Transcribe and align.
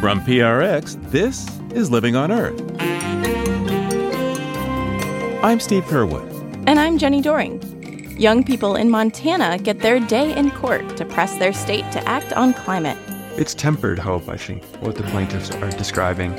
From 0.00 0.20
PRX, 0.20 1.10
this 1.10 1.50
is 1.72 1.90
Living 1.90 2.14
on 2.14 2.30
Earth. 2.30 2.60
I'm 5.42 5.58
Steve 5.58 5.82
Curwood. 5.86 6.24
And 6.68 6.78
I'm 6.78 7.00
Jenni 7.00 7.20
Doering. 7.20 7.60
Young 8.16 8.44
people 8.44 8.76
in 8.76 8.90
Montana 8.90 9.58
get 9.58 9.80
their 9.80 9.98
day 9.98 10.36
in 10.36 10.52
court 10.52 10.96
to 10.98 11.04
press 11.04 11.36
their 11.38 11.52
state 11.52 11.90
to 11.90 12.08
act 12.08 12.32
on 12.34 12.54
climate. 12.54 12.96
It's 13.36 13.54
tempered 13.54 13.98
hope, 13.98 14.28
I 14.28 14.36
think, 14.36 14.64
what 14.76 14.94
the 14.94 15.02
plaintiffs 15.02 15.50
are 15.50 15.70
describing, 15.70 16.30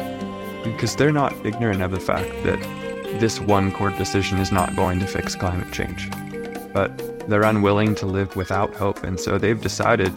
because 0.64 0.96
they're 0.96 1.12
not 1.12 1.36
ignorant 1.46 1.82
of 1.82 1.92
the 1.92 2.00
fact 2.00 2.30
that 2.46 2.62
this 3.20 3.42
one 3.42 3.74
court 3.74 3.98
decision 3.98 4.38
is 4.38 4.54
not 4.54 4.74
going 4.78 5.02
to 5.02 5.06
fix 5.06 5.36
climate 5.36 5.74
change. 5.74 6.10
But 6.72 7.28
they're 7.30 7.44
unwilling 7.44 7.94
to 7.96 8.06
live 8.06 8.38
without 8.38 8.74
hope, 8.74 9.04
and 9.04 9.20
so 9.20 9.38
they've 9.38 9.60
decided 9.60 10.14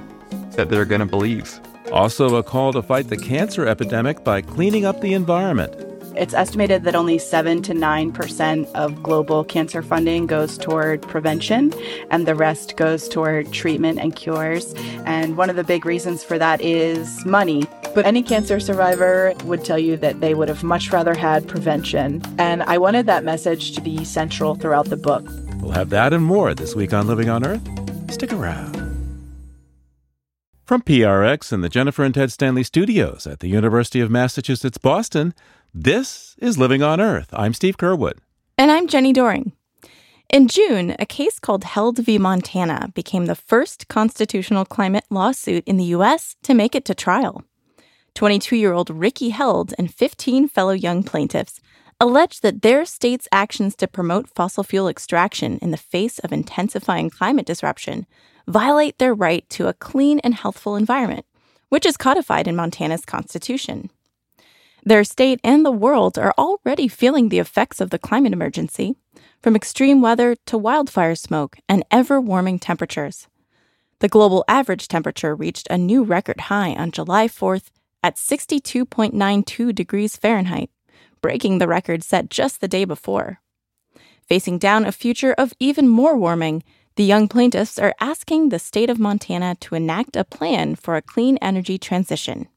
that 0.53 0.69
they're 0.71 0.85
going 0.85 1.01
to 1.01 1.07
believe. 1.07 1.61
Also, 1.93 2.37
a 2.37 2.43
call 2.43 2.73
to 2.73 2.83
fight 2.83 3.09
the 3.09 3.17
cancer 3.17 3.67
epidemic 3.67 4.25
by 4.25 4.41
cleaning 4.41 4.87
up 4.87 5.01
the 5.03 5.13
environment. 5.13 5.75
It's 6.17 6.35
estimated 6.35 6.85
that 6.85 6.95
only 6.95 7.19
7 7.19 7.63
to 7.63 7.73
9% 7.73 8.73
of 8.75 9.03
global 9.03 9.45
cancer 9.45 9.83
funding 9.83 10.27
goes 10.27 10.59
toward 10.59 11.03
prevention, 11.03 11.73
and 12.11 12.27
the 12.27 12.35
rest 12.35 12.77
goes 12.77 13.09
toward 13.09 13.53
treatment 13.53 13.99
and 13.99 14.15
cures. 14.15 14.75
And 15.05 15.37
one 15.37 15.49
of 15.49 15.57
the 15.57 15.65
big 15.65 15.87
reasons 15.87 16.23
for 16.23 16.39
that 16.39 16.61
is 16.61 17.25
money. 17.25 17.65
But 17.95 18.07
any 18.07 18.23
cancer 18.23 18.59
survivor 18.61 19.35
would 19.45 19.65
tell 19.65 19.79
you 19.79 19.97
that 19.99 20.21
they 20.21 20.35
would 20.35 20.49
have 20.49 20.63
much 20.63 20.93
rather 20.93 21.15
had 21.15 21.47
prevention. 21.47 22.23
And 22.39 22.63
I 22.63 22.79
wanted 22.79 23.07
that 23.07 23.25
message 23.25 23.73
to 23.73 23.81
be 23.81 24.05
central 24.05 24.55
throughout 24.55 24.87
the 24.87 24.97
book. 24.97 25.25
We'll 25.61 25.73
have 25.73 25.91
that 25.91 26.13
and 26.13 26.25
more 26.25 26.55
this 26.55 26.75
week 26.75 26.93
on 26.93 27.07
Living 27.07 27.29
on 27.29 27.47
Earth. 27.47 27.63
Stick 28.11 28.33
around. 28.33 28.82
From 30.73 30.81
PRX 30.81 31.53
and 31.53 31.63
the 31.63 31.69
Jennifer 31.69 32.03
and 32.03 32.15
Ted 32.15 32.33
Stanley 32.33 32.63
studios 32.63 33.27
at 33.27 33.41
the 33.41 33.49
University 33.49 34.01
of 34.01 34.11
Massachusetts 34.11 34.79
Boston, 34.79 35.35
this 35.75 36.35
is 36.39 36.57
Living 36.57 36.83
on 36.83 36.99
Earth. 36.99 37.29
I'm 37.35 37.53
Steve 37.53 37.77
Curwood. 37.77 38.15
And 38.57 38.73
I'm 38.73 38.89
Jenni 38.89 39.13
Doering. 39.13 39.53
In 40.31 40.49
June, 40.49 40.97
a 40.99 41.05
case 41.05 41.39
called 41.39 41.65
Held 41.65 41.99
v. 41.99 42.17
Montana 42.17 42.91
became 42.95 43.27
the 43.27 43.35
first 43.35 43.89
constitutional 43.89 44.65
climate 44.65 45.05
lawsuit 45.11 45.63
in 45.67 45.77
the 45.77 45.93
U.S. 45.97 46.37
to 46.43 46.55
make 46.55 46.75
it 46.75 46.87
to 46.87 46.95
trial. 46.95 47.45
22 48.15 48.57
year 48.57 48.73
old 48.73 48.89
Rikki 48.89 49.29
Held 49.29 49.75
and 49.77 49.93
15 49.93 50.49
fellow 50.49 50.73
young 50.73 51.03
plaintiffs 51.03 51.61
alleged 52.01 52.43
that 52.43 52.63
their 52.63 52.87
state's 52.87 53.29
actions 53.31 53.77
to 53.77 53.87
promote 53.87 54.35
fossil 54.35 54.65
fuel 54.65 54.89
extraction 54.89 55.59
in 55.59 55.71
the 55.71 55.77
face 55.77 56.19
of 56.21 56.33
intensifying 56.33 57.11
climate 57.11 57.45
disruption 57.45 58.07
violate 58.47 58.99
their 58.99 59.15
right 59.15 59.49
to 59.51 59.69
a 59.69 59.75
clean 59.75 60.19
and 60.21 60.35
healthful 60.35 60.77
environment, 60.77 61.27
which 61.69 61.87
is 61.87 61.97
codified 61.97 62.47
in 62.49 62.57
Montana's 62.57 63.05
constitution. 63.05 63.91
Their 64.85 65.05
state 65.05 65.41
and 65.45 65.65
the 65.65 65.71
world 65.71 66.19
are 66.19 66.35
already 66.37 66.89
feeling 66.89 67.29
the 67.29 67.39
effects 67.39 67.81
of 67.81 67.91
the 67.91 67.99
climate 67.99 68.33
emergency, 68.33 68.97
from 69.41 69.57
extreme 69.57 70.01
weather 70.01 70.37
to 70.47 70.59
wildfire 70.59 71.15
smoke 71.15 71.59
and 71.69 71.85
ever 71.91 72.21
warming 72.21 72.59
temperatures. 72.59 73.29
The 74.01 74.09
global 74.09 74.45
average 74.49 74.89
temperature 74.89 75.35
reached 75.35 75.69
a 75.71 75.79
new 75.79 76.03
record 76.03 76.41
high 76.43 76.75
on 76.75 76.91
July 76.91 77.29
4th 77.29 77.71
at 78.03 78.17
62.92 78.17 79.75
degrees 79.75 80.17
Fahrenheit, 80.17 80.71
breaking 81.21 81.59
the 81.59 81.69
record 81.69 82.03
set 82.03 82.29
just 82.29 82.61
the 82.61 82.69
day 82.69 82.85
before. 82.85 83.41
Facing 84.27 84.59
down 84.59 84.85
a 84.85 84.93
future 84.93 85.33
of 85.35 85.53
even 85.61 85.89
more 85.89 86.17
warming, 86.17 86.65
the 86.97 87.05
young 87.05 87.29
plaintiffs 87.29 87.79
are 87.79 87.95
asking 88.01 88.49
the 88.49 88.59
state 88.59 88.91
of 88.91 88.99
Montana 88.99 89.55
to 89.61 89.75
enact 89.75 90.17
a 90.17 90.25
plan 90.25 90.75
for 90.75 90.97
a 90.97 91.03
clean 91.03 91.39
energy 91.39 91.79
transition. 91.79 92.49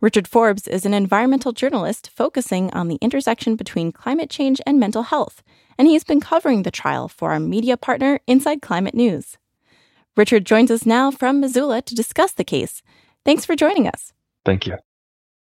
Richard 0.00 0.28
Forbes 0.28 0.68
is 0.68 0.86
an 0.86 0.94
environmental 0.94 1.52
journalist 1.52 2.08
focusing 2.14 2.72
on 2.72 2.88
the 2.88 2.98
intersection 3.00 3.56
between 3.56 3.92
climate 3.92 4.30
change 4.30 4.60
and 4.64 4.78
mental 4.78 5.02
health, 5.02 5.42
and 5.76 5.88
he's 5.88 6.04
been 6.04 6.20
covering 6.20 6.62
the 6.62 6.70
trial 6.70 7.08
for 7.08 7.32
our 7.32 7.40
media 7.40 7.76
partner, 7.76 8.20
Inside 8.26 8.62
Climate 8.62 8.94
News. 8.94 9.36
Richard 10.16 10.46
joins 10.46 10.70
us 10.70 10.86
now 10.86 11.10
from 11.10 11.40
Missoula 11.40 11.82
to 11.82 11.94
discuss 11.94 12.32
the 12.32 12.44
case. 12.44 12.82
Thanks 13.24 13.44
for 13.44 13.54
joining 13.56 13.86
us. 13.86 14.12
Thank 14.44 14.66
you. 14.66 14.78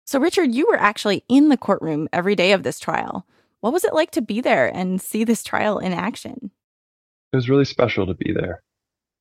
So, 0.05 0.21
Richard, 0.21 0.55
you 0.55 0.66
were 0.66 0.78
actually 0.78 1.25
in 1.28 1.49
the 1.49 1.56
courtroom 1.56 2.09
every 2.12 2.37
day 2.37 2.53
of 2.53 2.62
this 2.62 2.78
trial. 2.78 3.27
What 3.61 3.72
was 3.72 3.84
it 3.84 3.94
like 3.94 4.11
to 4.12 4.22
be 4.22 4.41
there 4.41 4.69
and 4.69 5.00
see 5.00 5.25
this 5.25 5.43
trial 5.43 5.78
in 5.78 5.93
action? 5.93 6.50
It 7.32 7.37
was 7.37 7.48
really 7.48 7.65
special 7.65 8.06
to 8.06 8.15
be 8.15 8.32
there. 8.32 8.62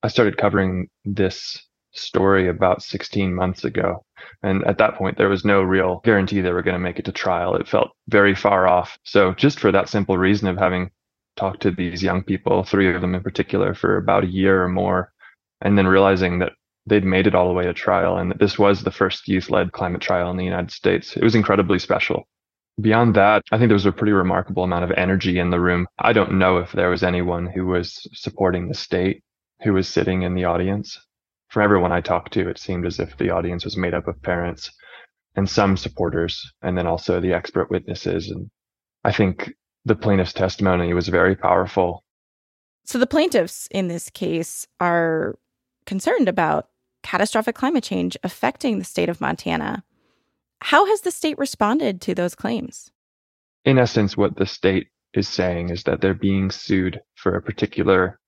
I 0.02 0.08
started 0.08 0.36
covering 0.36 0.88
this 1.04 1.66
story 1.92 2.48
about 2.48 2.82
16 2.82 3.34
months 3.34 3.64
ago. 3.64 4.04
And 4.42 4.64
at 4.66 4.78
that 4.78 4.96
point, 4.96 5.18
there 5.18 5.28
was 5.28 5.44
no 5.44 5.62
real 5.62 6.00
guarantee 6.04 6.40
they 6.40 6.52
were 6.52 6.62
going 6.62 6.74
to 6.74 6.78
make 6.78 6.98
it 6.98 7.04
to 7.06 7.12
trial. 7.12 7.54
It 7.56 7.68
felt 7.68 7.90
very 8.08 8.34
far 8.34 8.66
off. 8.66 8.98
So, 9.04 9.32
just 9.34 9.60
for 9.60 9.72
that 9.72 9.88
simple 9.88 10.18
reason 10.18 10.48
of 10.48 10.58
having 10.58 10.90
talked 11.36 11.62
to 11.62 11.70
these 11.70 12.02
young 12.02 12.22
people, 12.22 12.64
three 12.64 12.94
of 12.94 13.00
them 13.00 13.14
in 13.14 13.22
particular, 13.22 13.74
for 13.74 13.96
about 13.96 14.24
a 14.24 14.30
year 14.30 14.62
or 14.62 14.68
more, 14.68 15.12
and 15.60 15.78
then 15.78 15.86
realizing 15.86 16.38
that 16.40 16.52
they'd 16.86 17.04
made 17.04 17.26
it 17.26 17.34
all 17.34 17.48
the 17.48 17.54
way 17.54 17.64
to 17.64 17.72
trial 17.72 18.18
and 18.18 18.30
that 18.30 18.40
this 18.40 18.58
was 18.58 18.82
the 18.82 18.90
first 18.90 19.28
youth 19.28 19.50
led 19.50 19.72
climate 19.72 20.00
trial 20.00 20.30
in 20.30 20.36
the 20.36 20.44
United 20.44 20.70
States, 20.70 21.16
it 21.16 21.22
was 21.22 21.34
incredibly 21.34 21.78
special. 21.78 22.26
Beyond 22.80 23.14
that, 23.16 23.42
I 23.52 23.58
think 23.58 23.68
there 23.68 23.74
was 23.74 23.86
a 23.86 23.92
pretty 23.92 24.12
remarkable 24.12 24.64
amount 24.64 24.84
of 24.84 24.92
energy 24.92 25.38
in 25.38 25.50
the 25.50 25.60
room. 25.60 25.86
I 25.98 26.12
don't 26.12 26.38
know 26.38 26.56
if 26.56 26.72
there 26.72 26.90
was 26.90 27.02
anyone 27.02 27.46
who 27.46 27.66
was 27.66 28.08
supporting 28.14 28.68
the 28.68 28.74
state 28.74 29.22
who 29.62 29.74
was 29.74 29.88
sitting 29.88 30.22
in 30.22 30.34
the 30.34 30.44
audience 30.44 30.98
from 31.52 31.62
everyone 31.62 31.92
I 31.92 32.00
talked 32.00 32.32
to, 32.32 32.48
it 32.48 32.58
seemed 32.58 32.86
as 32.86 32.98
if 32.98 33.18
the 33.18 33.28
audience 33.28 33.62
was 33.62 33.76
made 33.76 33.92
up 33.92 34.08
of 34.08 34.20
parents 34.22 34.70
and 35.36 35.48
some 35.48 35.76
supporters, 35.76 36.50
and 36.62 36.78
then 36.78 36.86
also 36.86 37.20
the 37.20 37.34
expert 37.34 37.70
witnesses. 37.70 38.30
And 38.30 38.50
I 39.04 39.12
think 39.12 39.52
the 39.84 39.94
plaintiff's 39.94 40.32
testimony 40.32 40.94
was 40.94 41.08
very 41.08 41.36
powerful. 41.36 42.04
So 42.84 42.98
the 42.98 43.06
plaintiffs 43.06 43.68
in 43.70 43.88
this 43.88 44.08
case 44.08 44.66
are 44.80 45.38
concerned 45.84 46.26
about 46.26 46.68
catastrophic 47.02 47.54
climate 47.54 47.84
change 47.84 48.16
affecting 48.22 48.78
the 48.78 48.84
state 48.84 49.10
of 49.10 49.20
Montana. 49.20 49.84
How 50.62 50.86
has 50.86 51.00
the 51.00 51.10
state 51.10 51.38
responded 51.38 52.00
to 52.02 52.14
those 52.14 52.34
claims? 52.34 52.90
In 53.64 53.78
essence, 53.78 54.16
what 54.16 54.36
the 54.36 54.46
state 54.46 54.88
is 55.12 55.28
saying 55.28 55.70
is 55.70 55.82
that 55.84 56.00
they're 56.00 56.14
being 56.14 56.50
sued 56.50 57.00
for 57.16 57.34
a 57.34 57.42
particular 57.42 58.18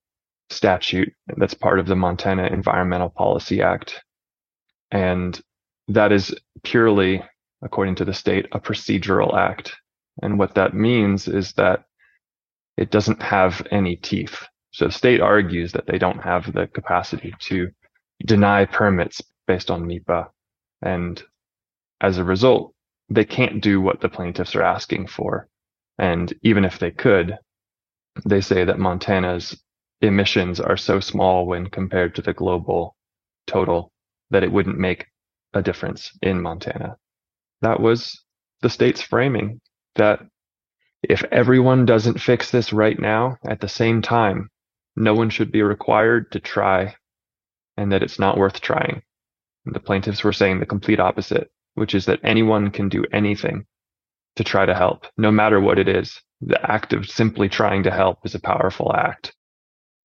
statute 0.51 1.13
that's 1.37 1.55
part 1.55 1.79
of 1.79 1.87
the 1.87 1.97
Montana 1.97 2.47
Environmental 2.47 3.09
Policy 3.09 3.63
Act. 3.63 4.03
And 4.91 5.41
that 5.89 6.13
is 6.13 6.35
purely, 6.65 7.23
according 7.63 7.95
to 7.97 8.05
the 8.05 8.13
state, 8.13 8.47
a 8.53 8.61
procedural 8.61 9.37
act. 9.37 9.75
And 10.21 10.39
what 10.39 10.55
that 10.55 10.75
means 10.75 11.29
is 11.29 11.53
that 11.55 11.85
it 12.77 12.91
doesn't 12.91 13.23
have 13.23 13.67
any 13.71 13.97
teeth. 13.97 14.45
So 14.73 14.87
the 14.87 14.93
state 14.93 15.21
argues 15.21 15.73
that 15.73 15.87
they 15.87 15.99
don't 15.99 16.23
have 16.23 16.53
the 16.53 16.67
capacity 16.67 17.33
to 17.41 17.71
deny 18.27 18.65
permits 18.65 19.23
based 19.47 19.71
on 19.71 19.85
MEPA. 19.85 20.27
And 20.83 21.23
as 22.05 22.19
a 22.19 22.25
result, 22.25 22.75
they 23.09 23.25
can't 23.25 23.63
do 23.63 23.81
what 23.81 24.01
the 24.01 24.09
plaintiffs 24.09 24.55
are 24.55 24.63
asking 24.63 25.07
for. 25.07 25.49
And 25.99 26.33
even 26.43 26.65
if 26.65 26.79
they 26.79 26.91
could, 26.91 27.39
they 28.27 28.43
say 28.43 28.65
that 28.65 28.79
Montana's 28.79 29.57
emissions 30.03 30.61
are 30.61 30.77
so 30.77 31.01
small 31.01 31.47
when 31.47 31.67
compared 31.67 32.15
to 32.15 32.23
the 32.23 32.35
global 32.35 32.95
total 33.47 33.91
that 34.31 34.43
it 34.43 34.53
wouldn't 34.53 34.79
make 34.79 35.07
a 35.55 35.63
difference 35.63 36.11
in 36.21 36.43
Montana. 36.43 36.97
That 37.63 37.81
was 37.81 38.23
the 38.61 38.69
state's 38.71 39.01
framing 39.01 39.61
that 39.95 40.21
if 41.03 41.25
everyone 41.25 41.87
doesn't 41.87 42.21
fix 42.21 42.51
this 42.51 42.73
right 42.73 42.99
now 42.99 43.39
at 43.47 43.61
the 43.61 43.69
same 43.69 44.03
time, 44.03 44.51
no 44.97 45.15
one 45.15 45.31
should 45.31 45.53
be 45.53 45.63
required 45.63 46.33
to 46.33 46.41
try 46.41 46.97
and 47.77 47.93
that 47.93 48.03
it's 48.03 48.19
not 48.19 48.37
worth 48.37 48.61
trying. 48.61 49.03
And 49.65 49.75
the 49.75 49.81
plaintiffs 49.81 50.23
were 50.23 50.33
saying 50.33 50.61
the 50.61 50.67
complete 50.67 51.01
opposite, 51.01 51.51
which 51.75 51.95
is 51.95 52.07
that 52.07 52.21
anyone 52.23 52.71
can 52.71 52.89
do 52.89 53.05
anything 53.13 53.67
to 54.37 54.45
try 54.45 54.67
to 54.67 54.75
help, 54.75 55.07
no 55.17 55.31
matter 55.31 55.61
what 55.61 55.79
it 55.79 55.89
is. 55.89 56.21
The 56.41 56.61
act 56.71 56.93
of 56.93 57.09
simply 57.09 57.49
trying 57.49 57.85
to 57.85 57.91
help 57.91 58.19
is 58.25 58.35
a 58.35 58.41
powerful 58.41 58.95
act. 58.95 59.35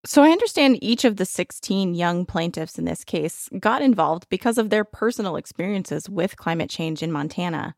So 0.06 0.24
I 0.24 0.30
understand 0.30 0.82
each 0.82 1.04
of 1.04 1.18
the 1.18 1.26
16 1.26 1.94
young 1.94 2.26
plaintiffs 2.26 2.80
in 2.80 2.86
this 2.86 3.04
case 3.04 3.50
got 3.60 3.82
involved 3.82 4.30
because 4.30 4.58
of 4.58 4.70
their 4.70 4.86
personal 4.86 5.36
experiences 5.36 6.10
with 6.10 6.38
climate 6.38 6.70
change 6.70 7.04
in 7.04 7.12
Montana, 7.12 7.76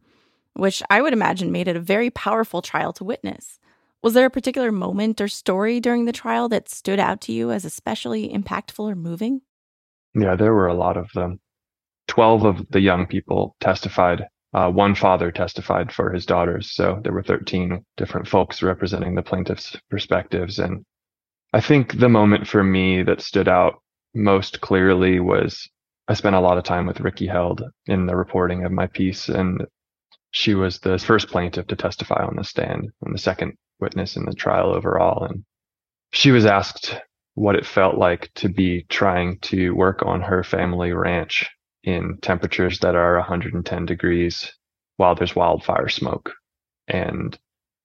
which 0.53 0.83
I 0.89 1.01
would 1.01 1.13
imagine 1.13 1.51
made 1.51 1.67
it 1.67 1.75
a 1.75 1.81
very 1.81 2.11
powerful 2.11 2.61
trial 2.61 2.93
to 2.93 3.03
witness. 3.03 3.59
Was 4.03 4.13
there 4.13 4.25
a 4.25 4.31
particular 4.31 4.71
moment 4.71 5.19
or 5.19 5.27
story 5.27 5.79
during 5.79 6.05
the 6.05 6.11
trial 6.11 6.47
that 6.49 6.69
stood 6.69 6.99
out 6.99 7.21
to 7.21 7.31
you 7.31 7.51
as 7.51 7.65
especially 7.65 8.29
impactful 8.29 8.91
or 8.91 8.95
moving? 8.95 9.41
Yeah, 10.13 10.35
there 10.35 10.53
were 10.53 10.67
a 10.67 10.73
lot 10.75 10.97
of 10.97 11.11
them. 11.13 11.39
12 12.11 12.43
of 12.43 12.67
the 12.71 12.81
young 12.81 13.07
people 13.07 13.55
testified. 13.61 14.27
Uh, 14.53 14.69
one 14.69 14.93
father 14.93 15.31
testified 15.31 15.93
for 15.93 16.11
his 16.11 16.25
daughters. 16.25 16.69
So 16.69 16.99
there 17.05 17.13
were 17.13 17.23
13 17.23 17.85
different 17.95 18.27
folks 18.27 18.61
representing 18.61 19.15
the 19.15 19.21
plaintiff's 19.21 19.77
perspectives. 19.89 20.59
And 20.59 20.83
I 21.53 21.61
think 21.61 21.97
the 21.97 22.09
moment 22.09 22.49
for 22.49 22.65
me 22.65 23.01
that 23.03 23.21
stood 23.21 23.47
out 23.47 23.81
most 24.13 24.59
clearly 24.59 25.21
was 25.21 25.69
I 26.09 26.13
spent 26.15 26.35
a 26.35 26.41
lot 26.41 26.57
of 26.57 26.65
time 26.65 26.85
with 26.85 26.99
Rikki 26.99 27.27
Held 27.27 27.63
in 27.85 28.07
the 28.07 28.17
reporting 28.17 28.65
of 28.65 28.73
my 28.73 28.87
piece, 28.87 29.29
and 29.29 29.65
she 30.31 30.53
was 30.53 30.79
the 30.79 30.97
first 30.97 31.29
plaintiff 31.29 31.67
to 31.67 31.77
testify 31.77 32.25
on 32.25 32.35
the 32.35 32.43
stand 32.43 32.89
and 33.03 33.15
the 33.15 33.19
second 33.19 33.53
witness 33.79 34.17
in 34.17 34.25
the 34.25 34.33
trial 34.33 34.75
overall. 34.75 35.23
And 35.23 35.45
she 36.11 36.31
was 36.31 36.45
asked 36.45 36.93
what 37.35 37.55
it 37.55 37.65
felt 37.65 37.95
like 37.95 38.29
to 38.35 38.49
be 38.49 38.85
trying 38.89 39.39
to 39.43 39.71
work 39.71 40.03
on 40.05 40.19
her 40.19 40.43
family 40.43 40.91
ranch 40.91 41.49
in 41.83 42.17
temperatures 42.21 42.79
that 42.79 42.95
are 42.95 43.17
110 43.17 43.85
degrees 43.85 44.51
while 44.97 45.15
there's 45.15 45.35
wildfire 45.35 45.89
smoke. 45.89 46.33
And 46.87 47.37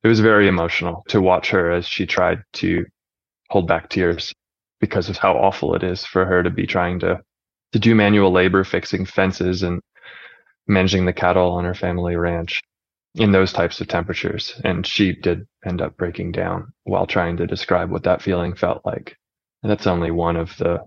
it 0.02 0.08
was 0.08 0.20
very 0.20 0.48
emotional 0.48 1.04
to 1.08 1.20
watch 1.20 1.50
her 1.50 1.70
as 1.70 1.86
she 1.86 2.06
tried 2.06 2.42
to 2.54 2.84
hold 3.48 3.66
back 3.66 3.88
tears 3.88 4.32
because 4.80 5.08
of 5.08 5.16
how 5.16 5.34
awful 5.34 5.74
it 5.74 5.82
is 5.82 6.04
for 6.04 6.24
her 6.24 6.42
to 6.42 6.50
be 6.50 6.66
trying 6.66 7.00
to 7.00 7.20
to 7.72 7.78
do 7.78 7.94
manual 7.94 8.30
labor 8.30 8.64
fixing 8.64 9.04
fences 9.04 9.62
and 9.62 9.80
managing 10.66 11.04
the 11.04 11.12
cattle 11.12 11.52
on 11.52 11.64
her 11.64 11.74
family 11.74 12.16
ranch 12.16 12.62
in 13.16 13.32
those 13.32 13.52
types 13.52 13.80
of 13.80 13.88
temperatures. 13.88 14.58
And 14.64 14.86
she 14.86 15.12
did 15.12 15.46
end 15.64 15.80
up 15.80 15.96
breaking 15.96 16.32
down 16.32 16.72
while 16.84 17.06
trying 17.06 17.36
to 17.38 17.46
describe 17.46 17.90
what 17.90 18.04
that 18.04 18.22
feeling 18.22 18.54
felt 18.54 18.82
like. 18.84 19.16
And 19.62 19.70
that's 19.70 19.86
only 19.86 20.10
one 20.10 20.36
of 20.36 20.56
the 20.58 20.84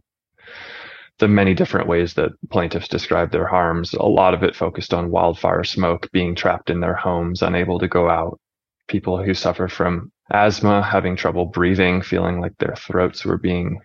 the 1.19 1.27
many 1.27 1.54
different 1.54 1.88
ways 1.88 2.13
that 2.16 2.31
plaintiffs 2.50 2.88
describe 2.88 3.31
their 3.31 3.48
harms. 3.48 3.94
A 3.94 4.04
lot 4.04 4.33
of 4.33 4.44
it 4.44 4.56
focused 4.56 4.94
on 4.94 5.12
wildfire 5.12 5.63
smoke, 5.63 6.10
being 6.12 6.33
trapped 6.33 6.69
in 6.69 6.80
their 6.80 6.95
homes, 6.95 7.42
unable 7.42 7.80
to 7.80 7.88
go 7.88 8.10
out, 8.10 8.39
people 8.88 9.21
who 9.24 9.33
suffer 9.33 9.68
from 9.68 10.12
asthma, 10.31 10.81
having 10.81 11.16
trouble 11.16 11.45
breathing, 11.45 12.01
feeling 12.01 12.39
like 12.39 12.57
their 12.57 12.75
throats 12.75 13.25
were 13.25 13.38
being 13.38 13.81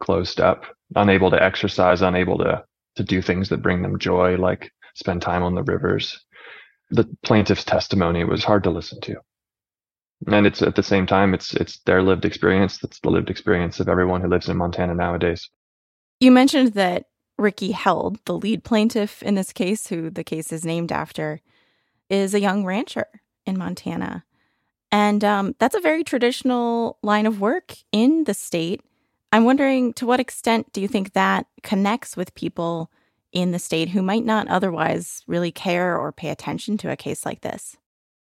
closed 0.00 0.40
up, 0.40 0.64
unable 0.96 1.30
to 1.30 1.42
exercise, 1.42 2.02
unable 2.02 2.38
to, 2.38 2.64
to 2.96 3.02
do 3.02 3.20
things 3.20 3.50
that 3.50 3.62
bring 3.62 3.82
them 3.82 3.98
joy, 3.98 4.36
like 4.36 4.70
spend 4.94 5.20
time 5.20 5.42
on 5.42 5.54
the 5.54 5.62
rivers. 5.62 6.24
The 6.90 7.04
plaintiff's 7.24 7.64
testimony 7.64 8.24
was 8.24 8.44
hard 8.44 8.64
to 8.64 8.70
listen 8.70 9.00
to. 9.02 9.16
And 10.26 10.46
it's 10.46 10.62
at 10.62 10.76
the 10.76 10.82
same 10.82 11.06
time, 11.06 11.34
it's 11.34 11.52
it's 11.54 11.80
their 11.80 12.02
lived 12.02 12.24
experience. 12.24 12.78
That's 12.78 13.00
the 13.00 13.10
lived 13.10 13.28
experience 13.28 13.80
of 13.80 13.88
everyone 13.88 14.22
who 14.22 14.28
lives 14.28 14.48
in 14.48 14.56
Montana 14.56 14.94
nowadays. 14.94 15.50
You 16.24 16.30
mentioned 16.30 16.72
that 16.72 17.04
Rikki 17.36 17.72
Held, 17.72 18.18
the 18.24 18.32
lead 18.32 18.64
plaintiff 18.64 19.22
in 19.22 19.34
this 19.34 19.52
case, 19.52 19.88
who 19.88 20.08
the 20.08 20.24
case 20.24 20.54
is 20.54 20.64
named 20.64 20.90
after, 20.90 21.42
is 22.08 22.32
a 22.32 22.40
young 22.40 22.64
rancher 22.64 23.04
in 23.44 23.58
Montana. 23.58 24.24
And 24.90 25.22
um, 25.22 25.54
that's 25.58 25.74
a 25.74 25.82
very 25.82 26.02
traditional 26.02 26.96
line 27.02 27.26
of 27.26 27.42
work 27.42 27.74
in 27.92 28.24
the 28.24 28.32
state. 28.32 28.80
I'm 29.32 29.44
wondering 29.44 29.92
to 29.94 30.06
what 30.06 30.18
extent 30.18 30.72
do 30.72 30.80
you 30.80 30.88
think 30.88 31.12
that 31.12 31.44
connects 31.62 32.16
with 32.16 32.34
people 32.34 32.90
in 33.30 33.50
the 33.50 33.58
state 33.58 33.90
who 33.90 34.00
might 34.00 34.24
not 34.24 34.48
otherwise 34.48 35.24
really 35.26 35.52
care 35.52 35.94
or 35.94 36.10
pay 36.10 36.30
attention 36.30 36.78
to 36.78 36.90
a 36.90 36.96
case 36.96 37.26
like 37.26 37.42
this? 37.42 37.76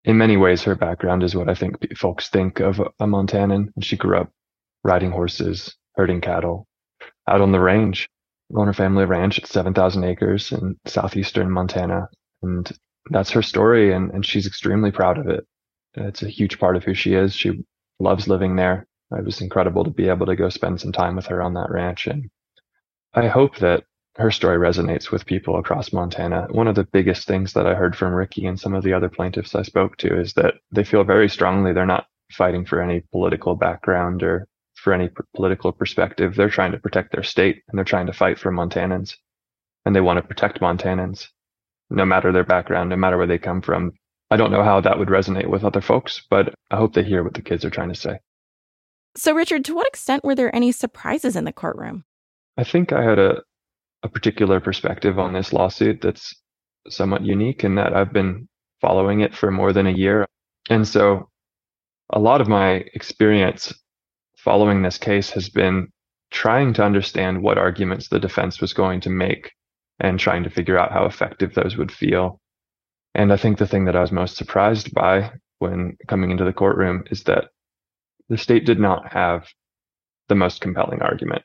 In 0.03 0.17
many 0.17 0.35
ways, 0.35 0.63
her 0.63 0.75
background 0.75 1.23
is 1.23 1.33
what 1.33 1.47
I 1.47 1.55
think 1.55 1.77
folks 1.95 2.27
think 2.27 2.59
of 2.59 2.77
a 2.81 3.07
Montanan. 3.07 3.69
She 3.79 3.95
grew 3.95 4.17
up 4.17 4.33
riding 4.83 5.11
horses, 5.11 5.77
herding 5.95 6.19
cattle 6.19 6.67
out 7.27 7.41
on 7.41 7.51
the 7.51 7.59
range, 7.59 8.09
on 8.55 8.67
her 8.67 8.73
family 8.73 9.05
ranch 9.05 9.39
at 9.39 9.47
7,000 9.47 10.03
acres 10.03 10.51
in 10.51 10.77
southeastern 10.85 11.49
Montana. 11.49 12.07
And 12.41 12.69
that's 13.09 13.31
her 13.31 13.41
story, 13.41 13.93
and, 13.93 14.11
and 14.11 14.25
she's 14.25 14.47
extremely 14.47 14.91
proud 14.91 15.17
of 15.17 15.27
it. 15.27 15.45
It's 15.95 16.23
a 16.23 16.29
huge 16.29 16.59
part 16.59 16.75
of 16.75 16.83
who 16.83 16.93
she 16.93 17.13
is. 17.13 17.33
She 17.33 17.63
loves 17.99 18.27
living 18.27 18.55
there. 18.55 18.87
It 19.11 19.23
was 19.23 19.41
incredible 19.41 19.83
to 19.83 19.91
be 19.91 20.09
able 20.09 20.25
to 20.25 20.35
go 20.35 20.49
spend 20.49 20.81
some 20.81 20.91
time 20.91 21.15
with 21.15 21.27
her 21.27 21.41
on 21.41 21.53
that 21.53 21.71
ranch. 21.71 22.07
And 22.07 22.29
I 23.13 23.27
hope 23.27 23.57
that 23.57 23.83
her 24.17 24.31
story 24.31 24.57
resonates 24.57 25.11
with 25.11 25.25
people 25.25 25.57
across 25.57 25.93
Montana. 25.93 26.47
One 26.51 26.67
of 26.67 26.75
the 26.75 26.85
biggest 26.85 27.27
things 27.27 27.53
that 27.53 27.67
I 27.67 27.75
heard 27.75 27.95
from 27.95 28.13
Rikki 28.13 28.45
and 28.45 28.59
some 28.59 28.73
of 28.73 28.83
the 28.83 28.93
other 28.93 29.09
plaintiffs 29.09 29.55
I 29.55 29.61
spoke 29.61 29.97
to 29.97 30.19
is 30.19 30.33
that 30.33 30.55
they 30.71 30.83
feel 30.83 31.03
very 31.03 31.29
strongly 31.29 31.73
they're 31.73 31.85
not 31.85 32.07
fighting 32.31 32.65
for 32.65 32.81
any 32.81 33.03
political 33.11 33.55
background 33.55 34.23
or 34.23 34.47
for 34.85 34.93
any 34.93 35.09
political 35.33 35.71
perspective. 35.71 36.35
They're 36.35 36.47
trying 36.47 36.71
to 36.73 36.77
protect 36.77 37.11
their 37.11 37.23
state 37.23 37.63
and 37.67 37.77
they're 37.77 37.83
trying 37.83 38.05
to 38.05 38.13
fight 38.13 38.37
for 38.37 38.51
Montanans. 38.51 39.15
And 39.83 39.95
they 39.95 39.99
want 39.99 40.17
to 40.17 40.27
protect 40.27 40.61
Montanans, 40.61 41.27
no 41.89 42.05
matter 42.05 42.31
their 42.31 42.43
background, 42.43 42.91
no 42.91 42.95
matter 42.95 43.17
where 43.17 43.25
they 43.25 43.39
come 43.39 43.61
from. 43.61 43.93
I 44.29 44.37
don't 44.37 44.51
know 44.51 44.63
how 44.63 44.79
that 44.81 44.99
would 44.99 45.07
resonate 45.07 45.49
with 45.49 45.63
other 45.63 45.81
folks, 45.81 46.21
but 46.29 46.53
I 46.69 46.77
hope 46.77 46.93
they 46.93 47.03
hear 47.03 47.23
what 47.23 47.33
the 47.33 47.41
kids 47.41 47.65
are 47.65 47.71
trying 47.71 47.89
to 47.89 47.99
say. 47.99 48.19
So, 49.17 49.33
Richard, 49.33 49.65
to 49.65 49.73
what 49.73 49.87
extent 49.87 50.23
were 50.23 50.35
there 50.35 50.55
any 50.55 50.71
surprises 50.71 51.35
in 51.35 51.45
the 51.45 51.53
courtroom? 51.53 52.05
I 52.55 52.63
think 52.63 52.93
I 52.93 53.03
had 53.03 53.17
a, 53.17 53.41
a 54.03 54.09
particular 54.09 54.59
perspective 54.59 55.17
on 55.17 55.33
this 55.33 55.51
lawsuit 55.51 56.01
that's 56.01 56.35
somewhat 56.89 57.23
unique 57.23 57.63
in 57.63 57.73
that 57.75 57.95
I've 57.95 58.13
been 58.13 58.47
following 58.81 59.21
it 59.21 59.33
for 59.33 59.49
more 59.49 59.73
than 59.73 59.87
a 59.87 59.91
year. 59.91 60.27
And 60.69 60.87
so 60.87 61.29
a 62.11 62.19
lot 62.19 62.39
of 62.39 62.47
my 62.47 62.83
experience 62.93 63.73
following 64.45 64.83
this 64.83 64.99
case 64.99 65.31
has 65.31 65.49
been 65.49 65.87
trying 66.29 66.71
to 66.71 66.83
understand 66.83 67.41
what 67.41 67.57
arguments 67.57 68.09
the 68.09 68.19
defense 68.19 68.61
was 68.61 68.73
going 68.73 69.01
to 69.01 69.09
make 69.09 69.51
and 69.99 70.19
trying 70.19 70.43
to 70.43 70.51
figure 70.51 70.77
out 70.77 70.91
how 70.91 71.05
effective 71.05 71.55
those 71.55 71.75
would 71.75 71.91
feel. 71.91 72.39
And 73.15 73.33
I 73.33 73.37
think 73.37 73.57
the 73.57 73.65
thing 73.65 73.85
that 73.85 73.95
I 73.95 74.01
was 74.01 74.11
most 74.11 74.37
surprised 74.37 74.93
by 74.93 75.31
when 75.57 75.97
coming 76.07 76.29
into 76.29 76.43
the 76.43 76.53
courtroom 76.53 77.05
is 77.09 77.23
that 77.23 77.45
the 78.29 78.37
state 78.37 78.67
did 78.67 78.79
not 78.79 79.11
have 79.11 79.47
the 80.29 80.35
most 80.35 80.61
compelling 80.61 81.01
argument. 81.01 81.41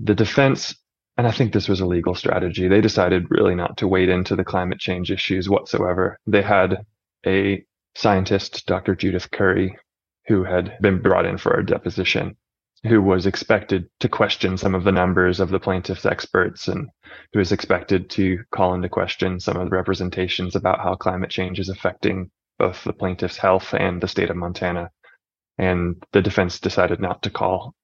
The 0.00 0.14
defense, 0.14 0.74
and 1.16 1.28
I 1.28 1.30
think 1.30 1.52
this 1.52 1.68
was 1.68 1.80
a 1.80 1.86
legal 1.86 2.16
strategy, 2.16 2.66
they 2.66 2.80
decided 2.80 3.30
really 3.30 3.54
not 3.54 3.76
to 3.76 3.88
wade 3.88 4.08
into 4.08 4.34
the 4.34 4.44
climate 4.44 4.80
change 4.80 5.12
issues 5.12 5.48
whatsoever. 5.48 6.18
They 6.26 6.42
had 6.42 6.84
a 7.24 7.64
scientist, 7.94 8.66
Dr. 8.66 8.96
Judith 8.96 9.30
Curry, 9.30 9.76
who 10.26 10.44
had 10.44 10.76
been 10.80 11.00
brought 11.00 11.26
in 11.26 11.38
for 11.38 11.58
a 11.58 11.66
deposition 11.66 12.36
who 12.84 13.00
was 13.00 13.26
expected 13.26 13.88
to 14.00 14.08
question 14.08 14.56
some 14.56 14.74
of 14.74 14.84
the 14.84 14.92
numbers 14.92 15.38
of 15.38 15.50
the 15.50 15.60
plaintiff's 15.60 16.04
experts 16.04 16.66
and 16.66 16.88
who 17.32 17.38
was 17.38 17.52
expected 17.52 18.10
to 18.10 18.38
call 18.52 18.74
into 18.74 18.88
question 18.88 19.38
some 19.38 19.56
of 19.56 19.70
the 19.70 19.76
representations 19.76 20.56
about 20.56 20.80
how 20.80 20.94
climate 20.94 21.30
change 21.30 21.60
is 21.60 21.68
affecting 21.68 22.30
both 22.58 22.82
the 22.84 22.92
plaintiff's 22.92 23.36
health 23.36 23.72
and 23.72 24.00
the 24.00 24.08
state 24.08 24.30
of 24.30 24.36
Montana. 24.36 24.90
And 25.58 26.02
the 26.12 26.22
defense 26.22 26.58
decided 26.58 27.00
not 27.00 27.22
to 27.22 27.30
call 27.30 27.74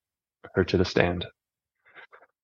her 0.54 0.64
to 0.64 0.76
the 0.76 0.84
stand. 0.84 1.26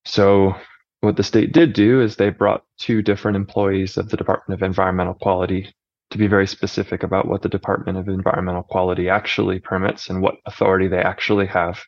So 0.04 0.54
what 1.00 1.16
the 1.16 1.22
state 1.24 1.52
did 1.52 1.72
do 1.72 2.02
is 2.02 2.14
they 2.14 2.30
brought 2.30 2.64
two 2.78 3.02
different 3.02 3.36
employees 3.36 3.96
of 3.96 4.10
the 4.10 4.16
Department 4.16 4.60
of 4.60 4.64
Environmental 4.64 5.14
Quality 5.14 5.74
to 6.10 6.18
be 6.18 6.26
very 6.26 6.46
specific 6.46 7.02
about 7.02 7.26
what 7.26 7.42
the 7.42 7.48
Department 7.48 7.98
of 7.98 8.08
Environmental 8.08 8.62
Quality 8.62 9.08
actually 9.08 9.58
permits 9.58 10.10
and 10.10 10.22
what 10.22 10.36
authority 10.46 10.88
they 10.88 10.98
actually 10.98 11.46
have 11.46 11.82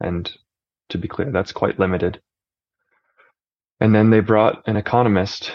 and 0.00 0.30
to 0.90 0.98
be 0.98 1.08
clear, 1.08 1.30
that's 1.30 1.52
quite 1.52 1.78
limited. 1.78 2.20
And 3.80 3.94
then 3.94 4.10
they 4.10 4.20
brought 4.20 4.66
an 4.66 4.76
economist 4.76 5.52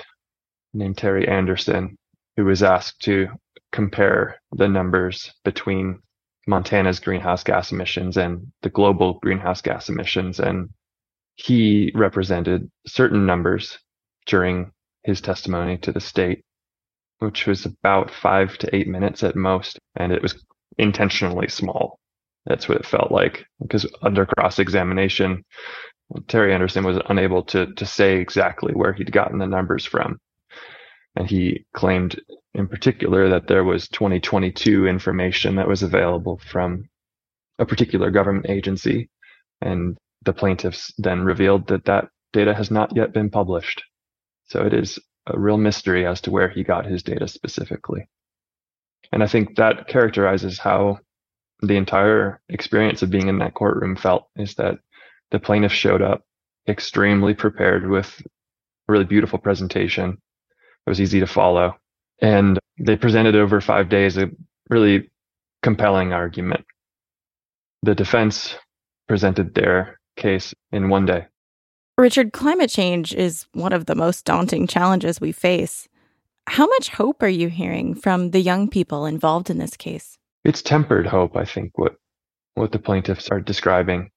named 0.73 0.97
Terry 0.97 1.27
Anderson, 1.27 1.97
who 2.37 2.45
was 2.45 2.63
asked 2.63 3.01
to 3.01 3.27
compare 3.71 4.39
the 4.51 4.67
numbers 4.67 5.33
between 5.43 5.99
Montana's 6.47 6.99
greenhouse 6.99 7.43
gas 7.43 7.71
emissions 7.71 8.17
and 8.17 8.51
the 8.61 8.69
global 8.69 9.19
greenhouse 9.21 9.61
gas 9.61 9.89
emissions. 9.89 10.39
And 10.39 10.69
he 11.35 11.91
represented 11.95 12.69
certain 12.85 13.25
numbers 13.25 13.77
during 14.25 14.71
his 15.03 15.21
testimony 15.21 15.77
to 15.79 15.91
the 15.91 15.99
state, 15.99 16.45
which 17.23 17.47
was 17.47 17.65
about 17.65 18.11
five 18.11 18.57
to 18.59 18.75
eight 18.75 18.87
minutes 18.87 19.23
at 19.23 19.35
most. 19.35 19.79
And 19.95 20.11
it 20.11 20.21
was 20.21 20.43
intentionally 20.77 21.47
small. 21.47 21.99
That's 22.45 22.67
what 22.67 22.77
it 22.77 22.85
felt 22.85 23.11
like 23.11 23.45
because 23.61 23.85
under 24.01 24.25
cross 24.25 24.59
examination, 24.59 25.43
Terry 26.27 26.53
Anderson 26.53 26.83
was 26.83 26.99
unable 27.09 27.43
to 27.43 27.73
to 27.73 27.85
say 27.85 28.17
exactly 28.17 28.73
where 28.73 28.93
he'd 28.93 29.11
gotten 29.11 29.39
the 29.39 29.47
numbers 29.47 29.85
from. 29.85 30.19
And 31.15 31.29
he 31.29 31.65
claimed 31.73 32.19
in 32.53 32.67
particular 32.67 33.29
that 33.29 33.47
there 33.47 33.63
was 33.63 33.87
2022 33.89 34.87
information 34.87 35.55
that 35.55 35.67
was 35.67 35.83
available 35.83 36.39
from 36.51 36.89
a 37.59 37.65
particular 37.65 38.11
government 38.11 38.47
agency. 38.49 39.09
And 39.61 39.97
the 40.23 40.33
plaintiffs 40.33 40.93
then 40.97 41.21
revealed 41.21 41.67
that 41.67 41.85
that 41.85 42.09
data 42.33 42.53
has 42.53 42.71
not 42.71 42.95
yet 42.95 43.13
been 43.13 43.29
published. 43.29 43.83
So 44.45 44.65
it 44.65 44.73
is 44.73 44.99
a 45.27 45.39
real 45.39 45.57
mystery 45.57 46.05
as 46.05 46.21
to 46.21 46.31
where 46.31 46.49
he 46.49 46.63
got 46.63 46.85
his 46.85 47.03
data 47.03 47.27
specifically. 47.27 48.07
And 49.11 49.23
I 49.23 49.27
think 49.27 49.55
that 49.55 49.87
characterizes 49.87 50.59
how 50.59 50.99
the 51.61 51.75
entire 51.75 52.41
experience 52.49 53.01
of 53.01 53.09
being 53.09 53.27
in 53.27 53.39
that 53.39 53.53
courtroom 53.53 53.95
felt 53.95 54.27
is 54.35 54.55
that 54.55 54.79
the 55.31 55.39
plaintiff 55.39 55.71
showed 55.71 56.01
up 56.01 56.23
extremely 56.67 57.33
prepared 57.33 57.89
with 57.89 58.21
a 58.21 58.91
really 58.91 59.05
beautiful 59.05 59.39
presentation. 59.39 60.17
It 60.85 60.89
was 60.89 60.99
easy 60.99 61.19
to 61.19 61.27
follow. 61.27 61.75
And 62.21 62.59
they 62.79 62.95
presented 62.95 63.35
over 63.35 63.61
five 63.61 63.89
days 63.89 64.17
a 64.17 64.29
really 64.69 65.09
compelling 65.61 66.13
argument. 66.13 66.65
The 67.83 67.95
defense 67.95 68.55
presented 69.07 69.53
their 69.53 69.99
case 70.15 70.53
in 70.71 70.89
one 70.89 71.05
day. 71.05 71.27
Richard, 71.97 72.33
climate 72.33 72.71
change 72.71 73.13
is 73.13 73.45
one 73.53 73.71
of 73.71 73.85
the 73.85 73.93
most 73.93 74.25
daunting 74.25 74.65
challenges 74.65 75.21
we 75.21 75.31
face. 75.31 75.87
How 76.47 76.65
much 76.65 76.89
hope 76.89 77.21
are 77.21 77.27
you 77.27 77.49
hearing 77.49 77.93
from 77.93 78.31
the 78.31 78.39
young 78.39 78.67
people 78.67 79.05
involved 79.05 79.51
in 79.51 79.59
this 79.59 79.77
case? 79.77 80.17
It's 80.43 80.63
tempered 80.63 81.05
hope, 81.05 81.37
I 81.37 81.45
think, 81.45 81.77
what 81.77 81.93
what 82.55 82.71
the 82.71 82.79
plaintiffs 82.79 83.29
are 83.29 83.39
describing, 83.39 84.09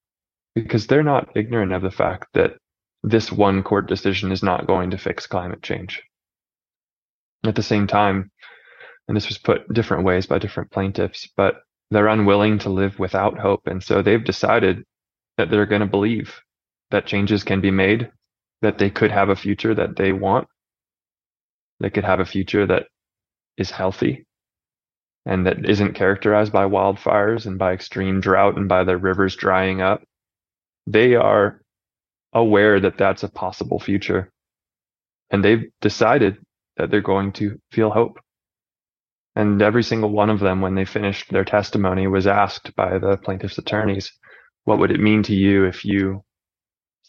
because 0.54 0.87
they're 0.87 1.02
not 1.02 1.28
ignorant 1.37 1.73
of 1.73 1.83
the 1.83 1.90
fact 1.90 2.26
that 2.33 2.56
this 3.02 3.30
one 3.30 3.62
court 3.62 3.88
decision 3.88 4.33
is 4.33 4.42
not 4.42 4.66
going 4.66 4.90
to 4.90 4.99
fix 4.99 5.26
climate 5.26 5.62
change. 5.62 6.02
At 7.45 7.56
the 7.56 7.62
same 7.62 7.87
time, 7.87 8.30
and 9.06 9.16
this 9.16 9.28
was 9.28 9.38
put 9.38 9.73
different 9.73 10.04
ways 10.04 10.26
by 10.26 10.38
different 10.38 10.71
plaintiffs, 10.71 11.28
but 11.37 11.56
they're 11.90 12.09
unwilling 12.09 12.59
to 12.61 12.71
live 12.71 12.99
without 12.99 13.38
hope. 13.38 13.66
And 13.66 13.83
so 13.83 14.02
they've 14.02 14.25
decided 14.25 14.83
that 15.37 15.50
they're 15.50 15.66
going 15.66 15.80
to 15.80 15.87
believe 15.87 16.40
that 16.90 17.07
changes 17.07 17.45
can 17.45 17.61
be 17.61 17.71
made, 17.71 18.11
that 18.62 18.78
they 18.78 18.90
could 18.90 19.11
have 19.11 19.28
a 19.28 19.37
future 19.37 19.75
that 19.75 19.97
they 19.97 20.12
want. 20.12 20.49
They 21.81 21.90
could 21.90 22.05
have 22.05 22.21
a 22.21 22.25
future 22.25 22.66
that 22.66 22.87
is 23.57 23.71
healthy 23.71 24.26
and 25.26 25.47
that 25.47 25.69
isn't 25.69 25.95
characterized 25.95 26.52
by 26.52 26.64
wildfires 26.64 27.47
and 27.47 27.59
by 27.59 27.73
extreme 27.73 28.21
drought 28.21 28.57
and 28.57 28.69
by 28.69 28.85
the 28.85 28.97
rivers 28.97 29.35
drying 29.35 29.81
up. 29.81 30.02
They 30.87 31.16
are 31.16 31.61
aware 32.33 32.78
that 32.81 32.97
that's 32.97 33.25
a 33.25 33.28
possible 33.28 33.81
future. 33.81 34.31
And 35.31 35.45
they've 35.45 35.64
decided 35.81 36.38
that 36.76 36.90
they're 36.90 37.00
going 37.00 37.33
to 37.33 37.61
feel 37.73 37.90
hope. 37.90 38.21
And 39.35 39.61
every 39.61 39.83
single 39.83 40.11
one 40.11 40.31
of 40.31 40.38
them, 40.40 40.61
when 40.61 40.76
they 40.76 40.85
finished 40.85 41.31
their 41.31 41.45
testimony, 41.45 42.07
was 42.07 42.26
asked 42.26 42.75
by 42.76 42.99
the 42.99 43.16
plaintiff's 43.16 43.59
attorneys, 43.59 44.12
what 44.64 44.78
would 44.78 44.93
it 44.93 45.00
mean 45.00 45.23
to 45.25 45.35
you 45.35 45.64
if 45.64 45.85
you 45.85 46.23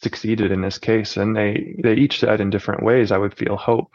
succeeded 0.02 0.52
in 0.52 0.62
this 0.62 0.78
case? 0.78 1.18
And 1.18 1.36
they, 1.36 1.76
they 1.82 1.94
each 1.94 2.20
said 2.20 2.42
in 2.42 2.50
different 2.50 2.84
ways, 2.84 3.12
I 3.12 3.18
would 3.18 3.38
feel 3.38 3.58
hope. 3.58 3.90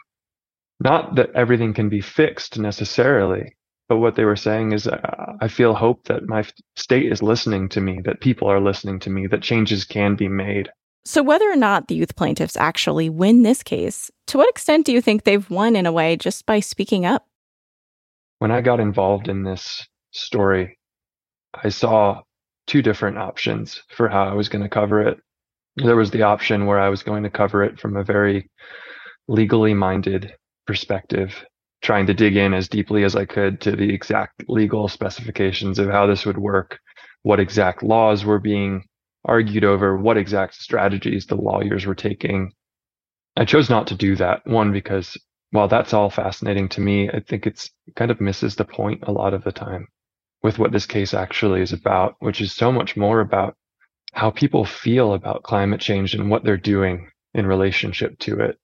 Not 0.79 1.15
that 1.15 1.31
everything 1.35 1.73
can 1.73 1.89
be 1.89 2.01
fixed 2.01 2.57
necessarily, 2.57 3.55
but 3.89 3.97
what 3.97 4.15
they 4.15 4.25
were 4.25 4.35
saying 4.35 4.71
is, 4.71 4.87
uh, 4.87 5.35
I 5.39 5.47
feel 5.47 5.73
hope 5.73 6.05
that 6.05 6.27
my 6.27 6.43
state 6.75 7.11
is 7.11 7.21
listening 7.21 7.69
to 7.69 7.81
me, 7.81 7.99
that 8.05 8.21
people 8.21 8.49
are 8.49 8.59
listening 8.59 8.99
to 9.01 9.09
me, 9.09 9.27
that 9.27 9.41
changes 9.41 9.85
can 9.85 10.15
be 10.15 10.27
made. 10.27 10.69
So, 11.05 11.21
whether 11.21 11.49
or 11.51 11.57
not 11.57 11.87
the 11.87 11.95
youth 11.95 12.15
plaintiffs 12.15 12.55
actually 12.55 13.09
win 13.09 13.43
this 13.43 13.61
case, 13.61 14.09
to 14.27 14.37
what 14.37 14.49
extent 14.49 14.85
do 14.85 14.93
you 14.93 15.01
think 15.01 15.23
they've 15.23 15.49
won 15.49 15.75
in 15.75 15.85
a 15.85 15.91
way 15.91 16.15
just 16.15 16.45
by 16.45 16.61
speaking 16.61 17.05
up? 17.05 17.27
When 18.39 18.51
I 18.51 18.61
got 18.61 18.79
involved 18.79 19.27
in 19.27 19.43
this 19.43 19.85
story, 20.11 20.79
I 21.53 21.69
saw 21.69 22.21
two 22.67 22.81
different 22.81 23.17
options 23.17 23.83
for 23.89 24.07
how 24.07 24.23
I 24.23 24.33
was 24.33 24.49
going 24.49 24.63
to 24.63 24.69
cover 24.69 25.05
it. 25.05 25.17
There 25.75 25.95
was 25.95 26.11
the 26.11 26.23
option 26.23 26.65
where 26.65 26.79
I 26.79 26.89
was 26.89 27.03
going 27.03 27.23
to 27.23 27.29
cover 27.29 27.63
it 27.63 27.79
from 27.79 27.97
a 27.97 28.03
very 28.03 28.49
legally 29.27 29.73
minded 29.73 30.33
perspective, 30.67 31.45
trying 31.81 32.05
to 32.07 32.13
dig 32.13 32.35
in 32.35 32.53
as 32.53 32.67
deeply 32.67 33.03
as 33.03 33.15
I 33.15 33.25
could 33.25 33.59
to 33.61 33.75
the 33.75 33.93
exact 33.93 34.43
legal 34.47 34.87
specifications 34.87 35.79
of 35.79 35.89
how 35.89 36.05
this 36.05 36.25
would 36.25 36.37
work, 36.37 36.79
what 37.23 37.39
exact 37.39 37.81
laws 37.81 38.23
were 38.23 38.39
being 38.39 38.83
argued 39.25 39.63
over 39.63 39.97
what 39.97 40.17
exact 40.17 40.55
strategies 40.55 41.25
the 41.25 41.35
lawyers 41.35 41.85
were 41.85 41.95
taking. 41.95 42.51
I 43.35 43.45
chose 43.45 43.69
not 43.69 43.87
to 43.87 43.95
do 43.95 44.15
that. 44.17 44.45
One, 44.45 44.71
because 44.71 45.17
while 45.51 45.67
that's 45.67 45.93
all 45.93 46.09
fascinating 46.09 46.69
to 46.69 46.81
me, 46.81 47.09
I 47.09 47.19
think 47.19 47.47
it's 47.47 47.71
kind 47.95 48.11
of 48.11 48.21
misses 48.21 48.55
the 48.55 48.65
point 48.65 49.03
a 49.03 49.11
lot 49.11 49.33
of 49.33 49.43
the 49.43 49.51
time 49.51 49.87
with 50.43 50.59
what 50.59 50.71
this 50.71 50.85
case 50.85 51.13
actually 51.13 51.61
is 51.61 51.71
about, 51.71 52.15
which 52.19 52.41
is 52.41 52.53
so 52.53 52.71
much 52.71 52.97
more 52.97 53.21
about 53.21 53.55
how 54.13 54.31
people 54.31 54.63
feel 54.63 55.13
about 55.13 55.43
climate 55.43 55.81
change 55.81 56.13
and 56.13 56.29
what 56.29 56.43
they're 56.43 56.57
doing 56.57 57.09
in 57.33 57.45
relationship 57.45 58.17
to 58.19 58.39
it. 58.39 58.57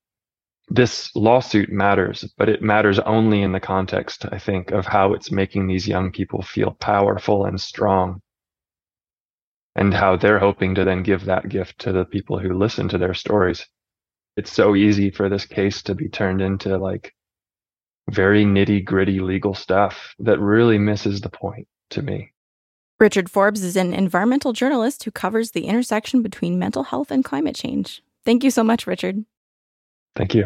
This 0.68 1.14
lawsuit 1.16 1.70
matters, 1.70 2.32
but 2.38 2.48
it 2.48 2.62
matters 2.62 3.00
only 3.00 3.42
in 3.42 3.52
the 3.52 3.60
context, 3.60 4.24
I 4.30 4.38
think, 4.38 4.70
of 4.70 4.86
how 4.86 5.12
it's 5.12 5.32
making 5.32 5.66
these 5.66 5.88
young 5.88 6.12
people 6.12 6.42
feel 6.42 6.70
powerful 6.70 7.44
and 7.44 7.60
strong 7.60 8.20
and 9.74 9.92
how 9.92 10.16
they're 10.16 10.38
hoping 10.38 10.74
to 10.76 10.84
then 10.84 11.02
give 11.02 11.24
that 11.24 11.48
gift 11.48 11.78
to 11.80 11.92
the 11.92 12.04
people 12.04 12.38
who 12.38 12.56
listen 12.56 12.88
to 12.88 12.98
their 12.98 13.14
stories. 13.14 13.66
It's 14.36 14.52
so 14.52 14.76
easy 14.76 15.10
for 15.10 15.28
this 15.28 15.46
case 15.46 15.82
to 15.82 15.94
be 15.94 16.08
turned 16.08 16.40
into 16.40 16.78
like 16.78 17.12
very 18.08 18.44
nitty 18.44 18.84
gritty 18.84 19.20
legal 19.20 19.54
stuff 19.54 20.14
that 20.20 20.38
really 20.38 20.78
misses 20.78 21.20
the 21.20 21.30
point 21.30 21.66
to 21.90 22.02
me. 22.02 22.32
Richard 23.00 23.30
Forbes 23.30 23.64
is 23.64 23.76
an 23.76 23.94
environmental 23.94 24.52
journalist 24.52 25.04
who 25.04 25.10
covers 25.10 25.52
the 25.52 25.64
intersection 25.64 26.20
between 26.20 26.58
mental 26.58 26.82
health 26.82 27.10
and 27.10 27.24
climate 27.24 27.56
change. 27.56 28.02
Thank 28.26 28.44
you 28.44 28.50
so 28.50 28.62
much, 28.62 28.86
Richard. 28.86 29.24
Thank 30.14 30.34
you. 30.34 30.44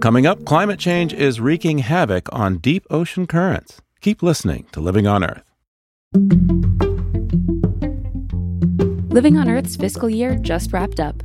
Coming 0.00 0.26
up, 0.26 0.46
climate 0.46 0.80
change 0.80 1.12
is 1.12 1.40
wreaking 1.40 1.80
havoc 1.80 2.26
on 2.32 2.56
deep 2.56 2.86
ocean 2.90 3.26
currents. 3.26 3.82
Keep 4.00 4.22
listening 4.22 4.64
to 4.72 4.80
Living 4.80 5.06
on 5.06 5.22
Earth. 5.22 5.44
Living 9.12 9.36
on 9.36 9.50
Earth's 9.50 9.76
fiscal 9.76 10.08
year 10.08 10.36
just 10.36 10.72
wrapped 10.72 10.98
up. 10.98 11.22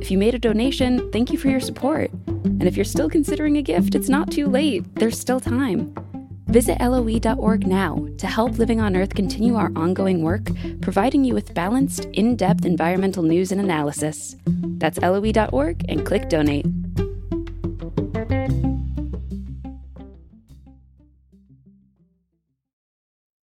If 0.00 0.12
you 0.12 0.18
made 0.18 0.34
a 0.34 0.38
donation, 0.38 1.10
thank 1.10 1.32
you 1.32 1.38
for 1.38 1.48
your 1.48 1.60
support. 1.60 2.10
And 2.26 2.64
if 2.64 2.76
you're 2.76 2.84
still 2.84 3.10
considering 3.10 3.56
a 3.56 3.62
gift, 3.62 3.96
it's 3.96 4.08
not 4.08 4.30
too 4.30 4.46
late. 4.46 4.84
There's 4.94 5.18
still 5.18 5.40
time. 5.40 5.92
Visit 6.46 6.80
LOE.org 6.80 7.66
now 7.66 8.08
to 8.18 8.26
help 8.26 8.58
Living 8.58 8.80
on 8.80 8.96
Earth 8.96 9.14
continue 9.14 9.56
our 9.56 9.72
ongoing 9.74 10.22
work, 10.22 10.48
providing 10.80 11.24
you 11.24 11.34
with 11.34 11.52
balanced, 11.52 12.04
in 12.12 12.36
depth 12.36 12.64
environmental 12.64 13.24
news 13.24 13.50
and 13.50 13.60
analysis. 13.60 14.36
That's 14.46 14.98
LOE.org 15.00 15.84
and 15.88 16.06
click 16.06 16.28
donate. 16.28 16.66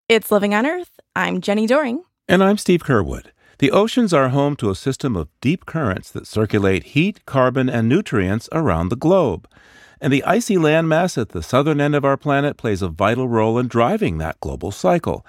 It's 0.07 0.31
Living 0.31 0.53
on 0.53 0.65
Earth. 0.65 0.99
I'm 1.15 1.41
Jenni 1.41 1.67
Doering. 1.67 2.03
And 2.29 2.41
I'm 2.41 2.57
Steve 2.57 2.83
Curwood. 2.83 3.25
The 3.57 3.71
oceans 3.71 4.13
are 4.13 4.29
home 4.29 4.55
to 4.57 4.69
a 4.69 4.75
system 4.75 5.15
of 5.15 5.29
deep 5.39 5.65
currents 5.65 6.11
that 6.11 6.27
circulate 6.27 6.83
heat, 6.83 7.25
carbon, 7.25 7.69
and 7.69 7.87
nutrients 7.87 8.49
around 8.51 8.89
the 8.89 8.97
globe. 8.97 9.47
And 10.01 10.11
the 10.11 10.23
icy 10.25 10.57
landmass 10.57 11.17
at 11.17 11.29
the 11.29 11.41
southern 11.41 11.79
end 11.79 11.95
of 11.95 12.03
our 12.03 12.17
planet 12.17 12.57
plays 12.57 12.81
a 12.81 12.89
vital 12.89 13.29
role 13.29 13.57
in 13.57 13.67
driving 13.67 14.17
that 14.17 14.39
global 14.41 14.71
cycle. 14.71 15.25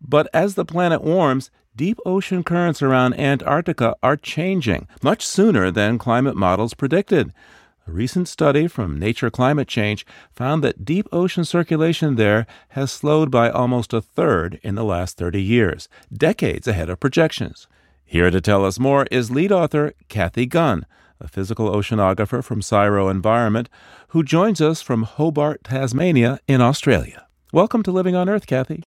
But 0.00 0.28
as 0.32 0.54
the 0.54 0.64
planet 0.64 1.02
warms, 1.02 1.50
deep 1.74 1.98
ocean 2.06 2.44
currents 2.44 2.80
around 2.80 3.18
Antarctica 3.18 3.96
are 4.02 4.16
changing 4.16 4.86
much 5.02 5.26
sooner 5.26 5.72
than 5.72 5.98
climate 5.98 6.36
models 6.36 6.74
predicted. 6.74 7.32
A 7.86 7.92
recent 7.92 8.28
study 8.28 8.66
from 8.66 8.98
Nature 8.98 9.28
Climate 9.28 9.68
Change 9.68 10.06
found 10.32 10.64
that 10.64 10.86
deep 10.86 11.06
ocean 11.12 11.44
circulation 11.44 12.14
there 12.16 12.46
has 12.68 12.90
slowed 12.90 13.30
by 13.30 13.50
almost 13.50 13.92
a 13.92 14.00
third 14.00 14.58
in 14.62 14.74
the 14.74 14.84
last 14.84 15.18
30 15.18 15.42
years, 15.42 15.86
decades 16.10 16.66
ahead 16.66 16.88
of 16.88 16.98
projections. 16.98 17.66
Here 18.02 18.30
to 18.30 18.40
tell 18.40 18.64
us 18.64 18.78
more 18.78 19.06
is 19.10 19.30
lead 19.30 19.52
author 19.52 19.92
Kathy 20.08 20.46
Gunn, 20.46 20.86
a 21.20 21.28
physical 21.28 21.70
oceanographer 21.70 22.42
from 22.42 22.62
CSIRO 22.62 23.10
Environment, 23.10 23.68
who 24.08 24.22
joins 24.22 24.62
us 24.62 24.80
from 24.80 25.02
Hobart, 25.02 25.62
Tasmania, 25.64 26.38
in 26.48 26.62
Australia. 26.62 27.26
Welcome 27.52 27.82
to 27.82 27.92
Living 27.92 28.16
on 28.16 28.30
Earth, 28.30 28.46
Kathy. 28.46 28.82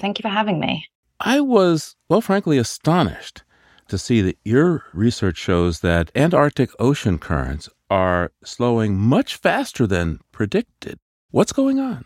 Thank 0.00 0.18
you 0.18 0.22
for 0.22 0.30
having 0.30 0.58
me. 0.58 0.86
I 1.20 1.42
was, 1.42 1.96
well, 2.08 2.22
frankly, 2.22 2.56
astonished 2.56 3.42
to 3.88 3.98
see 3.98 4.22
that 4.22 4.38
your 4.42 4.84
research 4.94 5.36
shows 5.36 5.80
that 5.80 6.10
Antarctic 6.14 6.70
ocean 6.78 7.18
currents 7.18 7.68
are 7.90 8.32
slowing 8.44 8.98
much 8.98 9.36
faster 9.36 9.86
than 9.86 10.20
predicted. 10.32 10.98
What's 11.30 11.52
going 11.52 11.78
on? 11.78 12.04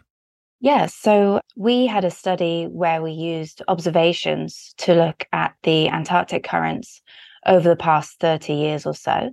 Yes, 0.60 0.94
so 0.94 1.40
we 1.56 1.86
had 1.86 2.04
a 2.04 2.10
study 2.10 2.66
where 2.70 3.02
we 3.02 3.10
used 3.10 3.62
observations 3.66 4.74
to 4.78 4.94
look 4.94 5.26
at 5.32 5.54
the 5.64 5.88
Antarctic 5.88 6.44
currents 6.44 7.02
over 7.46 7.68
the 7.68 7.76
past 7.76 8.20
30 8.20 8.52
years 8.52 8.86
or 8.86 8.94
so. 8.94 9.30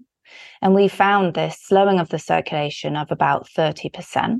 And 0.61 0.73
we 0.73 0.87
found 0.87 1.33
this 1.33 1.59
slowing 1.61 1.99
of 1.99 2.09
the 2.09 2.19
circulation 2.19 2.95
of 2.95 3.11
about 3.11 3.47
30%. 3.55 4.39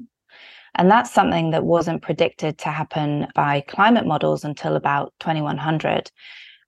And 0.76 0.92
that's 0.92 1.12
something 1.12 1.52
that 1.52 1.64
wasn't 1.64 2.02
predicted 2.02 2.58
to 2.60 2.70
happen 2.70 3.28
by 3.36 3.62
climate 3.62 4.06
models 4.06 4.44
until 4.44 4.76
about 4.76 5.14
2100 5.20 6.12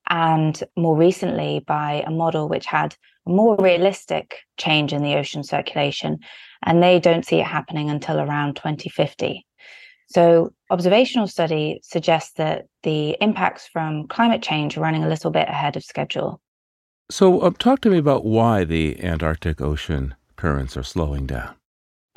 and 0.10 0.64
more 0.76 0.96
recently 0.96 1.60
by 1.60 2.04
a 2.06 2.12
model 2.12 2.50
which 2.50 2.66
had 2.66 2.96
more 3.25 3.56
realistic 3.58 4.38
change 4.58 4.94
in 4.94 5.04
the 5.04 5.16
ocean 5.16 5.44
circulation. 5.44 6.20
And 6.63 6.82
they 6.82 7.00
don't 7.00 7.25
see 7.25 7.40
it 7.40 7.48
happening 7.48 7.90
until 7.90 8.20
around 8.20 8.56
2050. 8.56 9.46
So, 10.10 10.51
observational 10.70 11.28
study 11.28 11.80
suggests 11.84 12.34
that 12.34 12.66
the 12.84 13.16
impacts 13.22 13.68
from 13.68 14.08
climate 14.10 14.42
change 14.42 14.78
are 14.78 14.82
running 14.82 15.04
a 15.04 15.10
little 15.10 15.32
bit 15.32 15.48
ahead 15.48 15.78
of 15.78 15.84
schedule. 15.84 16.42
So, 17.10 17.40
uh, 17.40 17.51
talk 17.58 17.80
to 17.82 17.90
me 17.90 17.98
about 17.98 18.25
why 18.25 18.66
the 18.66 19.01
Antarctic 19.01 19.62
Ocean 19.62 20.16
currents 20.36 20.75
are 20.75 20.84
slowing 20.84 21.28
down. 21.28 21.56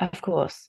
Of 0.01 0.21
course. 0.21 0.67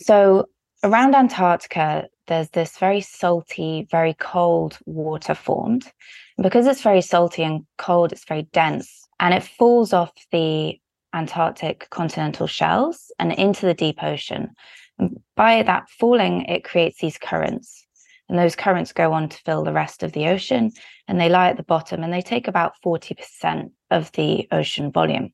So, 0.00 0.46
around 0.84 1.14
Antarctica, 1.14 2.08
there's 2.26 2.50
this 2.50 2.76
very 2.76 3.00
salty, 3.00 3.86
very 3.90 4.14
cold 4.14 4.78
water 4.84 5.34
formed. 5.34 5.90
And 6.36 6.44
because 6.44 6.66
it's 6.66 6.82
very 6.82 7.00
salty 7.00 7.42
and 7.42 7.64
cold, 7.78 8.12
it's 8.12 8.26
very 8.26 8.42
dense 8.52 9.08
and 9.20 9.34
it 9.34 9.44
falls 9.44 9.92
off 9.92 10.12
the 10.32 10.80
Antarctic 11.14 11.88
continental 11.90 12.46
shelves 12.46 13.12
and 13.18 13.32
into 13.32 13.66
the 13.66 13.74
deep 13.74 14.02
ocean. 14.02 14.50
And 14.98 15.20
by 15.36 15.62
that 15.62 15.88
falling, 15.90 16.46
it 16.46 16.64
creates 16.64 17.00
these 17.00 17.18
currents. 17.18 17.86
And 18.28 18.38
those 18.38 18.56
currents 18.56 18.92
go 18.92 19.12
on 19.12 19.28
to 19.28 19.38
fill 19.44 19.64
the 19.64 19.72
rest 19.72 20.02
of 20.02 20.12
the 20.12 20.28
ocean 20.28 20.70
and 21.08 21.20
they 21.20 21.28
lie 21.28 21.48
at 21.48 21.56
the 21.56 21.64
bottom 21.64 22.02
and 22.02 22.12
they 22.12 22.22
take 22.22 22.48
about 22.48 22.74
40% 22.84 23.70
of 23.90 24.12
the 24.12 24.46
ocean 24.52 24.92
volume. 24.92 25.32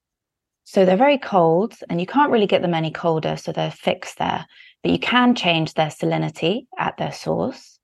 So 0.64 0.84
they're 0.84 0.96
very 0.96 1.18
cold 1.18 1.74
and 1.88 2.00
you 2.00 2.06
can't 2.06 2.32
really 2.32 2.46
get 2.46 2.62
them 2.62 2.74
any 2.74 2.90
colder, 2.90 3.36
so 3.36 3.52
they're 3.52 3.70
fixed 3.70 4.18
there. 4.18 4.46
But 4.82 4.92
you 4.92 4.98
can 4.98 5.34
change 5.34 5.74
their 5.74 5.88
salinity 5.88 6.66
at 6.78 6.96
their 6.96 7.12
source. 7.12 7.78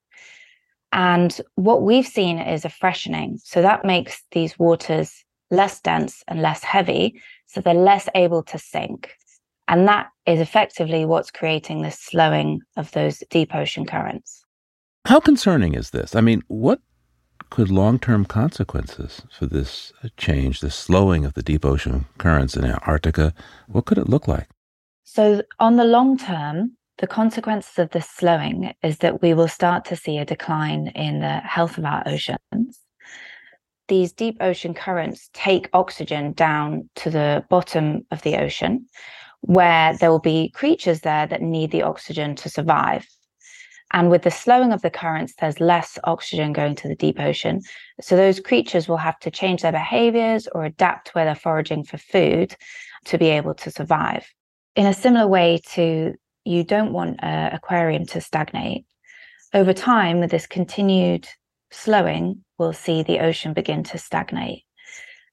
And 0.92 1.38
what 1.54 1.82
we've 1.82 2.06
seen 2.06 2.38
is 2.38 2.64
a 2.64 2.70
freshening. 2.70 3.38
So 3.44 3.62
that 3.62 3.84
makes 3.84 4.22
these 4.32 4.58
waters 4.58 5.24
less 5.52 5.80
dense 5.80 6.24
and 6.26 6.42
less 6.42 6.64
heavy, 6.64 7.20
so 7.46 7.60
they're 7.60 7.74
less 7.74 8.08
able 8.14 8.42
to 8.44 8.58
sink. 8.58 9.14
And 9.68 9.86
that 9.86 10.08
is 10.26 10.40
effectively 10.40 11.04
what's 11.04 11.30
creating 11.30 11.82
this 11.82 11.98
slowing 11.98 12.60
of 12.76 12.90
those 12.92 13.22
deep 13.30 13.54
ocean 13.54 13.86
currents. 13.86 14.44
How 15.04 15.20
concerning 15.20 15.74
is 15.74 15.90
this? 15.90 16.16
I 16.16 16.20
mean, 16.20 16.42
what 16.48 16.80
could 17.50 17.70
long 17.70 17.98
term 17.98 18.24
consequences 18.24 19.22
for 19.38 19.46
this 19.46 19.92
uh, 20.02 20.08
change, 20.16 20.60
this 20.60 20.74
slowing 20.74 21.24
of 21.24 21.34
the 21.34 21.42
deep 21.42 21.64
ocean 21.64 22.06
currents 22.18 22.56
in 22.56 22.64
Antarctica, 22.64 23.34
what 23.68 23.84
could 23.84 23.98
it 23.98 24.08
look 24.08 24.26
like? 24.26 24.48
So, 25.04 25.42
on 25.58 25.76
the 25.76 25.84
long 25.84 26.16
term, 26.16 26.76
the 26.98 27.06
consequences 27.06 27.78
of 27.78 27.90
this 27.90 28.08
slowing 28.08 28.72
is 28.82 28.98
that 28.98 29.22
we 29.22 29.34
will 29.34 29.48
start 29.48 29.84
to 29.86 29.96
see 29.96 30.18
a 30.18 30.24
decline 30.24 30.88
in 30.94 31.20
the 31.20 31.38
health 31.40 31.76
of 31.78 31.84
our 31.84 32.02
oceans 32.06 32.81
these 33.88 34.12
deep 34.12 34.36
ocean 34.40 34.74
currents 34.74 35.28
take 35.32 35.68
oxygen 35.72 36.32
down 36.32 36.88
to 36.96 37.10
the 37.10 37.44
bottom 37.50 38.06
of 38.10 38.22
the 38.22 38.36
ocean, 38.36 38.86
where 39.40 39.96
there 39.96 40.10
will 40.10 40.20
be 40.20 40.50
creatures 40.50 41.00
there 41.00 41.26
that 41.26 41.42
need 41.42 41.70
the 41.70 41.82
oxygen 41.82 42.34
to 42.36 42.48
survive. 42.48 43.06
And 43.92 44.08
with 44.08 44.22
the 44.22 44.30
slowing 44.30 44.72
of 44.72 44.80
the 44.80 44.90
currents, 44.90 45.34
there's 45.38 45.60
less 45.60 45.98
oxygen 46.04 46.52
going 46.54 46.74
to 46.76 46.88
the 46.88 46.94
deep 46.94 47.20
ocean. 47.20 47.60
So 48.00 48.16
those 48.16 48.40
creatures 48.40 48.88
will 48.88 48.96
have 48.96 49.18
to 49.20 49.30
change 49.30 49.62
their 49.62 49.72
behaviors 49.72 50.48
or 50.48 50.64
adapt 50.64 51.14
where 51.14 51.26
they're 51.26 51.34
foraging 51.34 51.84
for 51.84 51.98
food 51.98 52.56
to 53.06 53.18
be 53.18 53.28
able 53.28 53.54
to 53.54 53.70
survive. 53.70 54.26
In 54.76 54.86
a 54.86 54.94
similar 54.94 55.26
way 55.26 55.60
to 55.72 56.14
you 56.44 56.64
don't 56.64 56.92
want 56.92 57.22
an 57.22 57.52
aquarium 57.52 58.06
to 58.06 58.20
stagnate. 58.20 58.86
Over 59.54 59.72
time, 59.72 60.20
with 60.20 60.30
this 60.30 60.46
continued 60.46 61.28
slowing, 61.72 62.44
we'll 62.58 62.72
see 62.72 63.02
the 63.02 63.20
ocean 63.20 63.52
begin 63.52 63.82
to 63.84 63.98
stagnate. 63.98 64.64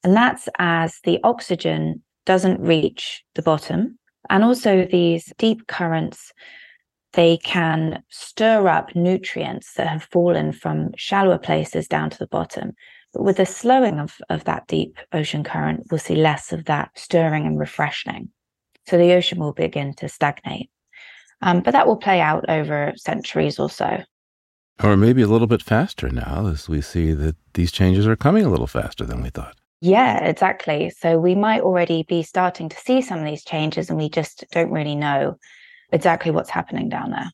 And 0.03 0.15
that's 0.15 0.47
as 0.57 0.99
the 1.03 1.19
oxygen 1.23 2.01
doesn't 2.25 2.61
reach 2.61 3.23
the 3.35 3.41
bottom. 3.41 3.99
And 4.29 4.43
also, 4.43 4.85
these 4.85 5.33
deep 5.37 5.67
currents, 5.67 6.31
they 7.13 7.37
can 7.37 8.03
stir 8.09 8.67
up 8.67 8.95
nutrients 8.95 9.73
that 9.73 9.87
have 9.87 10.03
fallen 10.03 10.51
from 10.51 10.91
shallower 10.95 11.37
places 11.37 11.87
down 11.87 12.09
to 12.11 12.17
the 12.17 12.27
bottom. 12.27 12.73
But 13.13 13.23
with 13.23 13.37
the 13.37 13.45
slowing 13.45 13.99
of, 13.99 14.17
of 14.29 14.43
that 14.43 14.67
deep 14.67 14.97
ocean 15.13 15.43
current, 15.43 15.87
we'll 15.89 15.99
see 15.99 16.15
less 16.15 16.53
of 16.53 16.65
that 16.65 16.91
stirring 16.95 17.47
and 17.47 17.57
refreshing. 17.57 18.29
So 18.87 18.97
the 18.97 19.13
ocean 19.13 19.39
will 19.39 19.53
begin 19.53 19.93
to 19.95 20.09
stagnate. 20.09 20.69
Um, 21.41 21.61
but 21.61 21.71
that 21.71 21.87
will 21.87 21.97
play 21.97 22.19
out 22.19 22.45
over 22.49 22.93
centuries 22.97 23.59
or 23.59 23.69
so. 23.69 24.03
Or 24.81 24.95
maybe 24.95 25.21
a 25.21 25.27
little 25.27 25.47
bit 25.47 25.61
faster 25.61 26.09
now 26.09 26.47
as 26.47 26.69
we 26.69 26.81
see 26.81 27.13
that 27.13 27.35
these 27.53 27.71
changes 27.71 28.07
are 28.07 28.15
coming 28.15 28.45
a 28.45 28.49
little 28.49 28.67
faster 28.67 29.05
than 29.05 29.21
we 29.21 29.29
thought. 29.29 29.55
Yeah, 29.81 30.23
exactly. 30.23 30.89
So 30.89 31.19
we 31.19 31.35
might 31.35 31.61
already 31.61 32.03
be 32.03 32.23
starting 32.23 32.69
to 32.69 32.77
see 32.77 33.01
some 33.01 33.19
of 33.19 33.25
these 33.25 33.43
changes 33.43 33.89
and 33.89 33.97
we 33.97 34.09
just 34.09 34.45
don't 34.51 34.71
really 34.71 34.95
know 34.95 35.37
exactly 35.91 36.31
what's 36.31 36.49
happening 36.49 36.89
down 36.89 37.11
there. 37.11 37.31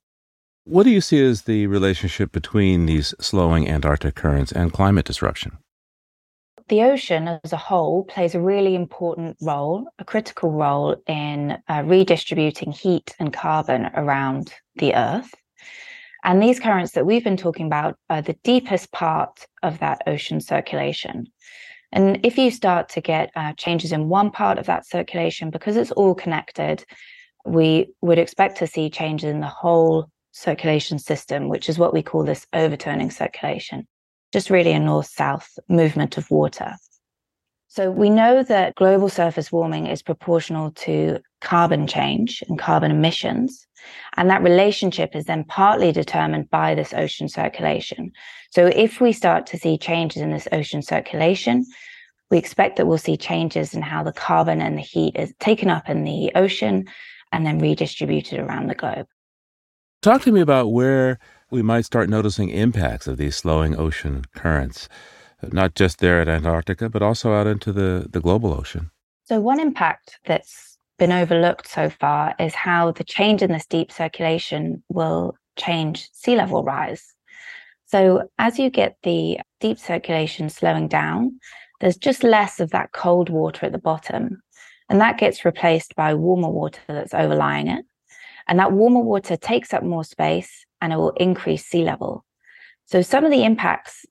What 0.64 0.84
do 0.84 0.90
you 0.90 1.02
see 1.02 1.24
as 1.24 1.44
the 1.44 1.68
relationship 1.68 2.32
between 2.32 2.88
these 2.88 3.14
slowing 3.20 3.70
Antarctic 3.70 4.16
currents 4.16 4.52
and 4.52 4.74
climate 4.74 5.06
disruption? 5.06 5.58
The 6.68 6.82
ocean 6.82 7.40
as 7.44 7.54
a 7.54 7.58
whole 7.58 8.06
plays 8.06 8.34
a 8.34 8.42
really 8.42 8.74
important 8.74 9.38
role, 9.40 9.88
a 10.00 10.06
critical 10.06 10.50
role 10.50 10.96
in 11.06 11.60
uh, 11.68 11.84
redistributing 11.86 12.72
heat 12.72 13.16
and 13.20 13.32
carbon 13.32 13.92
around 13.94 14.52
the 14.78 14.96
Earth. 14.96 15.32
And 16.26 16.42
these 16.42 16.60
currents 16.60 16.94
that 16.94 17.06
we've 17.06 17.24
been 17.24 17.38
talking 17.38 17.68
about 17.68 17.98
are 18.10 18.22
the 18.22 18.36
deepest 18.44 18.92
part 18.92 19.46
of 19.62 19.78
that 19.80 20.02
ocean 20.08 20.42
circulation. 20.42 21.28
And 21.92 22.20
if 22.26 22.36
you 22.36 22.50
start 22.50 22.90
to 22.90 23.02
get 23.02 23.30
uh, 23.36 23.54
changes 23.54 23.92
in 23.92 24.10
one 24.10 24.32
part 24.32 24.58
of 24.58 24.66
that 24.66 24.88
circulation, 24.88 25.52
because 25.52 25.78
it's 25.78 25.92
all 25.92 26.16
connected, 26.16 26.84
we 27.46 27.94
would 28.02 28.18
expect 28.18 28.58
to 28.58 28.68
see 28.68 28.90
changes 28.90 29.30
in 29.30 29.40
the 29.40 29.48
whole 29.48 30.10
circulation 30.32 30.98
system, 30.98 31.48
which 31.48 31.70
is 31.70 31.78
what 31.78 31.94
we 31.94 32.02
call 32.02 32.24
this 32.24 32.48
overturning 32.54 33.12
circulation, 33.12 33.88
just 34.34 34.50
really 34.50 34.72
a 34.72 34.80
north 34.80 35.08
south 35.08 35.48
movement 35.70 36.18
of 36.18 36.30
water. 36.32 36.74
So 37.76 37.92
we 37.92 38.10
know 38.10 38.42
that 38.42 38.74
global 38.76 39.10
surface 39.10 39.52
warming 39.52 39.88
is 39.88 40.02
proportional 40.02 40.72
to 40.72 41.20
carbon 41.42 41.88
change 41.88 42.42
and 42.48 42.58
carbon 42.58 42.90
emissions. 42.90 43.68
And 44.16 44.30
that 44.30 44.42
relationship 44.42 45.14
is 45.14 45.26
then 45.26 45.44
partly 45.44 45.92
determined 45.92 46.50
by 46.50 46.74
this 46.74 46.94
ocean 46.94 47.28
circulation. 47.28 48.14
So 48.52 48.68
if 48.68 49.02
we 49.02 49.12
start 49.12 49.46
to 49.48 49.58
see 49.58 49.78
changes 49.78 50.22
in 50.22 50.32
this 50.32 50.48
ocean 50.54 50.82
circulation, 50.84 51.66
we 52.32 52.38
expect 52.38 52.78
that 52.78 52.86
we'll 52.86 52.98
see 52.98 53.18
changes 53.18 53.74
in 53.74 53.82
how 53.82 54.04
the 54.04 54.14
carbon 54.14 54.62
and 54.62 54.78
the 54.78 54.82
heat 54.82 55.18
is 55.18 55.34
taken 55.42 55.70
up 55.70 55.90
in 55.90 56.06
the 56.06 56.32
ocean 56.34 56.86
and 57.34 57.46
then 57.46 57.60
redistributed 57.60 58.40
around 58.40 58.68
the 58.68 58.76
globe. 58.76 59.06
Talk 60.02 60.22
to 60.22 60.32
me 60.32 60.40
about 60.40 60.72
where 60.72 61.20
we 61.52 61.62
might 61.62 61.84
start 61.84 62.08
noticing 62.08 62.52
impacts 62.52 63.06
of 63.06 63.18
these 63.18 63.36
slowing 63.36 63.78
ocean 63.78 64.24
currents, 64.34 64.88
not 65.52 65.76
just 65.76 66.00
there 66.00 66.22
at 66.22 66.28
Antarctica, 66.28 66.90
but 66.90 67.02
also 67.02 67.34
out 67.34 67.48
into 67.48 67.72
the, 67.72 68.08
the 68.10 68.22
global 68.22 68.54
ocean. 68.54 68.92
So, 69.26 69.40
one 69.40 69.60
impact 69.60 70.20
that's 70.26 70.78
been 70.98 71.12
overlooked 71.12 71.68
so 71.68 71.90
far 71.90 72.36
is 72.40 72.54
how 72.56 72.92
the 72.92 73.04
change 73.04 73.42
in 73.42 73.52
this 73.52 73.66
deep 73.66 73.92
circulation 73.92 74.84
will 74.90 75.36
change 75.58 76.10
sea 76.14 76.36
level 76.36 76.64
rise. 76.64 77.14
So, 77.88 78.30
as 78.40 78.60
you 78.60 78.70
get 78.70 78.98
the 79.04 79.40
deep 79.60 79.80
circulation 79.80 80.50
slowing 80.50 80.88
down, 80.88 81.40
there's 81.82 81.98
just 81.98 82.24
less 82.24 82.60
of 82.60 82.72
that 82.72 82.92
cold 82.94 83.30
water 83.30 83.66
at 83.66 83.72
the 83.72 83.78
bottom. 83.78 84.42
And 84.90 85.02
that 85.02 85.18
gets 85.18 85.46
replaced 85.46 85.96
by 85.96 86.14
warmer 86.14 86.50
water 86.50 86.80
that's 86.88 87.14
overlying 87.14 87.68
it. 87.68 87.86
And 88.48 88.60
that 88.60 88.72
warmer 88.72 89.00
water 89.02 89.36
takes 89.36 89.74
up 89.74 89.84
more 89.84 90.04
space 90.04 90.66
and 90.82 90.94
it 90.94 90.98
will 90.98 91.12
increase 91.12 91.66
sea 91.66 91.84
level. 91.84 92.24
So, 92.86 93.02
some 93.02 93.26
of 93.26 93.32
the 93.32 93.44
impacts 93.44 94.06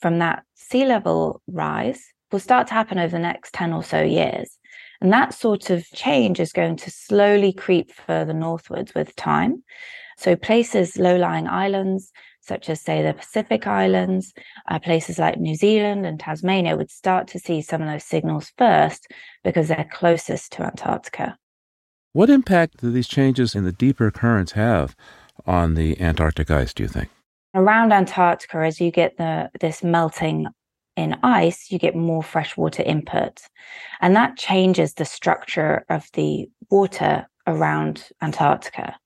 from 0.00 0.18
that 0.18 0.44
sea 0.68 0.84
level 0.84 1.42
rise 1.46 2.02
will 2.32 2.40
start 2.40 2.66
to 2.68 2.74
happen 2.74 2.98
over 2.98 3.10
the 3.10 3.18
next 3.18 3.54
10 3.54 3.72
or 3.72 3.82
so 3.82 4.02
years. 4.02 4.58
And 5.00 5.12
that 5.12 5.34
sort 5.34 5.70
of 5.70 5.86
change 5.94 6.40
is 6.40 6.52
going 6.52 6.76
to 6.76 6.90
slowly 6.90 7.52
creep 7.52 7.92
further 7.92 8.32
northwards 8.32 8.94
with 8.94 9.14
time. 9.16 9.62
So 10.16 10.36
places, 10.36 10.96
low-lying 10.96 11.46
islands, 11.48 12.10
such 12.40 12.68
as, 12.68 12.80
say, 12.80 13.02
the 13.02 13.14
Pacific 13.14 13.66
Islands, 13.66 14.32
uh, 14.70 14.78
places 14.78 15.18
like 15.18 15.38
New 15.38 15.54
Zealand 15.54 16.06
and 16.06 16.20
Tasmania 16.20 16.76
would 16.76 16.90
start 16.90 17.26
to 17.28 17.38
see 17.38 17.62
some 17.62 17.82
of 17.82 17.88
those 17.88 18.04
signals 18.04 18.52
first 18.56 19.06
because 19.42 19.68
they're 19.68 19.88
closest 19.90 20.52
to 20.52 20.62
Antarctica. 20.62 21.38
What 22.12 22.30
impact 22.30 22.78
do 22.78 22.90
these 22.90 23.08
changes 23.08 23.54
in 23.54 23.64
the 23.64 23.72
deeper 23.72 24.10
currents 24.10 24.52
have 24.52 24.94
on 25.46 25.74
the 25.74 26.00
Antarctic 26.00 26.50
ice, 26.50 26.72
do 26.72 26.84
you 26.84 26.88
think? 26.88 27.10
Around 27.54 27.92
Antarctica, 27.92 28.58
as 28.58 28.80
you 28.80 28.90
get 28.90 29.16
the 29.16 29.50
this 29.60 29.84
melting 29.84 30.46
in 30.96 31.16
ice, 31.22 31.70
you 31.70 31.78
get 31.78 31.94
more 31.94 32.22
freshwater 32.22 32.82
input. 32.82 33.40
And 34.00 34.16
that 34.16 34.36
changes 34.36 34.94
the 34.94 35.04
structure 35.04 35.84
of 35.88 36.08
the 36.14 36.48
water 36.70 37.26
around 37.46 38.08
Antarctica. 38.20 38.96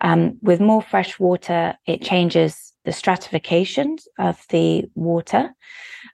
Um, 0.00 0.38
with 0.42 0.60
more 0.60 0.82
fresh 0.82 1.18
water, 1.18 1.74
it 1.86 2.02
changes 2.02 2.72
the 2.84 2.92
stratification 2.92 3.96
of 4.18 4.44
the 4.50 4.84
water. 4.94 5.50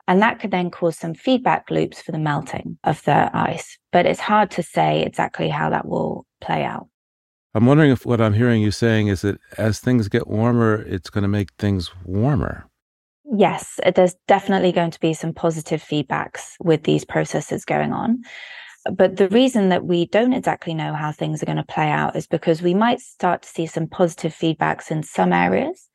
And 0.07 0.23
that 0.23 0.41
could 0.41 0.51
then 0.51 0.71
cause 0.71 0.97
some 0.97 1.15
feedback 1.15 1.71
loops 1.71 2.01
for 2.01 2.13
the 2.13 2.19
melting 2.19 2.79
of 2.85 3.03
the 3.05 3.31
ice. 3.35 3.79
But 3.93 4.07
it's 4.07 4.21
hard 4.21 4.51
to 4.53 4.63
say 4.63 5.03
exactly 5.03 5.49
how 5.49 5.71
that 5.71 5.87
will 5.87 6.27
play 6.41 6.65
out. 6.65 6.89
I'm 7.55 7.67
wondering 7.67 7.91
if 7.91 8.07
what 8.07 8.21
I'm 8.21 8.33
hearing 8.33 8.63
you 8.63 8.71
saying 8.71 9.09
is 9.09 9.23
that 9.23 9.39
as 9.59 9.79
things 9.79 10.09
get 10.09 10.27
warmer, 10.27 10.83
it's 10.83 11.11
going 11.11 11.23
to 11.23 11.29
make 11.29 11.53
things 11.59 11.91
warmer 12.05 12.67
yes, 13.33 13.81
there's 13.95 14.15
definitely 14.29 14.73
going 14.73 14.91
to 14.91 15.01
be 15.01 15.15
some 15.15 15.33
positive 15.33 15.83
feedbacks 15.83 16.55
with 16.61 16.85
these 16.85 17.05
processes 17.05 17.65
going 17.65 17.93
on. 17.93 18.23
But 18.93 19.17
the 19.17 19.29
reason 19.29 19.69
that 19.69 19.85
we 19.85 20.07
don't 20.07 20.33
exactly 20.33 20.75
know 20.75 20.93
how 20.93 21.13
things 21.13 21.43
are 21.43 21.47
going 21.47 21.57
to 21.57 21.63
play 21.65 21.89
out 21.89 22.17
is 22.17 22.27
because 22.27 22.63
we 22.63 22.75
might 22.75 23.01
start 23.01 23.43
to 23.43 23.49
see 23.49 23.67
some 23.67 23.87
positive 23.87 24.35
feedbacks 24.35 24.91
in 24.91 25.03
some 25.03 25.33
areas 25.33 25.89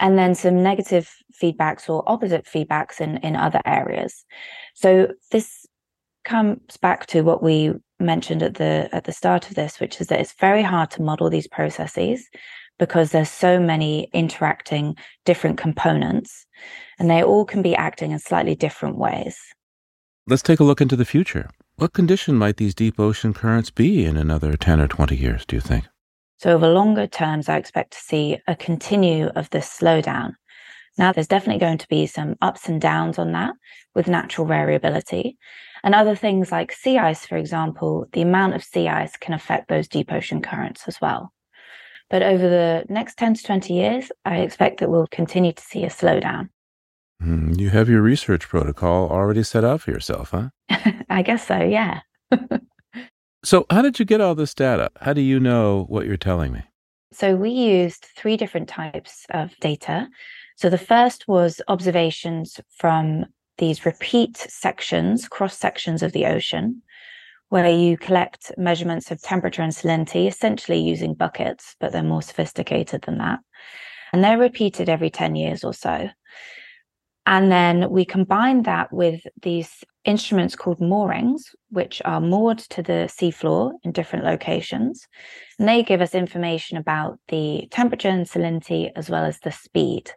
and 0.00 0.18
then 0.18 0.34
some 0.34 0.62
negative 0.62 1.14
feedbacks 1.40 1.88
or 1.88 2.02
opposite 2.06 2.44
feedbacks 2.44 3.00
in, 3.00 3.18
in 3.18 3.36
other 3.36 3.60
areas. 3.64 4.24
So 4.74 5.12
this 5.30 5.61
comes 6.24 6.76
back 6.76 7.06
to 7.06 7.22
what 7.22 7.42
we 7.42 7.72
mentioned 7.98 8.42
at 8.42 8.54
the 8.54 8.88
at 8.92 9.04
the 9.04 9.12
start 9.12 9.48
of 9.48 9.54
this, 9.54 9.80
which 9.80 10.00
is 10.00 10.08
that 10.08 10.20
it's 10.20 10.34
very 10.34 10.62
hard 10.62 10.90
to 10.92 11.02
model 11.02 11.30
these 11.30 11.48
processes 11.48 12.28
because 12.78 13.10
there's 13.10 13.30
so 13.30 13.60
many 13.60 14.08
interacting 14.12 14.96
different 15.24 15.58
components 15.58 16.46
and 16.98 17.10
they 17.10 17.22
all 17.22 17.44
can 17.44 17.62
be 17.62 17.76
acting 17.76 18.10
in 18.10 18.18
slightly 18.18 18.54
different 18.54 18.96
ways. 18.96 19.38
Let's 20.26 20.42
take 20.42 20.60
a 20.60 20.64
look 20.64 20.80
into 20.80 20.96
the 20.96 21.04
future. 21.04 21.50
What 21.76 21.92
condition 21.92 22.36
might 22.36 22.56
these 22.56 22.74
deep 22.74 23.00
ocean 23.00 23.34
currents 23.34 23.70
be 23.70 24.04
in 24.04 24.16
another 24.16 24.56
10 24.56 24.80
or 24.80 24.88
20 24.88 25.16
years, 25.16 25.44
do 25.44 25.56
you 25.56 25.60
think? 25.60 25.84
So, 26.38 26.50
over 26.50 26.68
longer 26.68 27.06
terms, 27.06 27.48
I 27.48 27.56
expect 27.56 27.92
to 27.92 27.98
see 27.98 28.38
a 28.46 28.56
continue 28.56 29.26
of 29.28 29.50
this 29.50 29.68
slowdown. 29.68 30.34
Now, 30.98 31.12
there's 31.12 31.28
definitely 31.28 31.60
going 31.60 31.78
to 31.78 31.88
be 31.88 32.06
some 32.06 32.36
ups 32.42 32.68
and 32.68 32.80
downs 32.80 33.18
on 33.18 33.32
that 33.32 33.54
with 33.94 34.08
natural 34.08 34.46
variability. 34.46 35.38
And 35.84 35.94
other 35.94 36.14
things 36.14 36.52
like 36.52 36.72
sea 36.72 36.98
ice, 36.98 37.26
for 37.26 37.36
example, 37.36 38.06
the 38.12 38.22
amount 38.22 38.54
of 38.54 38.62
sea 38.62 38.88
ice 38.88 39.16
can 39.16 39.34
affect 39.34 39.68
those 39.68 39.88
deep 39.88 40.12
ocean 40.12 40.40
currents 40.40 40.84
as 40.86 41.00
well. 41.00 41.32
But 42.08 42.22
over 42.22 42.48
the 42.48 42.84
next 42.88 43.16
10 43.16 43.34
to 43.34 43.42
20 43.42 43.74
years, 43.74 44.12
I 44.24 44.38
expect 44.38 44.80
that 44.80 44.90
we'll 44.90 45.08
continue 45.08 45.52
to 45.52 45.62
see 45.62 45.84
a 45.84 45.88
slowdown. 45.88 46.50
Mm, 47.22 47.58
you 47.58 47.70
have 47.70 47.88
your 47.88 48.02
research 48.02 48.48
protocol 48.48 49.08
already 49.08 49.42
set 49.42 49.64
out 49.64 49.80
for 49.80 49.90
yourself, 49.90 50.30
huh? 50.30 50.50
I 51.10 51.22
guess 51.22 51.46
so, 51.46 51.58
yeah. 51.58 52.00
So, 53.44 53.66
how 53.70 53.82
did 53.82 53.98
you 53.98 54.04
get 54.04 54.20
all 54.20 54.36
this 54.36 54.54
data? 54.54 54.90
How 55.00 55.12
do 55.12 55.20
you 55.20 55.40
know 55.40 55.86
what 55.88 56.06
you're 56.06 56.16
telling 56.16 56.52
me? 56.52 56.62
So, 57.12 57.34
we 57.34 57.50
used 57.50 58.06
three 58.16 58.36
different 58.36 58.68
types 58.68 59.26
of 59.30 59.56
data. 59.58 60.08
So, 60.56 60.70
the 60.70 60.78
first 60.78 61.26
was 61.26 61.60
observations 61.66 62.60
from 62.76 63.26
these 63.58 63.86
repeat 63.86 64.36
sections, 64.36 65.28
cross 65.28 65.56
sections 65.56 66.02
of 66.02 66.12
the 66.12 66.26
ocean, 66.26 66.82
where 67.48 67.68
you 67.68 67.98
collect 67.98 68.50
measurements 68.56 69.10
of 69.10 69.20
temperature 69.20 69.62
and 69.62 69.72
salinity, 69.72 70.26
essentially 70.26 70.78
using 70.78 71.14
buckets, 71.14 71.76
but 71.80 71.92
they're 71.92 72.02
more 72.02 72.22
sophisticated 72.22 73.02
than 73.02 73.18
that. 73.18 73.40
And 74.12 74.24
they're 74.24 74.38
repeated 74.38 74.88
every 74.88 75.10
10 75.10 75.36
years 75.36 75.62
or 75.62 75.74
so. 75.74 76.08
And 77.26 77.52
then 77.52 77.90
we 77.90 78.04
combine 78.04 78.62
that 78.62 78.92
with 78.92 79.22
these 79.42 79.84
instruments 80.04 80.56
called 80.56 80.80
moorings, 80.80 81.54
which 81.70 82.02
are 82.04 82.20
moored 82.20 82.58
to 82.58 82.82
the 82.82 83.08
seafloor 83.08 83.72
in 83.84 83.92
different 83.92 84.24
locations. 84.24 85.06
And 85.58 85.68
they 85.68 85.82
give 85.82 86.00
us 86.00 86.14
information 86.14 86.78
about 86.78 87.18
the 87.28 87.68
temperature 87.70 88.08
and 88.08 88.26
salinity 88.26 88.90
as 88.96 89.08
well 89.08 89.24
as 89.24 89.38
the 89.40 89.52
speed. 89.52 90.10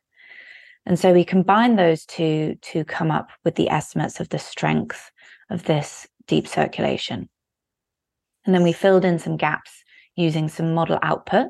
And 0.85 0.99
so 0.99 1.13
we 1.13 1.25
combine 1.25 1.75
those 1.75 2.05
two 2.05 2.55
to 2.61 2.85
come 2.85 3.11
up 3.11 3.29
with 3.43 3.55
the 3.55 3.69
estimates 3.69 4.19
of 4.19 4.29
the 4.29 4.39
strength 4.39 5.11
of 5.49 5.63
this 5.63 6.07
deep 6.27 6.47
circulation. 6.47 7.29
And 8.45 8.53
then 8.53 8.63
we 8.63 8.73
filled 8.73 9.05
in 9.05 9.17
some 9.17 9.37
gaps 9.37 9.83
using 10.15 10.47
some 10.47 10.73
model 10.73 10.99
output, 11.01 11.47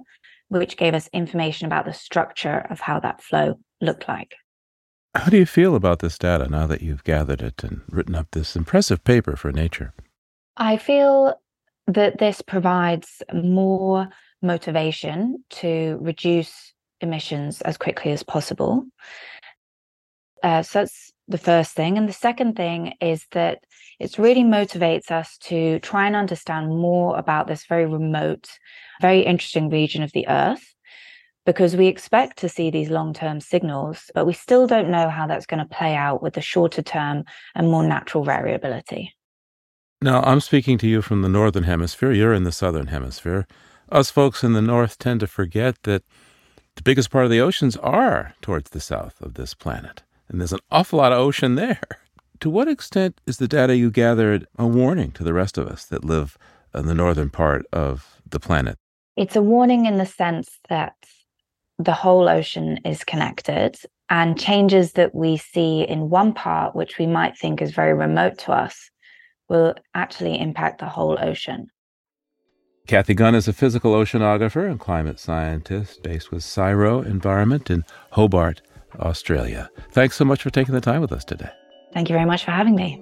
which 0.47 0.77
gave 0.77 0.93
us 0.93 1.09
information 1.11 1.65
about 1.65 1.85
the 1.85 1.93
structure 1.93 2.65
of 2.69 2.79
how 2.79 2.99
that 3.01 3.21
flow 3.21 3.59
looked 3.81 4.07
like. 4.07 4.35
How 5.13 5.29
do 5.29 5.37
you 5.37 5.45
feel 5.45 5.75
about 5.75 5.99
this 5.99 6.17
data 6.17 6.49
now 6.49 6.67
that 6.67 6.81
you've 6.81 7.03
gathered 7.03 7.41
it 7.41 7.63
and 7.63 7.81
written 7.89 8.15
up 8.15 8.27
this 8.31 8.55
impressive 8.55 9.03
paper 9.03 9.35
for 9.35 9.51
Nature? 9.51 9.93
I 10.57 10.77
feel 10.77 11.39
that 11.87 12.17
this 12.17 12.41
provides 12.41 13.21
more 13.33 14.09
motivation 14.41 15.43
to 15.49 15.97
reduce 16.01 16.73
emissions 17.01 17.61
as 17.61 17.77
quickly 17.77 18.11
as 18.11 18.23
possible. 18.23 18.85
Uh, 20.43 20.61
so 20.61 20.79
that's 20.79 21.11
the 21.27 21.37
first 21.37 21.73
thing. 21.73 21.97
And 21.97 22.07
the 22.07 22.13
second 22.13 22.55
thing 22.55 22.93
is 23.01 23.25
that 23.31 23.63
it 23.99 24.17
really 24.17 24.43
motivates 24.43 25.09
us 25.11 25.37
to 25.39 25.79
try 25.79 26.05
and 26.05 26.15
understand 26.15 26.69
more 26.69 27.17
about 27.17 27.47
this 27.47 27.65
very 27.65 27.85
remote, 27.85 28.47
very 29.01 29.21
interesting 29.21 29.69
region 29.69 30.03
of 30.03 30.11
the 30.11 30.27
Earth 30.27 30.75
because 31.45 31.75
we 31.75 31.87
expect 31.87 32.37
to 32.39 32.49
see 32.49 32.69
these 32.69 32.89
long 32.89 33.13
term 33.13 33.39
signals, 33.39 34.11
but 34.13 34.25
we 34.25 34.33
still 34.33 34.67
don't 34.67 34.89
know 34.89 35.09
how 35.09 35.27
that's 35.27 35.45
going 35.45 35.65
to 35.65 35.75
play 35.75 35.95
out 35.95 36.21
with 36.21 36.33
the 36.33 36.41
shorter 36.41 36.81
term 36.81 37.23
and 37.53 37.69
more 37.69 37.83
natural 37.83 38.23
variability. 38.23 39.13
Now, 40.01 40.21
I'm 40.23 40.41
speaking 40.41 40.77
to 40.79 40.87
you 40.87 41.01
from 41.01 41.21
the 41.21 41.29
Northern 41.29 41.63
Hemisphere. 41.63 42.11
You're 42.11 42.33
in 42.33 42.43
the 42.43 42.51
Southern 42.51 42.87
Hemisphere. 42.87 43.47
Us 43.89 44.09
folks 44.09 44.43
in 44.43 44.53
the 44.53 44.61
North 44.61 44.97
tend 44.97 45.19
to 45.21 45.27
forget 45.27 45.81
that 45.83 46.03
the 46.75 46.83
biggest 46.83 47.09
part 47.09 47.25
of 47.25 47.31
the 47.31 47.39
oceans 47.39 47.77
are 47.77 48.35
towards 48.41 48.69
the 48.69 48.79
south 48.79 49.21
of 49.21 49.35
this 49.35 49.53
planet, 49.53 50.03
and 50.27 50.39
there's 50.39 50.53
an 50.53 50.59
awful 50.71 50.97
lot 50.97 51.11
of 51.11 51.19
ocean 51.19 51.55
there. 51.55 51.81
To 52.41 52.49
what 52.49 52.67
extent 52.67 53.21
is 53.25 53.37
the 53.37 53.47
data 53.47 53.77
you 53.77 53.89
gathered 53.89 54.45
a 54.57 54.67
warning 54.67 55.11
to 55.13 55.23
the 55.23 55.33
rest 55.33 55.57
of 55.57 55.67
us 55.67 55.85
that 55.85 56.03
live 56.03 56.37
in 56.73 56.85
the 56.85 56.93
northern 56.93 57.29
part 57.29 57.65
of 57.71 58.21
the 58.29 58.41
planet? 58.41 58.77
It's 59.15 59.37
a 59.37 59.41
warning 59.41 59.85
in 59.85 59.95
the 59.95 60.05
sense 60.05 60.59
that 60.67 60.95
the 61.79 61.93
whole 61.93 62.27
ocean 62.27 62.79
is 62.83 63.05
connected 63.05 63.77
and 64.09 64.39
changes 64.39 64.91
that 64.91 65.15
we 65.15 65.37
see 65.37 65.83
in 65.83 66.09
one 66.09 66.33
part, 66.33 66.75
which 66.75 66.97
we 66.97 67.07
might 67.07 67.37
think 67.37 67.61
is 67.61 67.71
very 67.71 67.93
remote 67.93 68.37
to 68.39 68.51
us, 68.51 68.89
will 69.47 69.73
actually 69.93 70.39
impact 70.39 70.79
the 70.79 70.89
whole 70.89 71.17
ocean. 71.19 71.67
Kathy 72.87 73.15
Gunn 73.15 73.33
is 73.33 73.47
a 73.47 73.53
physical 73.53 73.93
oceanographer 73.93 74.69
and 74.69 74.79
climate 74.79 75.19
scientist 75.19 76.03
based 76.03 76.31
with 76.31 76.43
CSIRO 76.43 77.03
Environment 77.03 77.71
in 77.71 77.83
Hobart, 78.11 78.61
Australia. 78.99 79.71
Thanks 79.89 80.15
so 80.15 80.23
much 80.23 80.43
for 80.43 80.51
taking 80.51 80.75
the 80.75 80.81
time 80.81 81.01
with 81.01 81.11
us 81.11 81.25
today. 81.25 81.49
Thank 81.93 82.09
you 82.09 82.13
very 82.13 82.27
much 82.27 82.45
for 82.45 82.51
having 82.51 82.75
me. 82.75 83.01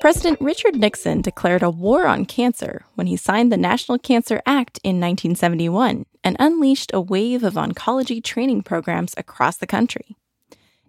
President 0.00 0.40
Richard 0.40 0.76
Nixon 0.76 1.22
declared 1.22 1.64
a 1.64 1.70
war 1.70 2.06
on 2.06 2.24
cancer 2.24 2.84
when 2.94 3.08
he 3.08 3.16
signed 3.16 3.50
the 3.50 3.56
National 3.56 3.98
Cancer 3.98 4.40
Act 4.46 4.78
in 4.84 5.00
1971 5.00 6.06
and 6.22 6.36
unleashed 6.38 6.90
a 6.92 7.00
wave 7.00 7.42
of 7.42 7.54
oncology 7.54 8.22
training 8.22 8.62
programs 8.62 9.14
across 9.16 9.56
the 9.56 9.66
country. 9.66 10.16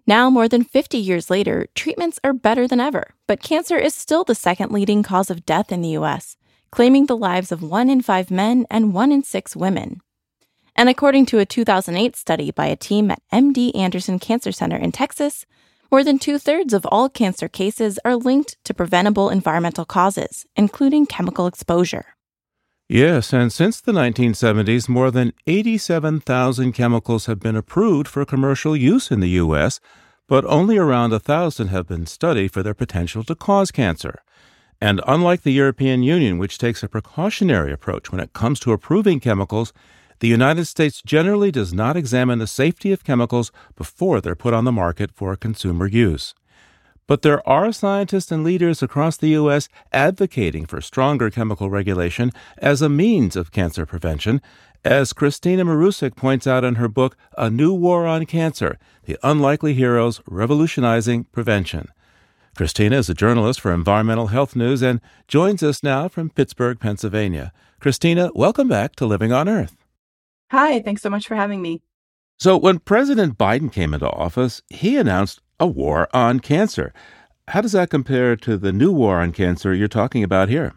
Now, 0.06 0.28
more 0.30 0.48
than 0.48 0.64
50 0.64 0.98
years 0.98 1.30
later, 1.30 1.66
treatments 1.74 2.18
are 2.24 2.32
better 2.32 2.66
than 2.66 2.80
ever, 2.80 3.14
but 3.26 3.42
cancer 3.42 3.78
is 3.78 3.94
still 3.94 4.24
the 4.24 4.34
second 4.34 4.72
leading 4.72 5.02
cause 5.02 5.30
of 5.30 5.46
death 5.46 5.70
in 5.70 5.80
the 5.80 5.90
U.S., 5.90 6.36
claiming 6.70 7.06
the 7.06 7.16
lives 7.16 7.52
of 7.52 7.62
one 7.62 7.88
in 7.88 8.02
five 8.02 8.30
men 8.30 8.66
and 8.70 8.92
one 8.92 9.12
in 9.12 9.22
six 9.22 9.54
women. 9.54 10.00
And 10.74 10.88
according 10.88 11.26
to 11.26 11.38
a 11.38 11.46
2008 11.46 12.16
study 12.16 12.50
by 12.50 12.66
a 12.66 12.76
team 12.76 13.10
at 13.10 13.22
MD 13.32 13.76
Anderson 13.76 14.18
Cancer 14.18 14.52
Center 14.52 14.76
in 14.76 14.90
Texas, 14.90 15.46
more 15.90 16.02
than 16.02 16.18
two 16.18 16.38
thirds 16.38 16.72
of 16.72 16.86
all 16.86 17.10
cancer 17.10 17.48
cases 17.48 17.98
are 18.04 18.16
linked 18.16 18.56
to 18.64 18.72
preventable 18.72 19.28
environmental 19.28 19.84
causes, 19.84 20.46
including 20.56 21.04
chemical 21.04 21.46
exposure. 21.46 22.06
Yes, 22.88 23.32
and 23.32 23.52
since 23.52 23.80
the 23.80 23.92
1970s, 23.92 24.88
more 24.88 25.10
than 25.10 25.32
87,000 25.46 26.72
chemicals 26.72 27.26
have 27.26 27.40
been 27.40 27.56
approved 27.56 28.06
for 28.06 28.24
commercial 28.24 28.76
use 28.76 29.10
in 29.10 29.20
the 29.20 29.30
U.S., 29.30 29.80
but 30.28 30.44
only 30.44 30.76
around 30.76 31.10
1,000 31.10 31.68
have 31.68 31.88
been 31.88 32.06
studied 32.06 32.52
for 32.52 32.62
their 32.62 32.74
potential 32.74 33.24
to 33.24 33.34
cause 33.34 33.70
cancer. 33.70 34.22
And 34.80 35.00
unlike 35.06 35.42
the 35.42 35.52
European 35.52 36.02
Union, 36.02 36.38
which 36.38 36.58
takes 36.58 36.82
a 36.82 36.88
precautionary 36.88 37.72
approach 37.72 38.10
when 38.10 38.20
it 38.20 38.32
comes 38.32 38.58
to 38.60 38.72
approving 38.72 39.20
chemicals, 39.20 39.72
the 40.20 40.28
United 40.28 40.66
States 40.66 41.02
generally 41.02 41.50
does 41.50 41.72
not 41.72 41.96
examine 41.96 42.40
the 42.40 42.46
safety 42.46 42.92
of 42.92 43.04
chemicals 43.04 43.52
before 43.76 44.20
they're 44.20 44.34
put 44.34 44.54
on 44.54 44.64
the 44.64 44.72
market 44.72 45.10
for 45.12 45.34
consumer 45.36 45.86
use. 45.86 46.34
But 47.06 47.22
there 47.22 47.46
are 47.48 47.72
scientists 47.72 48.30
and 48.30 48.44
leaders 48.44 48.82
across 48.82 49.16
the 49.16 49.30
U.S. 49.30 49.68
advocating 49.92 50.66
for 50.66 50.80
stronger 50.80 51.30
chemical 51.30 51.68
regulation 51.68 52.30
as 52.58 52.80
a 52.80 52.88
means 52.88 53.36
of 53.36 53.52
cancer 53.52 53.84
prevention, 53.84 54.40
as 54.84 55.12
Kristina 55.12 55.62
Marusic 55.62 56.16
points 56.16 56.46
out 56.46 56.64
in 56.64 56.76
her 56.76 56.88
book, 56.88 57.16
A 57.36 57.50
New 57.50 57.72
War 57.72 58.06
on 58.06 58.26
Cancer 58.26 58.78
The 59.04 59.18
Unlikely 59.22 59.74
Heroes 59.74 60.20
Revolutionizing 60.26 61.24
Prevention. 61.24 61.88
Kristina 62.56 62.94
is 62.94 63.08
a 63.08 63.14
journalist 63.14 63.60
for 63.60 63.72
Environmental 63.72 64.26
Health 64.26 64.54
News 64.54 64.82
and 64.82 65.00
joins 65.26 65.62
us 65.62 65.82
now 65.82 66.08
from 66.08 66.30
Pittsburgh, 66.30 66.78
Pennsylvania. 66.78 67.52
Kristina, 67.80 68.30
welcome 68.34 68.68
back 68.68 68.94
to 68.96 69.06
Living 69.06 69.32
on 69.32 69.48
Earth. 69.48 69.76
Hi, 70.50 70.80
thanks 70.80 71.00
so 71.00 71.08
much 71.08 71.26
for 71.26 71.34
having 71.34 71.62
me. 71.62 71.80
So, 72.38 72.56
when 72.56 72.80
President 72.80 73.38
Biden 73.38 73.72
came 73.72 73.94
into 73.94 74.10
office, 74.10 74.62
he 74.68 74.96
announced 74.96 75.40
a 75.62 75.66
war 75.66 76.08
on 76.12 76.40
cancer. 76.40 76.92
How 77.46 77.60
does 77.60 77.70
that 77.70 77.88
compare 77.88 78.34
to 78.34 78.58
the 78.58 78.72
new 78.72 78.90
war 78.90 79.20
on 79.20 79.30
cancer 79.30 79.72
you're 79.72 79.86
talking 79.86 80.24
about 80.24 80.48
here? 80.48 80.74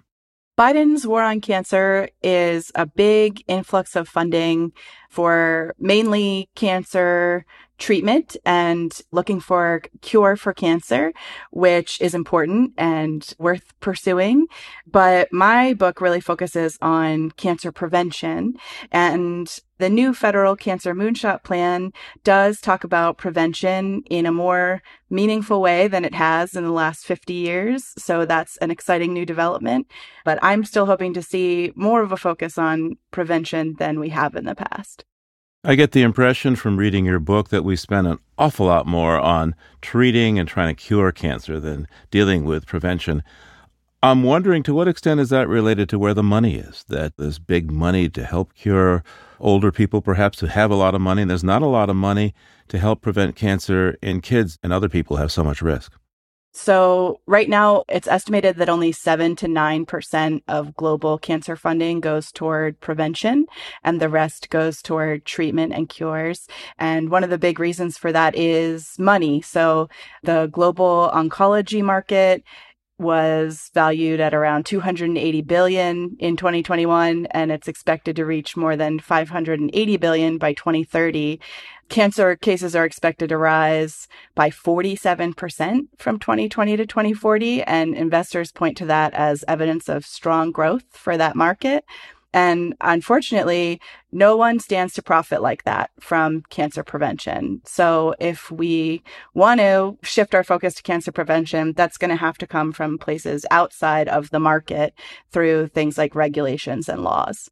Biden's 0.60 1.08
war 1.08 1.24
on 1.24 1.41
cancer 1.41 2.08
is 2.21 2.71
a 2.76 2.86
big 2.86 3.43
influx 3.48 3.95
of 3.95 4.08
funding 4.08 4.74
for 5.15 5.73
mainly 5.80 6.49
cancer 6.56 7.45
treatment 7.78 8.38
and 8.45 9.01
looking 9.12 9.39
for 9.39 9.82
cure 10.01 10.36
for 10.36 10.54
cancer, 10.54 11.13
which 11.51 11.99
is 12.01 12.13
important 12.13 12.73
and 12.78 13.34
worth 13.38 13.73
pursuing. 13.80 14.47
But 14.86 15.32
my 15.32 15.73
book 15.73 16.01
really 16.01 16.21
focuses 16.21 16.78
on 16.82 17.32
cancer 17.32 17.71
prevention 17.71 18.56
and 18.91 19.60
the 19.78 19.89
new 19.89 20.13
federal 20.13 20.56
cancer 20.56 20.95
moonshot 20.95 21.43
plan 21.43 21.91
does 22.23 22.62
talk 22.62 22.86
about 22.86 23.17
prevention 23.17 24.04
in 24.10 24.25
a 24.25 24.32
more 24.32 24.82
meaningful 25.10 25.62
way 25.62 25.89
than 25.89 26.06
it 26.06 26.13
has 26.13 26.56
in 26.56 26.63
the 26.63 26.71
last 26.71 27.06
50 27.06 27.34
years. 27.34 27.93
So 27.97 28.25
that's 28.25 28.56
an 28.58 28.71
exciting 28.71 29.13
new 29.13 29.25
development. 29.25 29.91
But 30.23 30.39
I'm 30.41 30.63
still 30.63 30.86
hoping 30.86 31.13
to 31.15 31.21
see 31.21 31.73
more 31.75 32.01
of 32.01 32.13
a 32.13 32.17
focus 32.17 32.58
on 32.58 32.95
prevention 33.12 33.75
than 33.78 33.99
we 33.99 34.10
have 34.10 34.36
in 34.36 34.45
the 34.45 34.56
past. 34.56 35.05
I 35.67 35.73
get 35.73 35.93
the 35.93 36.04
impression 36.04 36.56
from 36.56 36.78
reading 36.78 37.06
your 37.06 37.17
book 37.17 37.49
that 37.49 37.63
we 37.63 37.75
spend 37.75 38.06
an 38.06 38.19
awful 38.38 38.67
lot 38.67 38.86
more 38.86 39.19
on 39.19 39.56
treating 39.82 40.38
and 40.38 40.47
trying 40.47 40.67
to 40.67 40.80
cure 40.80 41.12
cancer 41.12 41.60
than 41.60 41.88
dealing 42.12 42.45
with 42.45 42.67
prevention. 42.67 43.23
I'm 44.04 44.21
wondering 44.21 44.62
to 44.62 44.75
what 44.75 44.88
extent 44.88 45.21
is 45.21 45.30
that 45.30 45.47
related 45.47 45.89
to 45.89 45.97
where 45.97 46.13
the 46.13 46.21
money 46.21 46.58
is? 46.58 46.86
That 46.89 47.17
there's 47.17 47.39
big 47.39 47.71
money 47.71 48.10
to 48.10 48.23
help 48.23 48.54
cure 48.54 49.04
older 49.39 49.71
people, 49.71 50.04
perhaps, 50.04 50.39
who 50.39 50.45
have 50.45 50.69
a 50.69 50.75
lot 50.75 50.93
of 50.93 51.01
money, 51.01 51.23
and 51.23 51.32
there's 51.32 51.43
not 51.43 51.63
a 51.63 51.65
lot 51.65 51.89
of 51.89 51.95
money 51.95 52.36
to 52.67 52.78
help 52.78 53.01
prevent 53.01 53.36
cancer 53.36 53.97
in 54.04 54.21
kids 54.21 54.60
and 54.62 54.71
other 54.71 54.88
people 54.88 55.17
have 55.17 55.32
so 55.32 55.43
much 55.43 55.63
risk. 55.63 55.93
So 56.58 57.20
right 57.26 57.50
now 57.50 57.84
it's 57.89 58.08
estimated 58.08 58.56
that 58.56 58.70
only 58.70 58.94
7 58.94 59.36
to 59.36 59.46
9% 59.46 60.41
of 60.48 60.74
global 60.74 61.18
cancer 61.18 61.58
funding 61.58 62.00
goes 62.00 62.32
toward 62.32 62.80
prevention 62.80 63.48
and 63.84 64.00
the 64.00 64.08
rest 64.08 64.50
goes 64.50 64.82
toward 64.82 65.26
treatment 65.26 65.74
and 65.74 65.89
cures. 65.89 66.48
And 66.80 67.10
one 67.10 67.26
of 67.26 67.30
the 67.30 67.38
big 67.38 67.60
reasons 67.60 67.98
for 67.98 68.13
that 68.13 68.38
is 68.38 68.96
money. 68.98 69.41
So 69.41 69.89
the 70.24 70.48
global 70.48 71.12
oncology 71.13 71.84
market 71.84 72.41
was 72.98 73.70
valued 73.74 74.22
at 74.22 74.34
around 74.34 74.65
280 74.65 75.41
billion 75.41 76.15
in 76.20 76.38
2021 76.38 77.26
and 77.32 77.52
it's 77.52 77.68
expected 77.68 78.15
to 78.15 78.26
reach 78.26 78.56
more 78.56 78.78
than 78.78 79.00
580 79.00 79.98
billion 79.98 80.38
by 80.38 80.54
2030 80.54 81.41
cancer 81.89 82.36
cases 82.36 82.76
are 82.76 82.86
expected 82.86 83.30
to 83.30 83.38
rise 83.38 84.08
by 84.34 84.50
47% 84.50 85.88
from 85.98 86.19
2020 86.19 86.78
to 86.78 86.86
2040 86.86 87.63
and 87.63 87.95
investors 87.95 88.52
point 88.52 88.78
to 88.78 88.86
that 88.86 89.13
as 89.13 89.45
evidence 89.48 89.88
of 89.88 90.06
strong 90.06 90.52
growth 90.52 90.86
for 90.91 91.17
that 91.17 91.36
market 91.36 91.86
and 92.36 92.76
unfortunately, 92.82 93.80
no 94.12 94.36
one 94.36 94.60
stands 94.60 94.93
to 94.95 95.02
profit 95.02 95.41
like 95.41 95.63
that 95.63 95.89
from 96.02 96.41
cancer 96.50 96.84
prevention. 96.84 97.62
So 97.65 98.13
if 98.19 98.52
we 98.52 99.04
want 99.34 99.62
to 99.62 99.98
shift 100.04 100.36
our 100.36 100.43
focus 100.43 100.74
to 100.74 100.84
cancer 100.84 101.13
prevention, 101.13 101.71
that's 101.71 101.98
going 101.98 102.10
to 102.10 102.17
have 102.17 102.38
to 102.39 102.45
come 102.45 102.74
from 102.74 102.98
places 102.98 103.45
outside 103.52 104.10
of 104.10 104.32
the 104.32 104.41
market 104.41 104.93
through 105.32 105.67
things 105.67 105.98
like 105.98 106.13
regulations 106.13 106.89
and 106.89 107.04
laws. 107.04 107.50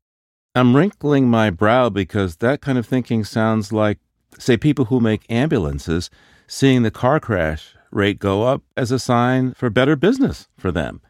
I'm 0.53 0.75
wrinkling 0.75 1.29
my 1.29 1.49
brow 1.49 1.87
because 1.89 2.35
that 2.37 2.59
kind 2.59 2.77
of 2.77 2.85
thinking 2.85 3.23
sounds 3.23 3.71
like, 3.71 3.99
say, 4.39 4.57
people 4.57 4.85
who 4.85 4.99
make 4.99 5.25
ambulances 5.29 6.09
seeing 6.47 6.83
the 6.83 6.91
car 6.91 7.19
crash 7.19 7.75
rate 7.91 8.19
go 8.19 8.43
up 8.43 8.63
as 8.75 8.91
a 8.91 8.99
sign 8.99 9.53
for 9.53 9.69
better 9.69 9.95
business 9.95 10.47
for 10.57 10.71
them 10.71 11.01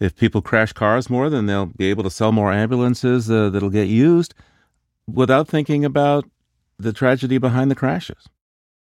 if 0.00 0.16
people 0.16 0.40
crash 0.40 0.72
cars 0.72 1.10
more, 1.10 1.30
then 1.30 1.46
they'll 1.46 1.66
be 1.66 1.90
able 1.90 2.02
to 2.02 2.10
sell 2.10 2.32
more 2.32 2.50
ambulances 2.50 3.30
uh, 3.30 3.50
that'll 3.50 3.70
get 3.70 3.88
used 3.88 4.34
without 5.06 5.46
thinking 5.46 5.84
about 5.84 6.28
the 6.78 6.92
tragedy 6.92 7.36
behind 7.38 7.70
the 7.70 7.74
crashes. 7.74 8.26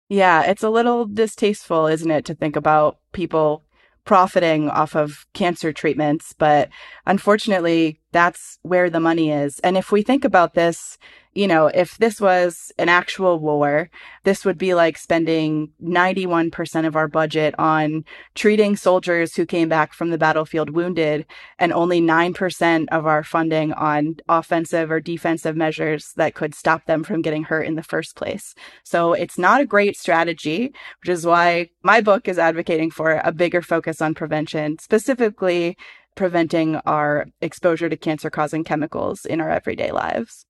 Yeah, 0.07 0.43
it's 0.43 0.63
a 0.63 0.69
little 0.69 1.05
distasteful, 1.05 1.85
isn't 1.85 2.09
it, 2.09 2.25
to 2.25 2.33
think 2.33 2.55
about 2.55 2.97
people 3.11 3.65
profiting 4.05 4.69
off 4.69 4.95
of 4.95 5.27
cancer 5.33 5.71
treatments. 5.73 6.33
But 6.33 6.69
unfortunately, 7.05 7.99
that's 8.11 8.59
where 8.63 8.89
the 8.89 8.99
money 8.99 9.31
is. 9.31 9.59
And 9.59 9.77
if 9.77 9.91
we 9.91 10.01
think 10.01 10.25
about 10.25 10.53
this 10.53 10.97
you 11.33 11.47
know, 11.47 11.67
if 11.67 11.97
this 11.99 12.19
was 12.19 12.71
an 12.77 12.89
actual 12.89 13.39
war, 13.39 13.89
this 14.23 14.43
would 14.43 14.57
be 14.57 14.73
like 14.73 14.97
spending 14.97 15.71
91% 15.81 16.87
of 16.87 16.95
our 16.95 17.07
budget 17.07 17.53
on 17.59 18.03
treating 18.33 18.75
soldiers 18.75 19.35
who 19.35 19.45
came 19.45 19.69
back 19.69 19.93
from 19.93 20.09
the 20.09 20.17
battlefield 20.17 20.71
wounded 20.71 21.25
and 21.59 21.71
only 21.71 22.01
9% 22.01 22.87
of 22.91 23.05
our 23.05 23.23
funding 23.23 23.73
on 23.73 24.15
offensive 24.27 24.89
or 24.89 24.99
defensive 24.99 25.55
measures 25.55 26.13
that 26.17 26.33
could 26.33 26.55
stop 26.55 26.85
them 26.87 27.03
from 27.03 27.21
getting 27.21 27.43
hurt 27.43 27.67
in 27.67 27.75
the 27.75 27.83
first 27.83 28.15
place. 28.15 28.55
So 28.83 29.13
it's 29.13 29.37
not 29.37 29.61
a 29.61 29.65
great 29.65 29.95
strategy, 29.97 30.73
which 31.01 31.09
is 31.09 31.25
why 31.25 31.69
my 31.83 32.01
book 32.01 32.27
is 32.27 32.39
advocating 32.39 32.89
for 32.89 33.21
a 33.23 33.31
bigger 33.31 33.61
focus 33.61 34.01
on 34.01 34.15
prevention, 34.15 34.79
specifically 34.79 35.77
preventing 36.19 36.75
our 36.85 37.25
exposure 37.39 37.87
to 37.87 37.95
cancer 37.95 38.29
causing 38.29 38.61
chemicals 38.61 39.23
in 39.23 39.39
our 39.39 39.49
everyday 39.49 39.89
lives. 39.89 40.45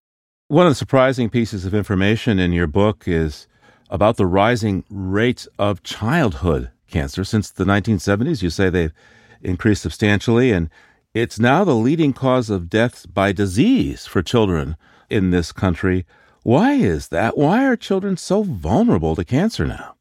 One 0.47 0.65
of 0.65 0.71
the 0.71 0.75
surprising 0.75 1.29
pieces 1.29 1.63
of 1.63 1.75
information 1.75 2.39
in 2.39 2.53
your 2.53 2.65
book 2.65 3.03
is 3.05 3.47
about 3.91 4.17
the 4.17 4.25
rising 4.25 4.83
rates 4.89 5.47
of 5.59 5.83
childhood 5.83 6.71
cancer. 6.89 7.23
Since 7.23 7.51
the 7.51 7.65
1970s, 7.65 8.41
you 8.41 8.49
say 8.49 8.71
they've 8.71 8.91
increased 9.43 9.83
substantially, 9.83 10.51
and 10.51 10.71
it's 11.13 11.39
now 11.39 11.63
the 11.63 11.75
leading 11.75 12.13
cause 12.13 12.49
of 12.49 12.67
deaths 12.67 13.05
by 13.05 13.31
disease 13.31 14.07
for 14.07 14.23
children 14.23 14.75
in 15.07 15.29
this 15.29 15.51
country. 15.51 16.03
Why 16.41 16.73
is 16.73 17.09
that? 17.09 17.37
Why 17.37 17.63
are 17.67 17.75
children 17.75 18.17
so 18.17 18.41
vulnerable 18.41 19.15
to 19.15 19.23
cancer 19.23 19.67
now? 19.67 19.97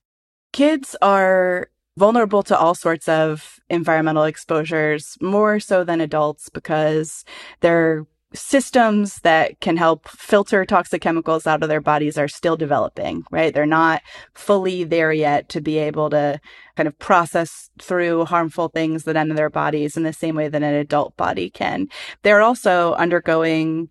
Kids 0.50 0.96
are 1.02 1.68
vulnerable 1.98 2.42
to 2.44 2.56
all 2.56 2.74
sorts 2.74 3.08
of 3.08 3.58
environmental 3.68 4.24
exposures, 4.24 5.18
more 5.20 5.60
so 5.60 5.84
than 5.84 6.00
adults 6.00 6.48
because 6.48 7.24
they're 7.60 8.06
systems 8.34 9.20
that 9.20 9.58
can 9.60 9.76
help 9.76 10.06
filter 10.06 10.64
toxic 10.64 11.00
chemicals 11.00 11.46
out 11.46 11.62
of 11.62 11.68
their 11.68 11.80
bodies 11.80 12.18
are 12.18 12.28
still 12.28 12.56
developing, 12.56 13.24
right? 13.30 13.54
They're 13.54 13.64
not 13.64 14.02
fully 14.34 14.84
there 14.84 15.12
yet 15.12 15.48
to 15.50 15.62
be 15.62 15.78
able 15.78 16.10
to 16.10 16.38
kind 16.76 16.86
of 16.86 16.98
process 16.98 17.70
through 17.78 18.26
harmful 18.26 18.68
things 18.68 19.04
that 19.04 19.16
enter 19.16 19.34
their 19.34 19.50
bodies 19.50 19.96
in 19.96 20.02
the 20.02 20.12
same 20.12 20.34
way 20.36 20.48
that 20.48 20.62
an 20.62 20.74
adult 20.74 21.16
body 21.16 21.48
can. 21.48 21.88
They're 22.22 22.42
also 22.42 22.92
undergoing 22.94 23.88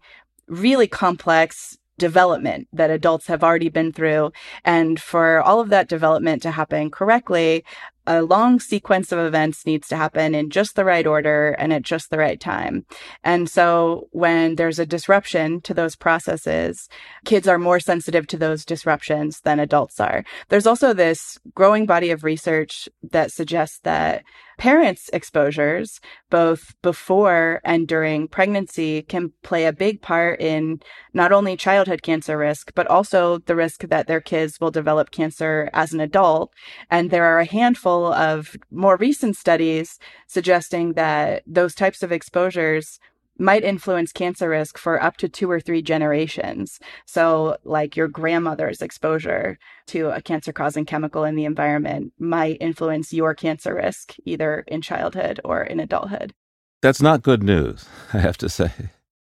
really 0.48 0.88
complex 0.88 1.78
development 1.98 2.68
that 2.72 2.92
adults 2.92 3.28
have 3.28 3.44
already 3.44 3.70
been 3.70 3.92
through. 3.92 4.32
And 4.64 5.02
for 5.02 5.42
all 5.42 5.60
of 5.60 5.70
that 5.70 5.90
development 5.90 6.44
to 6.44 6.52
happen 6.52 6.92
correctly, 6.92 7.64
a 8.08 8.22
long 8.22 8.60
sequence 8.60 9.12
of 9.12 9.20
events 9.20 9.66
needs 9.66 9.88
to 9.90 9.98
happen 9.98 10.34
in 10.34 10.50
just 10.50 10.76
the 10.76 10.86
right 10.86 11.06
order 11.06 11.50
and 11.60 11.74
at 11.74 11.84
just 11.84 12.10
the 12.10 12.18
right 12.18 12.40
time. 12.40 12.86
And 13.24 13.50
so 13.50 14.08
when 14.12 14.56
there's 14.56 14.80
a 14.80 14.86
disruption 14.86 15.62
to 15.62 15.74
those 15.74 15.96
processes, 15.96 16.88
kids 17.26 17.48
are 17.48 17.60
more 17.60 17.80
sensitive 17.80 18.26
to 18.28 18.38
those 18.38 18.66
disruptions 18.66 19.42
than 19.42 19.60
adults 19.60 20.00
are. 20.00 20.24
There's 20.48 20.68
also 20.68 20.94
this 20.94 21.38
growing 21.54 21.86
body 21.86 22.10
of 22.10 22.24
research 22.24 22.88
that 23.12 23.32
suggests 23.32 23.80
that 23.84 24.24
parents' 24.58 25.10
exposures, 25.14 26.00
both 26.30 26.76
before 26.82 27.62
and 27.64 27.88
during 27.88 28.28
pregnancy, 28.28 29.04
can 29.04 29.32
play 29.44 29.66
a 29.66 29.74
big 29.74 30.02
part 30.02 30.42
in 30.42 30.82
not 31.14 31.32
only 31.32 31.56
childhood 31.56 32.02
cancer 32.02 32.38
risk, 32.38 32.72
but 32.76 32.88
also 32.88 33.38
the 33.38 33.56
risk 33.56 33.82
that 33.82 34.08
their 34.08 34.22
kids 34.22 34.60
will 34.60 34.72
develop 34.72 35.12
cancer 35.12 35.70
as 35.74 35.94
an 35.94 36.00
adult. 36.00 36.52
And 36.90 37.10
there 37.10 37.26
are 37.26 37.40
a 37.40 37.46
handful 37.46 38.12
of 38.12 38.56
more 38.72 38.98
recent 38.98 39.36
studies 39.36 40.00
suggesting 40.28 40.94
that 40.94 41.44
those 41.46 41.76
types 41.76 42.04
of 42.04 42.12
exposures 42.12 43.00
might 43.40 43.64
influence 43.64 44.12
cancer 44.12 44.50
risk 44.50 44.78
for 44.78 45.02
up 45.02 45.18
to 45.18 45.30
two 45.30 45.50
or 45.50 45.60
three 45.60 45.82
generations. 45.82 46.80
So, 47.06 47.58
like 47.64 47.96
your 47.96 48.08
grandmother's 48.08 48.82
exposure 48.82 49.58
to 49.88 50.10
a 50.10 50.22
cancer 50.22 50.52
causing 50.52 50.86
chemical 50.86 51.24
in 51.24 51.36
the 51.36 51.46
environment 51.46 52.14
might 52.20 52.58
influence 52.62 53.14
your 53.14 53.34
cancer 53.34 53.76
risk 53.76 54.16
either 54.26 54.64
in 54.68 54.82
childhood 54.82 55.40
or 55.44 55.64
in 55.64 55.80
adulthood. 55.80 56.34
That's 56.82 57.02
not 57.02 57.24
good 57.24 57.44
news, 57.44 57.86
I 58.14 58.20
have 58.20 58.38
to 58.38 58.50
say. 58.50 58.72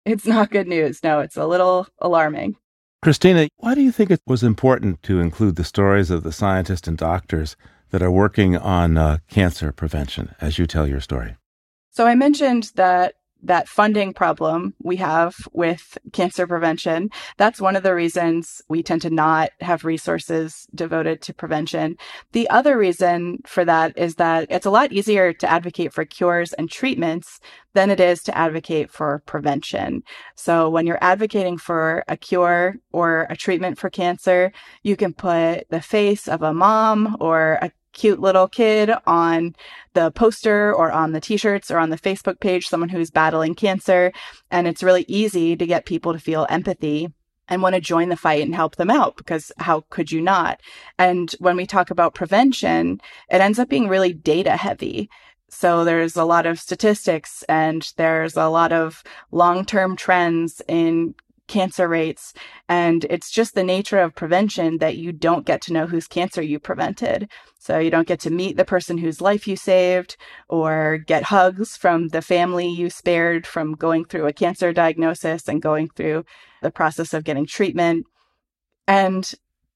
It's 0.05 0.25
not 0.25 0.51
good 0.51 0.67
news. 0.67 1.03
No, 1.03 1.19
it's 1.19 1.37
a 1.37 1.45
little 1.45 1.87
alarming. 1.99 2.55
Kristina, 3.03 3.47
why 3.57 3.75
do 3.75 3.81
you 3.81 3.91
think 3.91 4.11
it 4.11 4.21
was 4.25 4.43
important 4.43 5.01
to 5.03 5.19
include 5.19 5.55
the 5.55 5.63
stories 5.63 6.09
of 6.09 6.23
the 6.23 6.33
scientists 6.33 6.87
and 6.87 6.97
doctors 6.97 7.55
that 7.91 8.01
are 8.01 8.11
working 8.11 8.57
on 8.57 8.97
uh, 8.97 9.19
cancer 9.29 9.71
prevention 9.71 10.35
as 10.41 10.59
you 10.59 10.65
tell 10.65 10.87
your 10.87 10.99
story? 10.99 11.37
So, 11.91 12.05
I 12.05 12.15
mentioned 12.15 12.71
that 12.75 13.15
that 13.43 13.67
funding 13.67 14.13
problem 14.13 14.73
we 14.81 14.97
have 14.97 15.35
with 15.53 15.97
cancer 16.11 16.45
prevention. 16.45 17.09
That's 17.37 17.61
one 17.61 17.75
of 17.75 17.83
the 17.83 17.95
reasons 17.95 18.61
we 18.67 18.83
tend 18.83 19.01
to 19.03 19.09
not 19.09 19.51
have 19.61 19.85
resources 19.85 20.67
devoted 20.75 21.21
to 21.23 21.33
prevention. 21.33 21.97
The 22.33 22.49
other 22.49 22.77
reason 22.77 23.39
for 23.45 23.63
that 23.65 23.97
is 23.97 24.15
that 24.15 24.47
it's 24.49 24.65
a 24.65 24.71
lot 24.71 24.91
easier 24.91 25.33
to 25.33 25.49
advocate 25.49 25.93
for 25.93 26.05
cures 26.05 26.53
and 26.53 26.69
treatments 26.69 27.39
than 27.73 27.89
it 27.89 27.99
is 27.99 28.21
to 28.23 28.37
advocate 28.37 28.91
for 28.91 29.21
prevention. 29.25 30.03
So 30.35 30.69
when 30.69 30.87
you're 30.87 31.03
advocating 31.03 31.57
for 31.57 32.03
a 32.07 32.17
cure 32.17 32.75
or 32.91 33.27
a 33.29 33.37
treatment 33.37 33.77
for 33.77 33.89
cancer, 33.89 34.51
you 34.83 34.95
can 34.95 35.13
put 35.13 35.69
the 35.69 35.81
face 35.81 36.27
of 36.27 36.41
a 36.41 36.53
mom 36.53 37.15
or 37.19 37.59
a 37.61 37.71
cute 37.93 38.19
little 38.19 38.47
kid 38.47 38.91
on 39.05 39.55
the 39.93 40.11
poster 40.11 40.73
or 40.73 40.91
on 40.91 41.11
the 41.11 41.21
t-shirts 41.21 41.71
or 41.71 41.77
on 41.77 41.89
the 41.89 41.97
Facebook 41.97 42.39
page, 42.39 42.67
someone 42.67 42.89
who's 42.89 43.11
battling 43.11 43.55
cancer. 43.55 44.11
And 44.51 44.67
it's 44.67 44.83
really 44.83 45.05
easy 45.07 45.55
to 45.55 45.65
get 45.65 45.85
people 45.85 46.13
to 46.13 46.19
feel 46.19 46.47
empathy 46.49 47.09
and 47.49 47.61
want 47.61 47.75
to 47.75 47.81
join 47.81 48.09
the 48.09 48.15
fight 48.15 48.43
and 48.43 48.55
help 48.55 48.75
them 48.75 48.91
out 48.91 49.17
because 49.17 49.51
how 49.57 49.83
could 49.89 50.11
you 50.11 50.21
not? 50.21 50.61
And 50.97 51.31
when 51.39 51.57
we 51.57 51.65
talk 51.65 51.89
about 51.89 52.13
prevention, 52.13 53.01
it 53.29 53.41
ends 53.41 53.59
up 53.59 53.69
being 53.69 53.87
really 53.87 54.13
data 54.13 54.55
heavy. 54.55 55.09
So 55.49 55.83
there's 55.83 56.15
a 56.15 56.25
lot 56.25 56.45
of 56.45 56.59
statistics 56.59 57.43
and 57.49 57.91
there's 57.97 58.37
a 58.37 58.49
lot 58.49 58.71
of 58.71 59.03
long-term 59.31 59.95
trends 59.95 60.61
in 60.67 61.15
cancer 61.49 61.89
rates. 61.89 62.33
And 62.69 63.05
it's 63.09 63.29
just 63.29 63.55
the 63.55 63.63
nature 63.63 63.99
of 63.99 64.15
prevention 64.15 64.77
that 64.77 64.95
you 64.95 65.11
don't 65.11 65.45
get 65.45 65.61
to 65.63 65.73
know 65.73 65.87
whose 65.87 66.07
cancer 66.07 66.41
you 66.41 66.59
prevented. 66.59 67.29
So 67.59 67.77
you 67.77 67.91
don't 67.91 68.07
get 68.07 68.21
to 68.21 68.29
meet 68.29 68.55
the 68.55 68.63
person 68.63 68.97
whose 68.97 69.19
life 69.19 69.47
you 69.47 69.57
saved 69.57 70.15
or 70.47 70.99
get 71.05 71.23
hugs 71.23 71.75
from 71.75 72.07
the 72.09 72.21
family 72.21 72.69
you 72.69 72.89
spared 72.89 73.45
from 73.45 73.73
going 73.73 74.05
through 74.05 74.27
a 74.27 74.33
cancer 74.33 74.71
diagnosis 74.71 75.49
and 75.49 75.61
going 75.61 75.89
through 75.89 76.23
the 76.61 76.71
process 76.71 77.13
of 77.13 77.25
getting 77.25 77.45
treatment. 77.45 78.05
And 78.87 79.29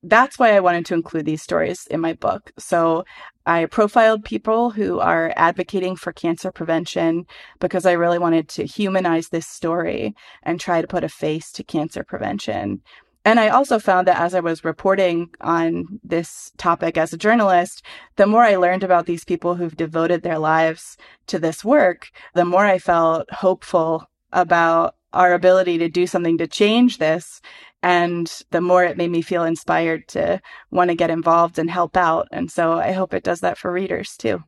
that's 0.03 0.37
why 0.37 0.55
I 0.55 0.59
wanted 0.59 0.85
to 0.87 0.93
include 0.93 1.25
these 1.25 1.41
stories 1.41 1.87
in 1.87 1.99
my 1.99 2.13
book. 2.13 2.51
So 2.59 3.05
I 3.45 3.65
profiled 3.65 4.23
people 4.23 4.71
who 4.71 4.99
are 4.99 5.33
advocating 5.35 5.95
for 5.95 6.13
cancer 6.13 6.51
prevention 6.51 7.25
because 7.59 7.85
I 7.85 7.91
really 7.93 8.19
wanted 8.19 8.47
to 8.49 8.65
humanize 8.65 9.29
this 9.29 9.47
story 9.47 10.15
and 10.43 10.59
try 10.59 10.81
to 10.81 10.87
put 10.87 11.03
a 11.03 11.09
face 11.09 11.51
to 11.53 11.63
cancer 11.63 12.03
prevention. 12.03 12.81
And 13.25 13.39
I 13.39 13.49
also 13.49 13.79
found 13.79 14.07
that 14.07 14.19
as 14.19 14.35
I 14.35 14.41
was 14.41 14.65
reporting 14.65 15.29
on 15.39 15.99
this 16.03 16.51
topic 16.57 16.97
as 16.97 17.13
a 17.13 17.17
journalist, 17.17 17.81
the 18.17 18.27
more 18.27 18.43
I 18.43 18.57
learned 18.57 18.83
about 18.83 19.05
these 19.05 19.23
people 19.23 19.55
who've 19.55 19.75
devoted 19.75 20.23
their 20.23 20.39
lives 20.39 20.97
to 21.27 21.39
this 21.39 21.63
work, 21.63 22.09
the 22.33 22.45
more 22.45 22.65
I 22.65 22.79
felt 22.79 23.31
hopeful 23.31 24.09
about 24.33 24.95
our 25.13 25.33
ability 25.33 25.77
to 25.77 25.87
do 25.87 26.07
something 26.07 26.37
to 26.37 26.47
change 26.47 26.97
this 26.97 27.39
and 27.83 28.31
the 28.51 28.61
more 28.61 28.83
it 28.83 28.97
made 28.97 29.11
me 29.11 29.21
feel 29.21 29.43
inspired 29.43 30.07
to 30.07 30.41
want 30.71 30.89
to 30.89 30.95
get 30.95 31.11
involved 31.11 31.59
and 31.59 31.69
help 31.69 31.97
out. 31.97 32.29
And 32.31 32.49
so 32.49 32.73
I 32.73 32.93
hope 32.93 33.13
it 33.13 33.23
does 33.23 33.41
that 33.41 33.57
for 33.57 33.71
readers 33.71 34.15
too. 34.17 34.43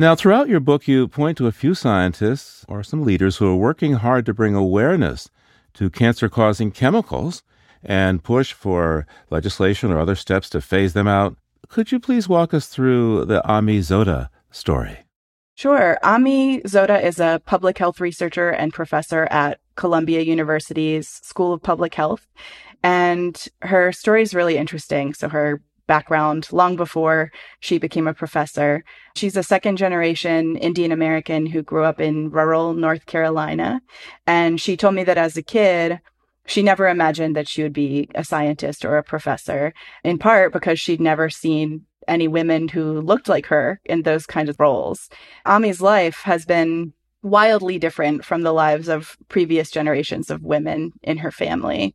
Now, 0.00 0.16
throughout 0.16 0.48
your 0.48 0.58
book, 0.58 0.88
you 0.88 1.06
point 1.06 1.38
to 1.38 1.46
a 1.46 1.52
few 1.52 1.74
scientists 1.74 2.64
or 2.66 2.82
some 2.82 3.04
leaders 3.04 3.36
who 3.36 3.46
are 3.46 3.56
working 3.56 3.92
hard 3.94 4.26
to 4.26 4.34
bring 4.34 4.54
awareness 4.54 5.28
to 5.74 5.90
cancer 5.90 6.28
causing 6.28 6.72
chemicals 6.72 7.42
and 7.84 8.24
push 8.24 8.52
for 8.52 9.06
legislation 9.30 9.92
or 9.92 9.98
other 9.98 10.14
steps 10.14 10.48
to 10.50 10.60
phase 10.60 10.94
them 10.94 11.06
out. 11.06 11.36
Could 11.68 11.92
you 11.92 12.00
please 12.00 12.28
walk 12.28 12.54
us 12.54 12.66
through 12.66 13.26
the 13.26 13.46
Ami 13.46 13.78
Zota 13.80 14.28
story? 14.50 14.98
Sure. 15.54 15.98
Ami 16.02 16.62
Zota 16.62 17.02
is 17.02 17.20
a 17.20 17.40
public 17.44 17.78
health 17.78 18.00
researcher 18.00 18.50
and 18.50 18.72
professor 18.72 19.28
at 19.30 19.60
Columbia 19.76 20.20
University's 20.20 21.08
School 21.08 21.52
of 21.52 21.62
Public 21.62 21.94
Health. 21.94 22.26
And 22.82 23.42
her 23.62 23.92
story 23.92 24.22
is 24.22 24.34
really 24.34 24.56
interesting. 24.56 25.14
So 25.14 25.28
her 25.28 25.62
background 25.86 26.48
long 26.52 26.76
before 26.76 27.30
she 27.60 27.78
became 27.78 28.06
a 28.06 28.14
professor. 28.14 28.84
She's 29.14 29.36
a 29.36 29.42
second 29.42 29.76
generation 29.76 30.56
Indian 30.56 30.92
American 30.92 31.46
who 31.46 31.62
grew 31.62 31.84
up 31.84 32.00
in 32.00 32.30
rural 32.30 32.72
North 32.74 33.06
Carolina. 33.06 33.80
And 34.26 34.60
she 34.60 34.76
told 34.76 34.94
me 34.94 35.04
that 35.04 35.18
as 35.18 35.36
a 35.36 35.42
kid, 35.42 36.00
she 36.46 36.62
never 36.62 36.88
imagined 36.88 37.36
that 37.36 37.48
she 37.48 37.62
would 37.62 37.72
be 37.72 38.08
a 38.14 38.24
scientist 38.24 38.84
or 38.84 38.96
a 38.96 39.02
professor, 39.02 39.72
in 40.02 40.18
part 40.18 40.52
because 40.52 40.80
she'd 40.80 41.00
never 41.00 41.30
seen 41.30 41.86
any 42.08 42.26
women 42.26 42.68
who 42.68 43.00
looked 43.00 43.28
like 43.28 43.46
her 43.46 43.80
in 43.84 44.02
those 44.02 44.26
kinds 44.26 44.50
of 44.50 44.58
roles. 44.58 45.08
Ami's 45.46 45.80
life 45.80 46.22
has 46.22 46.44
been 46.44 46.92
wildly 47.22 47.78
different 47.78 48.24
from 48.24 48.42
the 48.42 48.52
lives 48.52 48.88
of 48.88 49.16
previous 49.28 49.70
generations 49.70 50.30
of 50.30 50.42
women 50.42 50.92
in 51.02 51.18
her 51.18 51.30
family. 51.30 51.94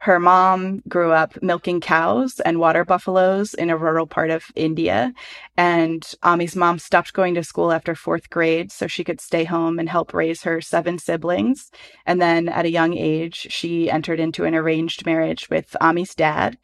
Her 0.00 0.20
mom 0.20 0.80
grew 0.88 1.10
up 1.10 1.42
milking 1.42 1.80
cows 1.80 2.38
and 2.40 2.60
water 2.60 2.84
buffaloes 2.84 3.52
in 3.52 3.68
a 3.68 3.76
rural 3.76 4.06
part 4.06 4.30
of 4.30 4.44
India. 4.54 5.12
And 5.56 6.08
Ami's 6.22 6.54
mom 6.54 6.78
stopped 6.78 7.12
going 7.12 7.34
to 7.34 7.42
school 7.42 7.72
after 7.72 7.96
fourth 7.96 8.30
grade 8.30 8.70
so 8.70 8.86
she 8.86 9.02
could 9.02 9.20
stay 9.20 9.42
home 9.42 9.80
and 9.80 9.88
help 9.88 10.14
raise 10.14 10.42
her 10.42 10.60
seven 10.60 10.98
siblings. 10.98 11.72
And 12.06 12.22
then 12.22 12.48
at 12.48 12.64
a 12.64 12.70
young 12.70 12.96
age, 12.96 13.48
she 13.50 13.90
entered 13.90 14.20
into 14.20 14.44
an 14.44 14.54
arranged 14.54 15.04
marriage 15.04 15.50
with 15.50 15.76
Ami's 15.80 16.14
dad. 16.14 16.58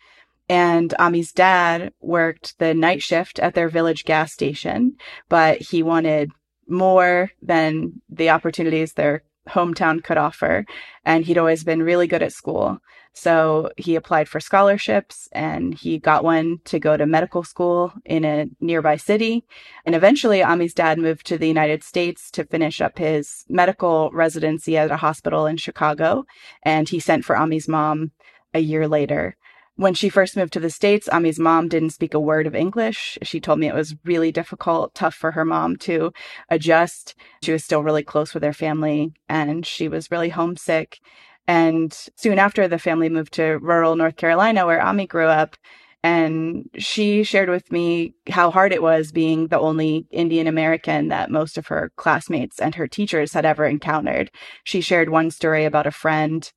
And 0.49 0.95
Ami's 1.01 1.33
dad 1.33 1.93
worked 2.01 2.59
the 2.59 2.73
night 2.73 3.03
shift 3.03 3.41
at 3.41 3.55
their 3.55 3.69
village 3.69 4.05
gas 4.05 4.33
station, 4.33 4.97
but 5.29 5.61
he 5.61 5.83
wanted 5.83 6.31
more 6.69 7.31
than 7.43 8.01
the 8.09 8.31
opportunities 8.31 8.93
their 8.93 9.23
hometown 9.49 10.03
could 10.03 10.17
offer. 10.17 10.65
And 11.05 11.25
he'd 11.25 11.39
always 11.39 11.65
been 11.65 11.83
really 11.83 12.07
good 12.07 12.23
at 12.23 12.33
school. 12.33 12.81
So 13.13 13.71
he 13.77 13.95
applied 13.95 14.29
for 14.29 14.41
scholarships 14.41 15.29
and 15.31 15.73
he 15.73 15.99
got 15.99 16.25
one 16.25 16.59
to 16.65 16.81
go 16.81 16.97
to 16.97 17.07
medical 17.07 17.45
school 17.45 17.93
in 18.05 18.25
a 18.25 18.47
nearby 18.61 18.97
city. 18.97 19.45
And 19.87 19.95
eventually, 19.95 20.43
Ami's 20.43 20.75
dad 20.75 20.99
moved 20.99 21.25
to 21.27 21.39
the 21.39 21.47
United 21.47 21.85
States 21.85 22.31
to 22.33 22.45
finish 22.45 22.81
up 22.81 22.99
his 22.99 23.45
medical 23.49 24.11
residency 24.13 24.77
at 24.77 24.91
a 24.91 24.97
hospital 24.97 25.47
in 25.47 25.59
Chicago. 25.59 26.25
And 26.65 26.89
he 26.89 26.99
sent 26.99 27.25
for 27.25 27.37
Ami's 27.37 27.69
mom 27.69 28.11
a 28.53 28.59
year 28.59 28.89
later. 28.89 29.37
When 29.77 29.95
she 29.95 30.09
first 30.09 30.37
moved 30.37 30.53
to 30.53 30.61
the 30.61 30.71
States, 30.71 31.09
Ami's 31.13 31.41
mom 31.41 31.69
didn't 31.69 31.91
speak 31.91 32.15
a 32.15 32.21
word 32.21 32.47
of 32.47 32.55
English. 32.55 33.19
She 33.23 33.41
told 33.41 33.59
me 33.59 33.67
it 33.67 33.75
was 33.75 33.97
really 34.05 34.31
difficult, 34.31 34.95
tough 34.95 35.15
for 35.15 35.33
her 35.33 35.45
mom 35.45 35.77
to 35.79 36.13
adjust. 36.49 37.17
She 37.43 37.51
was 37.51 37.65
still 37.65 37.83
really 37.83 38.05
close 38.05 38.35
with 38.35 38.45
her 38.45 38.53
family 38.53 39.13
and 39.29 39.67
she 39.67 39.89
was 39.89 40.13
really 40.13 40.29
homesick. 40.29 41.01
And 41.49 41.93
soon 42.15 42.39
after, 42.39 42.69
the 42.69 42.79
family 42.79 43.09
moved 43.09 43.33
to 43.35 43.59
rural 43.59 43.97
North 43.97 44.17
Carolina, 44.17 44.65
where 44.65 44.81
Ami 44.81 45.09
grew 45.09 45.27
up. 45.27 45.57
And 46.05 46.71
she 46.77 47.25
shared 47.25 47.49
with 47.49 47.73
me 47.73 48.15
how 48.29 48.51
hard 48.51 48.73
it 48.73 48.83
was 48.83 49.11
being 49.11 49.49
the 49.49 49.59
only 49.59 50.07
Indian 50.11 50.47
American 50.47 51.09
that 51.09 51.31
most 51.31 51.59
of 51.59 51.67
her 51.67 51.91
classmates 51.97 52.61
and 52.61 52.75
her 52.77 52.87
teachers 52.87 53.33
had 53.33 53.45
ever 53.45 53.67
encountered. 53.67 54.31
She 54.63 54.81
shared 54.81 55.09
one 55.09 55.31
story 55.31 55.65
about 55.65 55.87
a 55.87 55.91
friend 55.91 56.51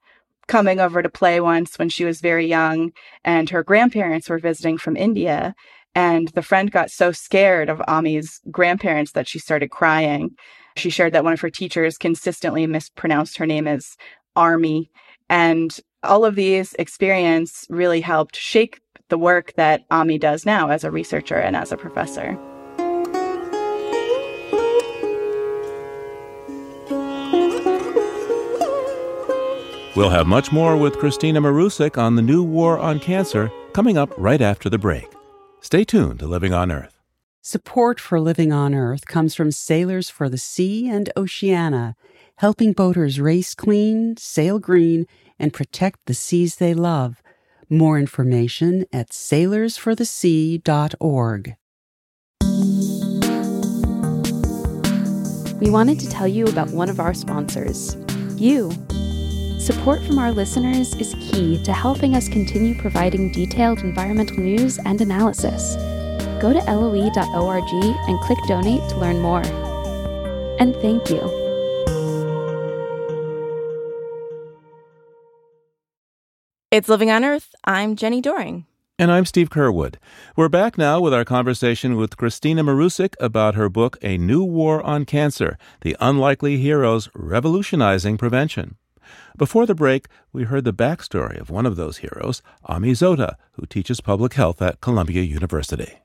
coming 0.47 0.79
over 0.79 1.01
to 1.01 1.09
play 1.09 1.39
once 1.39 1.77
when 1.77 1.89
she 1.89 2.05
was 2.05 2.21
very 2.21 2.45
young, 2.45 2.91
and 3.23 3.49
her 3.49 3.63
grandparents 3.63 4.29
were 4.29 4.39
visiting 4.39 4.77
from 4.77 4.97
India. 4.97 5.55
And 5.95 6.27
the 6.29 6.41
friend 6.41 6.71
got 6.71 6.91
so 6.91 7.11
scared 7.11 7.69
of 7.69 7.81
Ami's 7.87 8.39
grandparents 8.51 9.13
that 9.13 9.27
she 9.27 9.39
started 9.39 9.71
crying. 9.71 10.31
She 10.75 10.89
shared 10.89 11.13
that 11.13 11.23
one 11.23 11.33
of 11.33 11.41
her 11.41 11.49
teachers 11.49 11.97
consistently 11.97 12.67
mispronounced 12.67 13.37
her 13.37 13.45
name 13.45 13.67
as 13.67 13.97
Army. 14.35 14.91
And 15.29 15.77
all 16.03 16.23
of 16.23 16.35
these 16.35 16.73
experience 16.75 17.65
really 17.69 18.01
helped 18.01 18.35
shape 18.35 18.75
the 19.09 19.17
work 19.17 19.53
that 19.55 19.81
Ami 19.89 20.17
does 20.17 20.45
now 20.45 20.69
as 20.69 20.83
a 20.83 20.91
researcher 20.91 21.37
and 21.37 21.55
as 21.55 21.71
a 21.71 21.77
professor. 21.77 22.37
We'll 29.97 30.11
have 30.11 30.27
much 30.27 30.51
more 30.51 30.77
with 30.77 30.97
Kristina 30.97 31.39
Marusic 31.39 31.97
on 31.97 32.15
the 32.15 32.21
new 32.21 32.43
war 32.43 32.77
on 32.77 32.99
cancer 32.99 33.49
coming 33.73 33.97
up 33.97 34.13
right 34.15 34.39
after 34.39 34.69
the 34.69 34.77
break. 34.77 35.11
Stay 35.59 35.83
tuned 35.83 36.19
to 36.19 36.27
Living 36.27 36.53
on 36.53 36.71
Earth. 36.71 37.01
Support 37.41 37.99
for 37.99 38.19
Living 38.19 38.53
on 38.53 38.75
Earth 38.75 39.07
comes 39.07 39.33
from 39.33 39.51
Sailors 39.51 40.07
for 40.07 40.29
the 40.29 40.37
Sea 40.37 40.87
and 40.87 41.11
Oceana, 41.17 41.95
helping 42.35 42.73
boaters 42.73 43.19
race 43.19 43.55
clean, 43.55 44.15
sail 44.17 44.59
green, 44.59 45.07
and 45.39 45.51
protect 45.51 46.01
the 46.05 46.13
seas 46.13 46.57
they 46.57 46.75
love. 46.75 47.23
More 47.67 47.97
information 47.97 48.85
at 48.93 49.09
sailorsforthesea.org. 49.09 51.55
We 55.59 55.71
wanted 55.71 55.99
to 56.01 56.07
tell 56.07 56.27
you 56.27 56.45
about 56.45 56.69
one 56.69 56.89
of 56.89 56.99
our 56.99 57.15
sponsors, 57.15 57.97
you. 58.35 58.71
Support 59.67 60.01
from 60.05 60.17
our 60.17 60.31
listeners 60.31 60.95
is 60.95 61.13
key 61.19 61.61
to 61.65 61.73
helping 61.73 62.15
us 62.15 62.29
continue 62.29 62.73
providing 62.73 63.33
detailed 63.33 63.79
environmental 63.79 64.37
news 64.37 64.79
and 64.85 65.01
analysis. 65.01 65.75
Go 66.41 66.53
to 66.53 66.59
loe.org 66.59 67.69
and 68.07 68.21
click 68.21 68.37
donate 68.47 68.89
to 68.89 68.97
learn 68.97 69.19
more. 69.19 69.41
And 70.61 70.73
thank 70.75 71.09
you. 71.09 71.19
It's 76.71 76.87
Living 76.87 77.11
on 77.11 77.25
Earth. 77.25 77.53
I'm 77.65 77.97
Jenni 77.97 78.21
Doering. 78.21 78.65
And 78.97 79.11
I'm 79.11 79.25
Steve 79.25 79.49
Curwood. 79.49 79.95
We're 80.37 80.47
back 80.47 80.77
now 80.77 81.01
with 81.01 81.13
our 81.13 81.25
conversation 81.25 81.97
with 81.97 82.15
Kristina 82.15 82.61
Marusic 82.61 83.15
about 83.19 83.55
her 83.55 83.67
book, 83.67 83.97
A 84.01 84.17
New 84.17 84.45
War 84.45 84.81
on 84.81 85.03
Cancer 85.03 85.57
The 85.81 85.97
Unlikely 85.99 86.55
Heroes 86.55 87.09
Revolutionizing 87.13 88.17
Prevention. 88.17 88.77
Before 89.37 89.65
the 89.65 89.75
break, 89.75 90.07
we 90.33 90.43
heard 90.43 90.63
the 90.63 90.73
backstory 90.73 91.39
of 91.39 91.49
one 91.49 91.65
of 91.65 91.75
those 91.75 91.97
heroes, 91.97 92.41
Ami 92.65 92.91
Zota, 92.91 93.35
who 93.53 93.65
teaches 93.65 94.01
public 94.01 94.33
health 94.33 94.61
at 94.61 94.81
Columbia 94.81 95.21
University. 95.21 95.99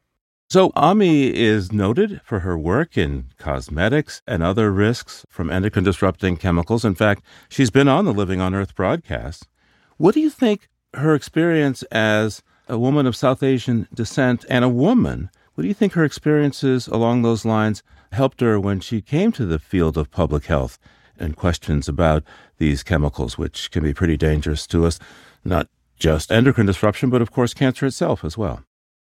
So, 0.51 0.71
Ami 0.77 1.35
is 1.35 1.73
noted 1.73 2.21
for 2.25 2.41
her 2.41 2.59
work 2.59 2.99
in 2.99 3.31
cosmetics 3.39 4.21
and 4.27 4.43
other 4.43 4.71
risks 4.71 5.25
from 5.31 5.51
endocrine 5.51 5.85
disrupting 5.85 6.37
chemicals. 6.37 6.85
In 6.85 6.95
fact, 6.95 7.25
she's 7.49 7.71
been 7.71 7.89
on 7.89 8.05
the 8.05 8.13
Living 8.13 8.41
on 8.41 8.55
Earth 8.55 8.75
broadcast. 8.75 9.49
What 9.97 10.15
do 10.15 10.21
you 10.21 10.29
think 10.29 10.69
her 10.95 11.15
experience 11.15 11.83
as 11.85 12.43
a 12.69 12.79
woman 12.79 13.07
of 13.07 13.17
South 13.17 13.43
Asian 13.43 13.89
descent 13.95 14.45
and 14.49 14.65
a 14.65 14.69
woman, 14.69 15.31
what 15.55 15.63
do 15.63 15.69
you 15.69 15.75
think 15.75 15.93
her 15.93 16.05
experiences 16.05 16.87
along 16.87 17.23
those 17.23 17.45
lines 17.45 17.83
helped 18.13 18.41
her 18.41 18.61
when 18.61 18.81
she 18.81 19.01
came 19.01 19.33
to 19.33 19.47
the 19.47 19.59
field 19.59 19.97
of 19.97 20.11
public 20.11 20.47
health 20.47 20.79
and 21.19 21.37
questions 21.37 21.89
about 21.89 22.25
these 22.59 22.83
chemicals, 22.83 23.39
which 23.39 23.71
can 23.71 23.83
be 23.83 23.95
pretty 23.95 24.17
dangerous 24.17 24.67
to 24.69 24.87
us, 24.87 24.99
not 25.45 25.69
just 25.99 26.33
endocrine 26.33 26.67
disruption, 26.67 27.11
but 27.11 27.23
of 27.23 27.31
course, 27.31 27.55
cancer 27.55 27.87
itself 27.87 28.25
as 28.25 28.37
well? 28.37 28.65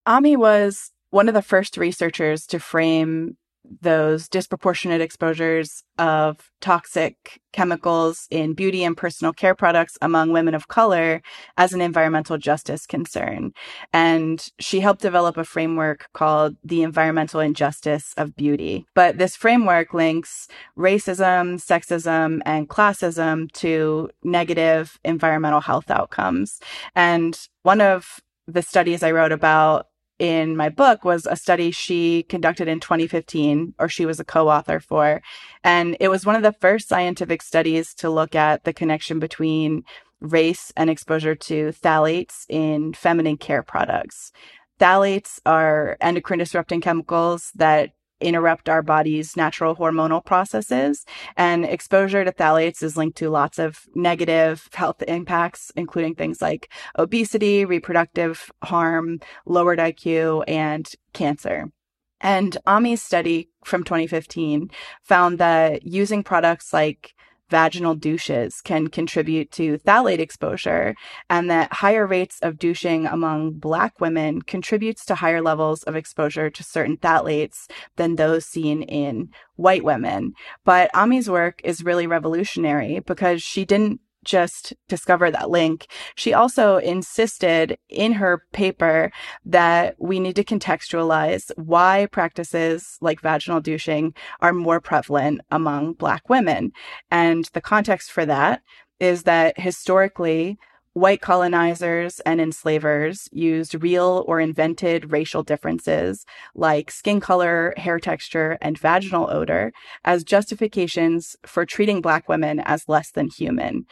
Ami 0.05 0.35
was 0.35 0.91
one 1.09 1.27
of 1.27 1.33
the 1.33 1.41
first 1.41 1.77
researchers 1.77 2.45
to 2.47 2.59
frame 2.59 3.37
those 3.81 4.27
disproportionate 4.27 5.01
exposures 5.01 5.83
of 5.97 6.51
toxic 6.61 7.41
chemicals 7.53 8.27
in 8.29 8.53
beauty 8.53 8.83
and 8.83 8.95
personal 8.95 9.33
care 9.33 9.55
products 9.55 9.97
among 10.01 10.31
women 10.31 10.53
of 10.53 10.67
color 10.67 11.21
as 11.57 11.73
an 11.73 11.81
environmental 11.81 12.37
justice 12.37 12.85
concern. 12.85 13.51
And 13.93 14.45
she 14.59 14.79
helped 14.79 15.01
develop 15.01 15.37
a 15.37 15.43
framework 15.43 16.07
called 16.13 16.55
the 16.63 16.83
environmental 16.83 17.39
injustice 17.39 18.13
of 18.17 18.35
beauty. 18.35 18.85
But 18.93 19.17
this 19.17 19.35
framework 19.35 19.93
links 19.93 20.47
racism, 20.77 21.55
sexism, 21.55 22.41
and 22.45 22.69
classism 22.69 23.51
to 23.53 24.09
negative 24.23 24.99
environmental 25.03 25.61
health 25.61 25.89
outcomes. 25.89 26.59
And 26.95 27.39
one 27.63 27.81
of 27.81 28.19
the 28.47 28.61
studies 28.61 29.03
I 29.03 29.11
wrote 29.11 29.31
about 29.31 29.87
in 30.19 30.57
my 30.57 30.69
book 30.69 31.03
was 31.03 31.25
a 31.25 31.35
study 31.35 31.71
she 31.71 32.23
conducted 32.23 32.67
in 32.67 32.79
2015, 32.79 33.73
or 33.79 33.87
she 33.89 34.05
was 34.05 34.19
a 34.19 34.25
co 34.25 34.49
author 34.49 34.79
for. 34.79 35.21
And 35.63 35.97
it 35.99 36.09
was 36.09 36.25
one 36.25 36.35
of 36.35 36.43
the 36.43 36.53
first 36.53 36.87
scientific 36.87 37.41
studies 37.41 37.93
to 37.95 38.09
look 38.09 38.35
at 38.35 38.63
the 38.63 38.73
connection 38.73 39.19
between 39.19 39.83
race 40.19 40.73
and 40.75 40.89
exposure 40.89 41.35
to 41.35 41.71
phthalates 41.71 42.45
in 42.49 42.93
feminine 42.93 43.37
care 43.37 43.63
products. 43.63 44.31
Phthalates 44.79 45.39
are 45.45 45.97
endocrine 46.01 46.39
disrupting 46.39 46.81
chemicals 46.81 47.51
that 47.55 47.91
interrupt 48.19 48.69
our 48.69 48.81
body's 48.81 49.35
natural 49.35 49.75
hormonal 49.75 50.23
processes. 50.23 51.05
And 51.35 51.65
exposure 51.65 52.23
to 52.23 52.31
phthalates 52.31 52.83
is 52.83 52.97
linked 52.97 53.17
to 53.17 53.29
lots 53.29 53.59
of 53.59 53.85
negative 53.95 54.69
health 54.73 55.01
impacts, 55.07 55.71
including 55.75 56.15
things 56.15 56.41
like 56.41 56.71
obesity, 56.97 57.65
reproductive 57.65 58.51
harm, 58.63 59.19
lowered 59.45 59.79
IQ, 59.79 60.43
and 60.47 60.89
cancer. 61.13 61.71
And 62.19 62.57
Ami's 62.65 63.01
study 63.01 63.49
from 63.63 63.83
2015 63.83 64.71
found 65.03 65.37
that 65.37 65.85
using 65.85 66.23
products 66.23 66.73
like 66.73 67.13
vaginal 67.49 67.95
douches 67.95 68.61
can 68.61 68.87
contribute 68.87 69.51
to 69.51 69.77
phthalate 69.79 70.19
exposure 70.19 70.95
and 71.29 71.49
that 71.49 71.73
higher 71.73 72.05
rates 72.05 72.39
of 72.41 72.59
douching 72.59 73.05
among 73.05 73.53
black 73.53 73.99
women 73.99 74.41
contributes 74.41 75.05
to 75.05 75.15
higher 75.15 75.41
levels 75.41 75.83
of 75.83 75.95
exposure 75.95 76.49
to 76.49 76.63
certain 76.63 76.97
phthalates 76.97 77.67
than 77.95 78.15
those 78.15 78.45
seen 78.45 78.81
in 78.83 79.29
white 79.55 79.83
women. 79.83 80.33
But 80.65 80.89
Ami's 80.93 81.29
work 81.29 81.61
is 81.63 81.83
really 81.83 82.07
revolutionary 82.07 82.99
because 82.99 83.41
she 83.41 83.65
didn't 83.65 84.01
just 84.27 84.73
discover 84.87 85.31
that 85.31 85.49
link. 85.49 85.87
She 86.15 86.33
also 86.33 86.77
insisted 86.77 87.77
in 87.89 88.11
her 88.13 88.43
paper 88.51 89.11
that 89.45 89.95
we 89.97 90.19
need 90.19 90.35
to 90.35 90.43
contextualize 90.43 91.49
why 91.55 92.07
practices 92.11 92.97
like 93.01 93.21
vaginal 93.21 93.61
douching 93.61 94.13
are 94.41 94.53
more 94.53 94.81
prevalent 94.81 95.41
among 95.49 95.93
Black 95.93 96.29
women. 96.29 96.71
And 97.09 97.49
the 97.53 97.61
context 97.61 98.11
for 98.11 98.25
that 98.25 98.61
is 98.99 99.23
that 99.23 99.59
historically, 99.59 100.59
white 100.97 101.21
colonizers 101.21 102.19
and 102.21 102.41
enslavers 102.41 103.29
used 103.31 103.81
real 103.83 104.25
or 104.27 104.39
invented 104.39 105.11
racial 105.11 105.43
differences 105.43 106.25
like 106.55 106.89
skin 106.89 107.19
color, 107.19 107.71
hair 107.77 107.99
texture, 107.99 108.57
and 108.61 108.79
vaginal 108.79 109.29
odor 109.29 109.71
as 110.05 110.23
justifications 110.23 111.35
for 111.45 111.67
treating 111.67 112.01
Black 112.01 112.27
women 112.27 112.59
as 112.61 112.89
less 112.89 113.11
than 113.11 113.29
human. 113.29 113.85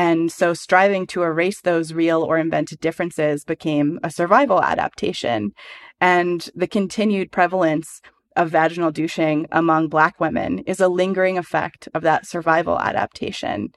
And 0.00 0.32
so 0.32 0.54
striving 0.54 1.06
to 1.08 1.24
erase 1.24 1.60
those 1.60 1.92
real 1.92 2.22
or 2.22 2.38
invented 2.38 2.80
differences 2.80 3.44
became 3.44 4.00
a 4.02 4.10
survival 4.10 4.62
adaptation. 4.62 5.52
And 6.00 6.48
the 6.54 6.66
continued 6.66 7.30
prevalence 7.30 8.00
of 8.34 8.48
vaginal 8.48 8.92
douching 8.92 9.46
among 9.52 9.88
Black 9.88 10.18
women 10.18 10.60
is 10.60 10.80
a 10.80 10.88
lingering 10.88 11.36
effect 11.36 11.86
of 11.92 12.00
that 12.00 12.24
survival 12.24 12.80
adaptation. 12.80 13.72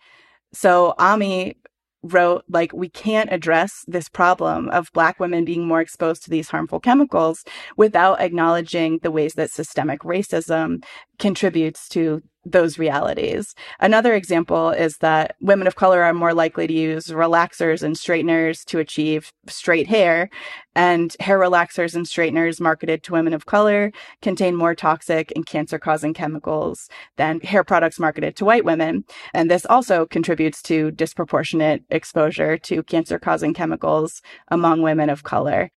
So 0.53 0.93
Ami 0.97 1.55
wrote 2.03 2.45
like 2.47 2.71
we 2.71 2.87
can't 2.87 3.31
address 3.31 3.83
this 3.87 4.07
problem 4.09 4.69
of 4.69 4.91
black 4.93 5.19
women 5.21 5.45
being 5.45 5.65
more 5.65 5.79
exposed 5.79 6.21
to 6.21 6.29
these 6.29 6.49
harmful 6.49 6.79
chemicals 6.79 7.45
without 7.77 8.19
acknowledging 8.19 8.99
the 9.01 9.11
ways 9.11 9.33
that 9.35 9.49
systemic 9.49 10.01
racism 10.01 10.83
contributes 11.19 11.87
to 11.89 12.21
those 12.45 12.77
realities. 12.77 13.55
Another 13.79 14.13
example 14.13 14.71
is 14.71 14.97
that 14.97 15.35
women 15.39 15.65
of 15.65 15.75
color 15.75 16.03
are 16.03 16.13
more 16.13 16.33
likely 16.33 16.67
to 16.67 16.73
use 16.73 17.07
relaxers 17.07 17.83
and 17.83 17.97
straighteners 17.97 18.65
to 18.65 18.79
achieve 18.79 19.31
straight 19.47 19.87
hair, 19.87 20.29
and 20.75 21.15
hair 21.19 21.39
relaxers 21.39 21.95
and 21.95 22.05
straighteners 22.05 22.59
marketed 22.59 23.03
to 23.03 23.13
women 23.13 23.33
of 23.33 23.45
color 23.45 23.91
contain 24.21 24.55
more 24.55 24.75
toxic 24.75 25.31
and 25.35 25.45
cancer 25.45 25.79
causing 25.79 26.13
chemicals 26.13 26.89
than 27.15 27.39
hair 27.41 27.63
products 27.63 27.99
marketed 27.99 28.35
to 28.35 28.45
white 28.45 28.65
women. 28.65 29.05
And 29.33 29.49
this 29.49 29.65
also 29.65 30.05
contributes 30.05 30.61
to 30.63 30.91
disproportionate 30.91 31.83
exposure 31.89 32.57
to 32.57 32.83
cancer 32.83 33.19
causing 33.19 33.53
chemicals 33.53 34.21
among 34.49 34.81
women 34.81 35.09
of 35.09 35.23
color. 35.23 35.69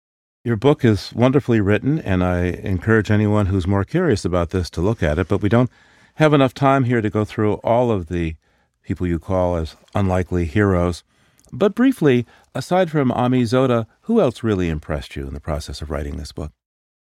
Your 0.45 0.57
book 0.57 0.85
is 0.85 1.11
wonderfully 1.15 1.63
written, 1.63 1.99
and 2.01 2.23
I 2.23 2.49
encourage 2.49 3.11
anyone 3.11 3.47
who's 3.47 3.67
more 3.67 3.83
curious 3.83 4.27
about 4.27 4.51
this 4.51 4.69
to 4.71 4.83
look 4.83 5.03
at 5.03 5.19
it, 5.19 5.27
but 5.27 5.41
we 5.41 5.49
don't 5.49 5.71
have 6.17 6.35
enough 6.35 6.53
time 6.53 6.85
here 6.85 7.01
to 7.01 7.09
go 7.09 7.25
through 7.25 7.55
all 7.65 7.91
of 7.91 8.09
the 8.09 8.37
people 8.83 9.07
you 9.07 9.19
call 9.19 9.57
as 9.57 9.75
unlikely 9.95 10.45
heroes. 10.45 11.03
But 11.51 11.75
briefly, 11.75 12.27
aside 12.55 12.91
from 12.91 13.11
Ami 13.11 13.45
Zota, 13.45 13.87
who 14.03 14.21
else 14.21 14.43
really 14.43 14.69
impressed 14.69 15.17
you 15.17 15.27
in 15.27 15.33
the 15.33 15.41
process 15.41 15.81
of 15.81 15.91
writing 15.91 16.19
this 16.19 16.33
book? 16.33 16.53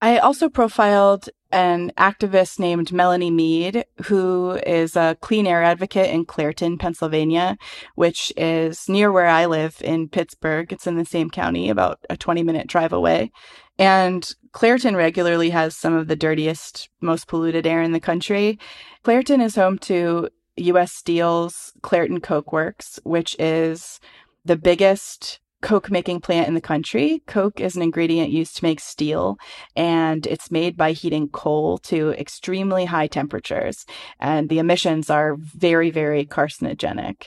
I 0.00 0.18
also 0.18 0.48
profiled 0.48 1.28
an 1.50 1.92
activist 1.96 2.58
named 2.58 2.92
Melanie 2.92 3.30
Meade, 3.30 3.84
who 4.04 4.52
is 4.66 4.94
a 4.94 5.16
clean 5.20 5.46
air 5.46 5.62
advocate 5.62 6.10
in 6.10 6.24
Clairton, 6.24 6.78
Pennsylvania, 6.78 7.56
which 7.94 8.32
is 8.36 8.88
near 8.88 9.10
where 9.10 9.26
I 9.26 9.46
live 9.46 9.80
in 9.82 10.08
Pittsburgh. 10.08 10.72
It's 10.72 10.86
in 10.86 10.96
the 10.96 11.04
same 11.04 11.30
county, 11.30 11.68
about 11.68 11.98
a 12.10 12.16
20 12.16 12.42
minute 12.42 12.66
drive 12.66 12.92
away. 12.92 13.32
And 13.78 14.28
Clairton 14.52 14.94
regularly 14.94 15.50
has 15.50 15.76
some 15.76 15.94
of 15.94 16.06
the 16.06 16.16
dirtiest, 16.16 16.88
most 17.00 17.26
polluted 17.26 17.66
air 17.66 17.82
in 17.82 17.92
the 17.92 18.00
country. 18.00 18.58
Clairton 19.02 19.40
is 19.40 19.56
home 19.56 19.78
to 19.80 20.28
U.S. 20.58 20.92
Steel's 20.92 21.72
Clairton 21.82 22.20
Coke 22.20 22.52
Works, 22.52 23.00
which 23.04 23.34
is 23.38 24.00
the 24.44 24.56
biggest 24.56 25.40
coke 25.60 25.90
making 25.90 26.20
plant 26.20 26.48
in 26.48 26.54
the 26.54 26.60
country. 26.60 27.22
Coke 27.26 27.60
is 27.60 27.76
an 27.76 27.82
ingredient 27.82 28.30
used 28.30 28.56
to 28.56 28.64
make 28.64 28.80
steel, 28.80 29.38
and 29.74 30.26
it's 30.26 30.50
made 30.50 30.76
by 30.76 30.92
heating 30.92 31.28
coal 31.28 31.78
to 31.78 32.10
extremely 32.12 32.84
high 32.84 33.06
temperatures. 33.06 33.84
And 34.20 34.48
the 34.48 34.58
emissions 34.58 35.10
are 35.10 35.36
very, 35.38 35.90
very 35.90 36.24
carcinogenic. 36.24 37.26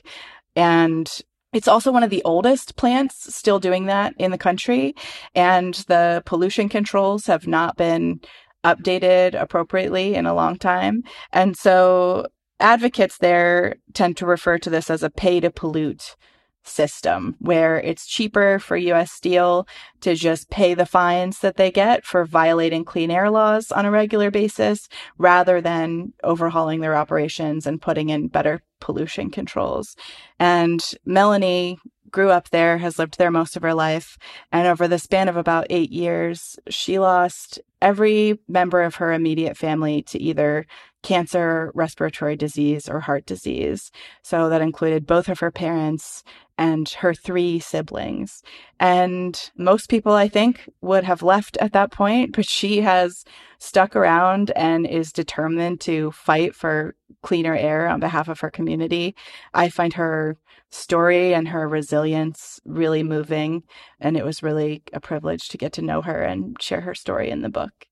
And 0.55 1.09
it's 1.53 1.67
also 1.67 1.91
one 1.91 2.03
of 2.03 2.09
the 2.09 2.23
oldest 2.23 2.77
plants 2.77 3.36
still 3.36 3.59
doing 3.59 3.88
that 3.88 4.13
in 4.17 4.32
the 4.32 4.38
country. 4.38 4.95
And 5.36 5.73
the 5.88 6.23
pollution 6.25 6.69
controls 6.69 7.25
have 7.25 7.47
not 7.47 7.75
been 7.75 8.21
updated 8.63 9.39
appropriately 9.39 10.15
in 10.15 10.25
a 10.25 10.34
long 10.34 10.57
time. 10.57 11.03
And 11.34 11.57
so 11.57 12.27
advocates 12.59 13.17
there 13.17 13.75
tend 13.93 14.17
to 14.17 14.25
refer 14.25 14.57
to 14.59 14.69
this 14.69 14.89
as 14.89 15.03
a 15.03 15.09
pay 15.09 15.39
to 15.39 15.49
pollute 15.49 16.15
system 16.64 17.36
where 17.39 17.80
it's 17.80 18.07
cheaper 18.07 18.59
for 18.59 18.78
US 18.78 19.12
Steel 19.12 19.68
to 20.01 20.16
just 20.16 20.49
pay 20.49 20.74
the 20.74 20.86
fines 20.86 21.39
that 21.39 21.57
they 21.57 21.72
get 21.72 22.05
for 22.05 22.26
violating 22.26 22.86
clean 22.86 23.12
air 23.12 23.30
laws 23.30 23.72
on 23.72 23.86
a 23.86 23.91
regular 23.91 24.32
basis 24.32 24.88
rather 25.18 25.62
than 25.62 26.14
overhauling 26.24 26.82
their 26.82 26.95
operations 26.95 27.66
and 27.66 27.82
putting 27.82 28.09
in 28.09 28.28
better 28.28 28.62
pollution 28.80 29.30
controls. 29.30 29.95
And 30.39 30.84
Melanie 31.05 31.80
grew 32.12 32.30
up 32.30 32.49
there, 32.49 32.78
has 32.78 32.99
lived 32.99 33.18
there 33.18 33.32
most 33.32 33.55
of 33.55 33.64
her 33.64 33.74
life. 33.74 34.18
And 34.51 34.68
over 34.68 34.88
the 34.88 34.99
span 34.99 35.30
of 35.30 35.38
about 35.38 35.68
eight 35.70 35.91
years, 35.91 36.59
she 36.70 36.99
lost 36.99 37.59
every 37.82 38.39
member 38.47 38.82
of 38.82 38.95
her 38.95 39.14
immediate 39.14 39.57
family 39.57 40.03
to 40.03 40.20
either 40.22 40.68
cancer, 41.03 41.71
respiratory 41.73 42.35
disease, 42.35 42.87
or 42.87 42.99
heart 42.99 43.25
disease. 43.25 43.91
So 44.21 44.49
that 44.49 44.61
included 44.61 45.07
both 45.07 45.29
of 45.29 45.39
her 45.39 45.51
parents 45.51 46.23
and 46.57 46.87
her 46.89 47.13
three 47.13 47.59
siblings. 47.59 48.43
And 48.79 49.51
most 49.57 49.89
people, 49.89 50.13
I 50.13 50.27
think, 50.27 50.69
would 50.81 51.03
have 51.03 51.23
left 51.23 51.57
at 51.57 51.73
that 51.73 51.91
point, 51.91 52.35
but 52.35 52.45
she 52.45 52.81
has 52.81 53.23
stuck 53.57 53.95
around 53.95 54.51
and 54.55 54.85
is 54.85 55.11
determined 55.11 55.81
to 55.81 56.11
fight 56.11 56.55
for 56.55 56.95
cleaner 57.23 57.55
air 57.55 57.87
on 57.87 57.99
behalf 57.99 58.27
of 58.27 58.39
her 58.39 58.51
community. 58.51 59.15
I 59.53 59.69
find 59.69 59.93
her 59.93 60.37
story 60.69 61.33
and 61.33 61.47
her 61.49 61.67
resilience 61.67 62.59
really 62.65 63.03
moving. 63.03 63.63
And 63.99 64.17
it 64.17 64.25
was 64.25 64.43
really 64.43 64.83
a 64.93 64.99
privilege 64.99 65.49
to 65.49 65.57
get 65.57 65.73
to 65.73 65.81
know 65.81 66.01
her 66.01 66.21
and 66.21 66.61
share 66.61 66.81
her 66.81 66.95
story 66.95 67.29
in 67.29 67.41
the 67.41 67.49
book. 67.49 67.87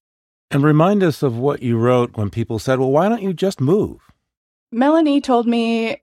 And 0.52 0.64
remind 0.64 1.04
us 1.04 1.22
of 1.22 1.38
what 1.38 1.62
you 1.62 1.78
wrote 1.78 2.18
when 2.18 2.30
people 2.30 2.58
said, 2.58 2.80
well, 2.80 2.92
why 2.92 3.08
don't 3.08 3.22
you 3.22 3.34
just 3.34 3.62
move? 3.62 4.00
Melanie 4.72 5.22
told 5.22 5.48
me, 5.48 6.02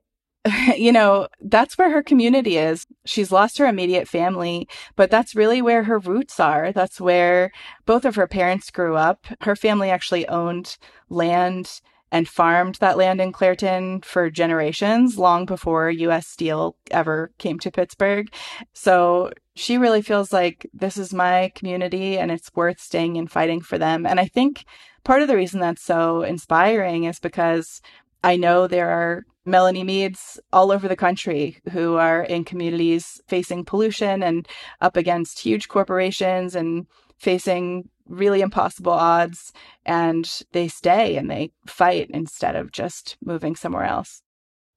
you 0.76 0.92
know, 0.92 1.28
that's 1.40 1.76
where 1.76 1.90
her 1.90 2.02
community 2.02 2.56
is. 2.56 2.86
She's 3.04 3.32
lost 3.32 3.58
her 3.58 3.66
immediate 3.66 4.08
family, 4.08 4.68
but 4.94 5.10
that's 5.10 5.34
really 5.34 5.62
where 5.62 5.84
her 5.84 5.98
roots 5.98 6.38
are. 6.38 6.72
That's 6.72 7.00
where 7.00 7.52
both 7.84 8.04
of 8.04 8.14
her 8.14 8.26
parents 8.26 8.70
grew 8.70 8.96
up. 8.96 9.26
Her 9.40 9.56
family 9.56 9.90
actually 9.90 10.28
owned 10.28 10.76
land 11.08 11.80
and 12.12 12.28
farmed 12.28 12.76
that 12.76 12.96
land 12.96 13.20
in 13.20 13.32
Clairton 13.32 14.00
for 14.02 14.30
generations, 14.30 15.18
long 15.18 15.44
before 15.44 15.90
US 15.90 16.26
Steel 16.26 16.76
ever 16.90 17.32
came 17.38 17.58
to 17.60 17.70
Pittsburgh. 17.70 18.32
So 18.72 19.32
she 19.54 19.78
really 19.78 20.02
feels 20.02 20.32
like 20.32 20.68
this 20.72 20.96
is 20.96 21.12
my 21.12 21.50
community 21.54 22.18
and 22.18 22.30
it's 22.30 22.54
worth 22.54 22.80
staying 22.80 23.16
and 23.16 23.30
fighting 23.30 23.60
for 23.60 23.78
them. 23.78 24.06
And 24.06 24.20
I 24.20 24.26
think 24.26 24.64
part 25.04 25.22
of 25.22 25.28
the 25.28 25.36
reason 25.36 25.60
that's 25.60 25.82
so 25.82 26.22
inspiring 26.22 27.04
is 27.04 27.18
because 27.18 27.80
I 28.22 28.36
know 28.36 28.66
there 28.66 28.90
are 28.90 29.24
Melanie 29.44 29.84
Meades 29.84 30.40
all 30.52 30.72
over 30.72 30.88
the 30.88 30.96
country 30.96 31.58
who 31.70 31.94
are 31.96 32.22
in 32.22 32.44
communities 32.44 33.20
facing 33.28 33.64
pollution 33.64 34.22
and 34.22 34.46
up 34.80 34.96
against 34.96 35.38
huge 35.38 35.68
corporations 35.68 36.54
and 36.56 36.86
facing 37.18 37.88
really 38.06 38.40
impossible 38.40 38.92
odds 38.92 39.52
and 39.84 40.42
they 40.52 40.68
stay 40.68 41.16
and 41.16 41.30
they 41.30 41.50
fight 41.66 42.08
instead 42.10 42.54
of 42.54 42.72
just 42.72 43.16
moving 43.24 43.56
somewhere 43.56 43.84
else. 43.84 44.22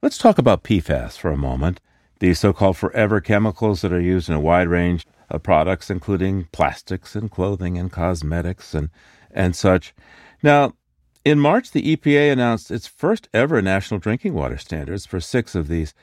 Let's 0.01 0.17
talk 0.17 0.37
about 0.37 0.63
PFAS 0.63 1.17
for 1.17 1.31
a 1.31 1.37
moment. 1.37 1.79
These 2.19 2.39
so 2.39 2.53
called 2.53 2.77
forever 2.77 3.21
chemicals 3.21 3.81
that 3.81 3.93
are 3.93 4.01
used 4.01 4.29
in 4.29 4.35
a 4.35 4.39
wide 4.39 4.67
range 4.67 5.05
of 5.29 5.43
products, 5.43 5.89
including 5.89 6.47
plastics 6.51 7.15
and 7.15 7.29
clothing 7.29 7.77
and 7.77 7.91
cosmetics 7.91 8.73
and, 8.73 8.89
and 9.31 9.55
such. 9.55 9.93
Now, 10.41 10.73
in 11.23 11.39
March, 11.39 11.71
the 11.71 11.95
EPA 11.95 12.31
announced 12.31 12.71
its 12.71 12.87
first 12.87 13.29
ever 13.33 13.61
national 13.61 13.99
drinking 13.99 14.33
water 14.33 14.57
standards 14.57 15.05
for 15.05 15.19
six 15.19 15.53
of 15.53 15.67
these 15.67 15.93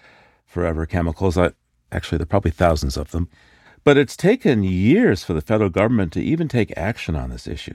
forever 0.45 0.87
chemicals. 0.87 1.37
Actually, 1.37 2.19
there 2.19 2.25
are 2.25 2.27
probably 2.27 2.51
thousands 2.51 2.97
of 2.97 3.11
them. 3.11 3.29
But 3.87 3.97
it's 3.97 4.17
taken 4.17 4.65
years 4.65 5.23
for 5.23 5.33
the 5.33 5.41
federal 5.41 5.71
government 5.71 6.13
to 6.15 6.21
even 6.21 6.49
take 6.49 6.77
action 6.77 7.15
on 7.15 7.31
this 7.31 7.47
issue. 7.47 7.75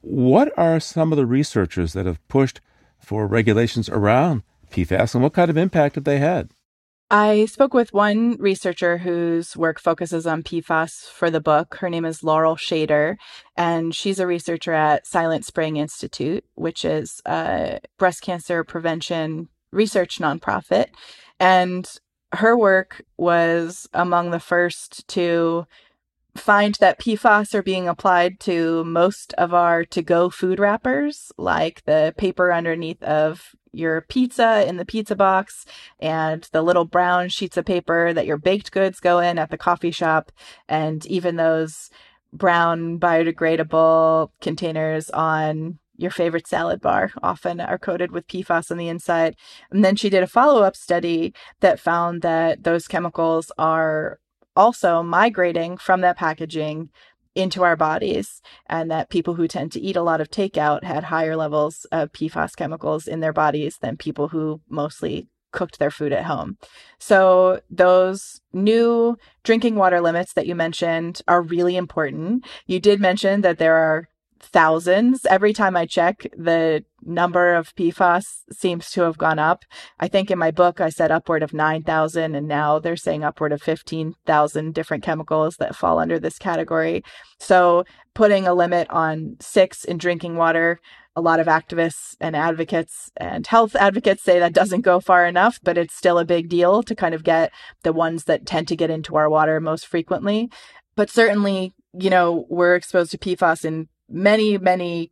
What 0.00 0.50
are 0.56 0.80
some 0.80 1.12
of 1.12 1.18
the 1.18 1.26
researchers 1.26 1.92
that 1.92 2.06
have 2.06 2.26
pushed 2.28 2.62
for 2.98 3.26
regulations 3.26 3.90
around 3.90 4.44
PFAS 4.70 5.14
and 5.14 5.22
what 5.22 5.34
kind 5.34 5.50
of 5.50 5.58
impact 5.58 5.96
have 5.96 6.04
they 6.04 6.20
had? 6.20 6.48
I 7.10 7.44
spoke 7.44 7.74
with 7.74 7.92
one 7.92 8.38
researcher 8.38 8.96
whose 8.96 9.54
work 9.54 9.78
focuses 9.78 10.26
on 10.26 10.42
PFAS 10.42 11.10
for 11.10 11.30
the 11.30 11.42
book. 11.42 11.74
Her 11.80 11.90
name 11.90 12.06
is 12.06 12.24
Laurel 12.24 12.56
Schaider, 12.56 13.16
and 13.54 13.94
she's 13.94 14.18
a 14.18 14.26
researcher 14.26 14.72
at 14.72 15.06
Silent 15.06 15.44
Spring 15.44 15.76
Institute, 15.76 16.46
which 16.54 16.82
is 16.82 17.20
a 17.26 17.78
breast 17.98 18.22
cancer 18.22 18.64
prevention 18.64 19.50
research 19.70 20.18
nonprofit. 20.18 20.86
And 21.38 21.86
her 22.32 22.56
work 22.56 23.02
was 23.16 23.88
among 23.92 24.30
the 24.30 24.40
first 24.40 25.06
to 25.08 25.66
find 26.34 26.76
that 26.76 26.98
PFAS 26.98 27.54
are 27.54 27.62
being 27.62 27.88
applied 27.88 28.40
to 28.40 28.84
most 28.84 29.34
of 29.34 29.52
our 29.52 29.84
to 29.86 30.02
go 30.02 30.30
food 30.30 30.58
wrappers, 30.58 31.30
like 31.36 31.84
the 31.84 32.14
paper 32.16 32.52
underneath 32.52 33.02
of 33.02 33.54
your 33.72 34.02
pizza 34.02 34.66
in 34.66 34.76
the 34.76 34.84
pizza 34.84 35.14
box 35.14 35.64
and 35.98 36.48
the 36.52 36.62
little 36.62 36.84
brown 36.84 37.28
sheets 37.28 37.56
of 37.56 37.64
paper 37.64 38.12
that 38.12 38.26
your 38.26 38.36
baked 38.36 38.70
goods 38.72 39.00
go 39.00 39.18
in 39.18 39.38
at 39.38 39.50
the 39.50 39.58
coffee 39.58 39.90
shop, 39.90 40.32
and 40.68 41.04
even 41.06 41.36
those 41.36 41.90
brown 42.32 42.98
biodegradable 42.98 44.30
containers 44.40 45.10
on 45.10 45.78
your 45.96 46.10
favorite 46.10 46.46
salad 46.46 46.80
bar 46.80 47.12
often 47.22 47.60
are 47.60 47.78
coated 47.78 48.10
with 48.10 48.26
PFAS 48.26 48.70
on 48.70 48.76
the 48.76 48.88
inside. 48.88 49.36
And 49.70 49.84
then 49.84 49.96
she 49.96 50.10
did 50.10 50.22
a 50.22 50.26
follow 50.26 50.62
up 50.62 50.76
study 50.76 51.34
that 51.60 51.80
found 51.80 52.22
that 52.22 52.64
those 52.64 52.88
chemicals 52.88 53.52
are 53.58 54.18
also 54.56 55.02
migrating 55.02 55.76
from 55.76 56.00
that 56.02 56.16
packaging 56.16 56.90
into 57.34 57.62
our 57.62 57.76
bodies, 57.76 58.42
and 58.66 58.90
that 58.90 59.08
people 59.08 59.34
who 59.34 59.48
tend 59.48 59.72
to 59.72 59.80
eat 59.80 59.96
a 59.96 60.02
lot 60.02 60.20
of 60.20 60.28
takeout 60.28 60.84
had 60.84 61.04
higher 61.04 61.34
levels 61.34 61.86
of 61.90 62.12
PFAS 62.12 62.54
chemicals 62.54 63.08
in 63.08 63.20
their 63.20 63.32
bodies 63.32 63.78
than 63.78 63.96
people 63.96 64.28
who 64.28 64.60
mostly 64.68 65.28
cooked 65.50 65.78
their 65.78 65.90
food 65.90 66.12
at 66.12 66.24
home. 66.24 66.58
So 66.98 67.60
those 67.70 68.40
new 68.52 69.16
drinking 69.44 69.76
water 69.76 70.00
limits 70.00 70.34
that 70.34 70.46
you 70.46 70.54
mentioned 70.54 71.22
are 71.26 71.40
really 71.40 71.76
important. 71.76 72.44
You 72.66 72.80
did 72.80 73.00
mention 73.00 73.40
that 73.42 73.58
there 73.58 73.76
are 73.76 74.08
thousands. 74.42 75.24
Every 75.26 75.52
time 75.52 75.76
I 75.76 75.86
check, 75.86 76.26
the 76.36 76.84
number 77.02 77.54
of 77.54 77.74
PFAS 77.74 78.24
seems 78.52 78.90
to 78.90 79.02
have 79.02 79.18
gone 79.18 79.38
up. 79.38 79.64
I 79.98 80.08
think 80.08 80.30
in 80.30 80.38
my 80.38 80.50
book, 80.50 80.80
I 80.80 80.88
said 80.88 81.10
upward 81.10 81.42
of 81.42 81.54
9,000, 81.54 82.34
and 82.34 82.48
now 82.48 82.78
they're 82.78 82.96
saying 82.96 83.24
upward 83.24 83.52
of 83.52 83.62
15,000 83.62 84.74
different 84.74 85.02
chemicals 85.02 85.56
that 85.56 85.76
fall 85.76 85.98
under 85.98 86.18
this 86.18 86.38
category. 86.38 87.02
So 87.38 87.84
putting 88.14 88.46
a 88.46 88.54
limit 88.54 88.88
on 88.90 89.36
six 89.40 89.84
in 89.84 89.98
drinking 89.98 90.36
water, 90.36 90.80
a 91.14 91.20
lot 91.20 91.40
of 91.40 91.46
activists 91.46 92.16
and 92.20 92.34
advocates 92.34 93.10
and 93.16 93.46
health 93.46 93.76
advocates 93.76 94.22
say 94.22 94.38
that 94.38 94.54
doesn't 94.54 94.80
go 94.80 94.98
far 94.98 95.26
enough, 95.26 95.58
but 95.62 95.76
it's 95.76 95.94
still 95.94 96.18
a 96.18 96.24
big 96.24 96.48
deal 96.48 96.82
to 96.82 96.94
kind 96.94 97.14
of 97.14 97.24
get 97.24 97.52
the 97.82 97.92
ones 97.92 98.24
that 98.24 98.46
tend 98.46 98.68
to 98.68 98.76
get 98.76 98.90
into 98.90 99.16
our 99.16 99.28
water 99.28 99.60
most 99.60 99.86
frequently. 99.86 100.50
But 100.94 101.10
certainly, 101.10 101.74
you 101.92 102.10
know, 102.10 102.46
we're 102.48 102.74
exposed 102.74 103.10
to 103.12 103.18
PFAS 103.18 103.64
in 103.64 103.88
many, 104.12 104.58
many 104.58 105.10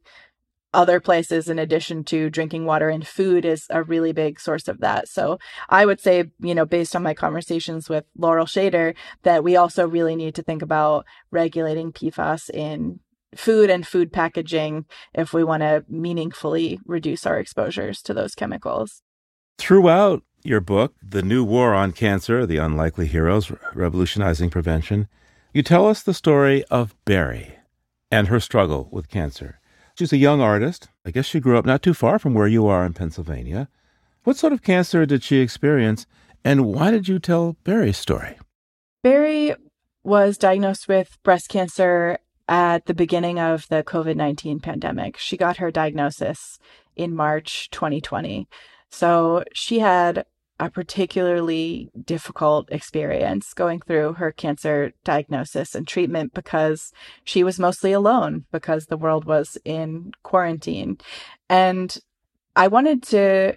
other 0.73 1.01
places 1.01 1.49
in 1.49 1.59
addition 1.59 2.05
to 2.05 2.31
drinking 2.31 2.65
water 2.65 2.89
and 2.89 3.07
food 3.07 3.45
is 3.45 3.67
a 3.71 3.83
really 3.83 4.13
big 4.13 4.39
source 4.39 4.69
of 4.69 4.81
that. 4.81 5.09
So 5.09 5.39
I 5.69 5.85
would 5.85 6.01
say, 6.01 6.31
you 6.39 6.55
know, 6.55 6.65
based 6.65 6.95
on 6.95 7.03
my 7.03 7.15
conversations 7.15 7.89
with 7.89 8.05
Laurel 8.17 8.47
Schaider, 8.47 8.95
that 9.23 9.43
we 9.43 9.57
also 9.57 9.87
really 9.87 10.15
need 10.15 10.35
to 10.37 10.43
think 10.43 10.63
about 10.63 11.07
regulating 11.31 11.93
PFAS 11.93 12.51
in 12.51 13.01
food 13.35 13.71
and 13.71 13.87
food 13.87 14.13
packaging 14.13 14.87
if 15.15 15.33
we 15.33 15.45
want 15.45 15.63
to 15.63 15.85
meaningfully 15.89 16.81
reduce 16.85 17.27
our 17.27 17.39
exposures 17.39 18.03
to 18.03 18.15
those 18.15 18.35
chemicals. 18.35 19.03
Throughout 19.59 20.23
your 20.43 20.61
book, 20.61 20.95
The 21.03 21.23
New 21.23 21.45
War 21.45 21.75
on 21.75 21.93
Cancer, 21.93 22.47
The 22.47 22.57
Unlikely 22.57 23.07
Heroes 23.07 23.53
Revolutionizing 23.75 24.51
Prevention, 24.51 25.09
you 25.53 25.63
tell 25.63 25.87
us 25.87 26.03
the 26.03 26.15
story 26.15 26.65
of 26.71 26.95
Barry 27.05 27.60
and 28.11 28.29
her 28.29 28.41
struggle 28.41 28.89
with 28.91 29.09
cancer. 29.09 29.61
She's 29.97 30.13
a 30.13 30.17
young 30.17 30.41
artist. 30.41 30.89
I 31.05 31.11
guess 31.11 31.27
she 31.27 31.41
grew 31.41 31.59
up 31.59 31.67
not 31.67 31.83
too 31.83 31.95
far 31.95 32.19
from 32.19 32.35
where 32.35 32.47
you 32.47 32.67
are 32.67 32.85
in 32.85 32.95
Pennsylvania. 32.95 33.69
What 34.25 34.37
sort 34.37 34.53
of 34.53 34.63
cancer 34.63 35.07
did 35.07 35.23
she 35.23 35.39
experience, 35.39 36.07
and 36.45 36.67
why 36.67 36.91
did 36.91 37.09
you 37.09 37.19
tell 37.19 37.57
Barry's 37.65 37.99
story? 37.99 38.39
Barry 39.03 39.55
was 40.03 40.39
diagnosed 40.39 40.89
with 40.89 41.19
breast 41.23 41.49
cancer 41.49 42.19
at 42.49 42.87
the 42.87 42.95
beginning 42.95 43.39
of 43.39 43.69
the 43.69 43.83
COVID 43.83 44.17
19 44.17 44.61
pandemic. 44.61 45.17
She 45.17 45.37
got 45.37 45.59
her 45.59 45.71
diagnosis 45.71 46.59
in 46.97 47.15
March 47.15 47.71
2020. 47.71 48.49
So 48.91 49.45
she 49.55 49.79
had 49.79 50.25
a 50.61 50.71
particularly 50.71 51.91
difficult 52.05 52.71
experience 52.71 53.55
going 53.55 53.81
through 53.81 54.13
her 54.13 54.31
cancer 54.31 54.93
diagnosis 55.05 55.75
and 55.75 55.89
treatment 55.89 56.35
because 56.35 56.93
she 57.25 57.43
was 57.43 57.59
mostly 57.59 57.93
alone 57.93 58.45
because 58.53 58.87
the 58.87 58.99
world 58.99 59.25
was 59.25 59.57
in 59.65 60.13
quarantine. 60.23 60.99
And 61.49 61.97
I 62.55 62.69
wanted 62.69 63.03
to 63.05 63.55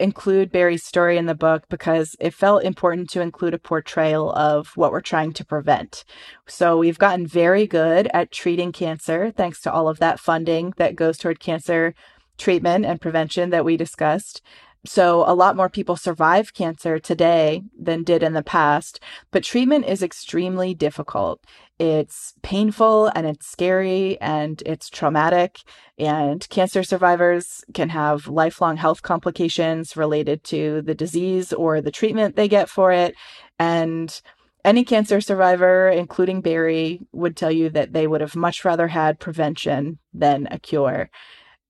include 0.00 0.50
Barry's 0.50 0.82
story 0.82 1.16
in 1.16 1.26
the 1.26 1.34
book 1.34 1.62
because 1.68 2.16
it 2.18 2.34
felt 2.34 2.64
important 2.64 3.08
to 3.10 3.20
include 3.20 3.54
a 3.54 3.58
portrayal 3.58 4.32
of 4.32 4.76
what 4.76 4.90
we're 4.90 5.00
trying 5.00 5.32
to 5.34 5.44
prevent. 5.44 6.04
So 6.48 6.76
we've 6.76 6.98
gotten 6.98 7.24
very 7.24 7.68
good 7.68 8.08
at 8.12 8.32
treating 8.32 8.72
cancer 8.72 9.30
thanks 9.30 9.60
to 9.60 9.72
all 9.72 9.88
of 9.88 10.00
that 10.00 10.18
funding 10.18 10.74
that 10.76 10.96
goes 10.96 11.18
toward 11.18 11.38
cancer 11.38 11.94
treatment 12.36 12.84
and 12.84 13.00
prevention 13.00 13.50
that 13.50 13.64
we 13.64 13.76
discussed. 13.76 14.42
So, 14.84 15.24
a 15.28 15.34
lot 15.34 15.54
more 15.54 15.68
people 15.68 15.94
survive 15.94 16.54
cancer 16.54 16.98
today 16.98 17.62
than 17.78 18.02
did 18.02 18.20
in 18.20 18.32
the 18.32 18.42
past, 18.42 18.98
but 19.30 19.44
treatment 19.44 19.84
is 19.84 20.02
extremely 20.02 20.74
difficult. 20.74 21.40
It's 21.78 22.34
painful 22.42 23.06
and 23.14 23.24
it's 23.24 23.46
scary 23.46 24.20
and 24.20 24.60
it's 24.66 24.90
traumatic. 24.90 25.60
And 25.98 26.48
cancer 26.48 26.82
survivors 26.82 27.64
can 27.74 27.90
have 27.90 28.26
lifelong 28.26 28.76
health 28.76 29.02
complications 29.02 29.96
related 29.96 30.42
to 30.44 30.82
the 30.82 30.94
disease 30.96 31.52
or 31.52 31.80
the 31.80 31.92
treatment 31.92 32.34
they 32.34 32.48
get 32.48 32.68
for 32.68 32.90
it. 32.90 33.14
And 33.60 34.20
any 34.64 34.84
cancer 34.84 35.20
survivor, 35.20 35.90
including 35.90 36.40
Barry, 36.40 37.00
would 37.12 37.36
tell 37.36 37.52
you 37.52 37.70
that 37.70 37.92
they 37.92 38.08
would 38.08 38.20
have 38.20 38.34
much 38.34 38.64
rather 38.64 38.88
had 38.88 39.20
prevention 39.20 39.98
than 40.12 40.48
a 40.50 40.58
cure. 40.58 41.08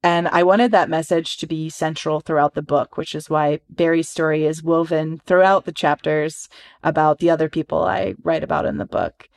And 0.05 0.27
I 0.29 0.43
wanted 0.43 0.73
that 0.73 0.91
message 0.91 1.37
to 1.39 1.47
be 1.47 1.71
central 1.71 2.21
throughout 2.21 2.55
the 2.55 2.63
book, 2.63 2.97
which 2.97 3.15
is 3.15 3.31
why 3.31 3.61
Barry's 3.71 4.09
story 4.09 4.45
is 4.45 4.63
woven 4.63 5.21
throughout 5.27 5.65
the 5.65 5.73
chapters 5.73 6.49
about 6.83 7.19
the 7.19 7.31
other 7.31 7.49
people 7.49 7.85
I 7.85 8.15
write 8.23 8.43
about 8.43 8.67
in 8.67 8.79
the 8.79 8.85
book. 8.85 9.29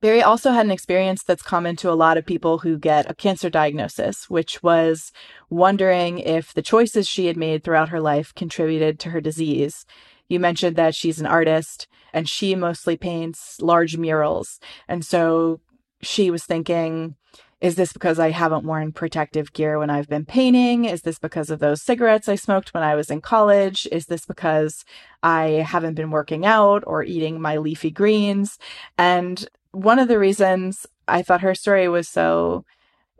Barry 0.00 0.22
also 0.22 0.50
had 0.50 0.66
an 0.66 0.72
experience 0.72 1.22
that's 1.22 1.42
common 1.42 1.76
to 1.76 1.90
a 1.90 1.94
lot 1.94 2.16
of 2.16 2.26
people 2.26 2.58
who 2.58 2.76
get 2.76 3.08
a 3.08 3.14
cancer 3.14 3.48
diagnosis, 3.48 4.28
which 4.28 4.62
was 4.62 5.12
wondering 5.48 6.18
if 6.18 6.52
the 6.52 6.62
choices 6.62 7.08
she 7.08 7.26
had 7.26 7.36
made 7.36 7.62
throughout 7.62 7.90
her 7.90 8.00
life 8.00 8.34
contributed 8.34 8.98
to 9.00 9.10
her 9.10 9.20
disease. 9.20 9.86
You 10.28 10.40
mentioned 10.40 10.74
that 10.76 10.96
she's 10.96 11.20
an 11.20 11.26
artist 11.26 11.86
and 12.12 12.28
she 12.28 12.54
mostly 12.54 12.96
paints 12.96 13.60
large 13.60 13.96
murals. 13.96 14.58
And 14.88 15.04
so 15.04 15.60
she 16.00 16.30
was 16.30 16.44
thinking, 16.44 17.14
is 17.62 17.76
this 17.76 17.92
because 17.92 18.18
I 18.18 18.30
haven't 18.30 18.64
worn 18.64 18.90
protective 18.90 19.52
gear 19.52 19.78
when 19.78 19.88
I've 19.88 20.08
been 20.08 20.24
painting? 20.24 20.84
Is 20.84 21.02
this 21.02 21.20
because 21.20 21.48
of 21.48 21.60
those 21.60 21.80
cigarettes 21.80 22.28
I 22.28 22.34
smoked 22.34 22.74
when 22.74 22.82
I 22.82 22.96
was 22.96 23.08
in 23.08 23.20
college? 23.20 23.86
Is 23.92 24.06
this 24.06 24.26
because 24.26 24.84
I 25.22 25.64
haven't 25.64 25.94
been 25.94 26.10
working 26.10 26.44
out 26.44 26.82
or 26.88 27.04
eating 27.04 27.40
my 27.40 27.58
leafy 27.58 27.92
greens? 27.92 28.58
And 28.98 29.48
one 29.70 30.00
of 30.00 30.08
the 30.08 30.18
reasons 30.18 30.88
I 31.06 31.22
thought 31.22 31.42
her 31.42 31.54
story 31.54 31.88
was 31.88 32.08
so 32.08 32.64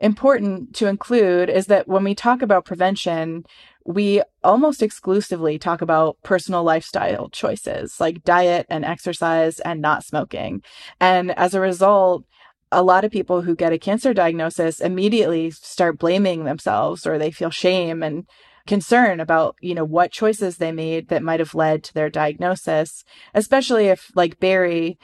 important 0.01 0.74
to 0.74 0.88
include 0.88 1.49
is 1.49 1.66
that 1.66 1.86
when 1.86 2.03
we 2.03 2.12
talk 2.12 2.43
about 2.43 2.64
prevention, 2.64 3.45
we 3.86 4.22
almost 4.43 4.82
exclusively 4.82 5.57
talk 5.57 5.82
about 5.82 6.16
personal 6.24 6.64
lifestyle 6.64 7.28
choices 7.28 8.01
like 8.01 8.24
diet 8.24 8.66
and 8.68 8.84
exercise 8.84 9.61
and 9.61 9.80
not 9.80 10.05
smoking. 10.05 10.64
And 11.01 11.30
as 11.38 11.55
a 11.55 11.61
result, 11.61 12.24
a 12.73 12.83
lot 12.83 13.05
of 13.05 13.12
people 13.12 13.43
who 13.43 13.55
get 13.55 13.73
a 13.73 13.79
cancer 13.79 14.14
diagnosis 14.14 14.81
immediately 14.81 15.51
start 15.51 15.99
blaming 15.99 16.45
themselves 16.45 17.07
or 17.07 17.18
they 17.18 17.31
feel 17.31 17.51
shame 17.51 18.03
and 18.03 18.27
concern 18.66 19.20
about, 19.20 19.57
you 19.61 19.75
know, 19.75 19.85
what 19.85 20.11
choices 20.11 20.57
they 20.57 20.73
made 20.73 21.09
that 21.09 21.23
might 21.23 21.41
have 21.41 21.55
led 21.55 21.85
to 21.85 21.95
their 21.95 22.09
diagnosis, 22.09 23.05
especially 23.35 23.89
if 23.89 24.11
like 24.14 24.41
Barry, 24.41 24.99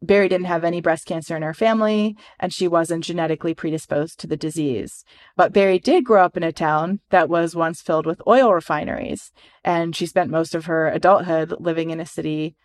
Barry 0.00 0.28
didn't 0.28 0.46
have 0.46 0.64
any 0.64 0.80
breast 0.80 1.06
cancer 1.06 1.36
in 1.36 1.42
her 1.42 1.54
family 1.54 2.16
and 2.40 2.52
she 2.52 2.66
wasn't 2.66 3.04
genetically 3.04 3.54
predisposed 3.54 4.18
to 4.20 4.26
the 4.26 4.36
disease. 4.36 5.04
But 5.36 5.52
Barry 5.52 5.78
did 5.78 6.04
grow 6.04 6.24
up 6.24 6.36
in 6.36 6.42
a 6.42 6.52
town 6.52 7.00
that 7.10 7.28
was 7.28 7.54
once 7.54 7.80
filled 7.80 8.06
with 8.06 8.22
oil 8.26 8.52
refineries. 8.52 9.30
And 9.62 9.94
she 9.94 10.06
spent 10.06 10.30
most 10.30 10.54
of 10.54 10.64
her 10.64 10.88
adulthood 10.88 11.54
living 11.60 11.90
in 11.90 12.00
a 12.00 12.06
city 12.06 12.56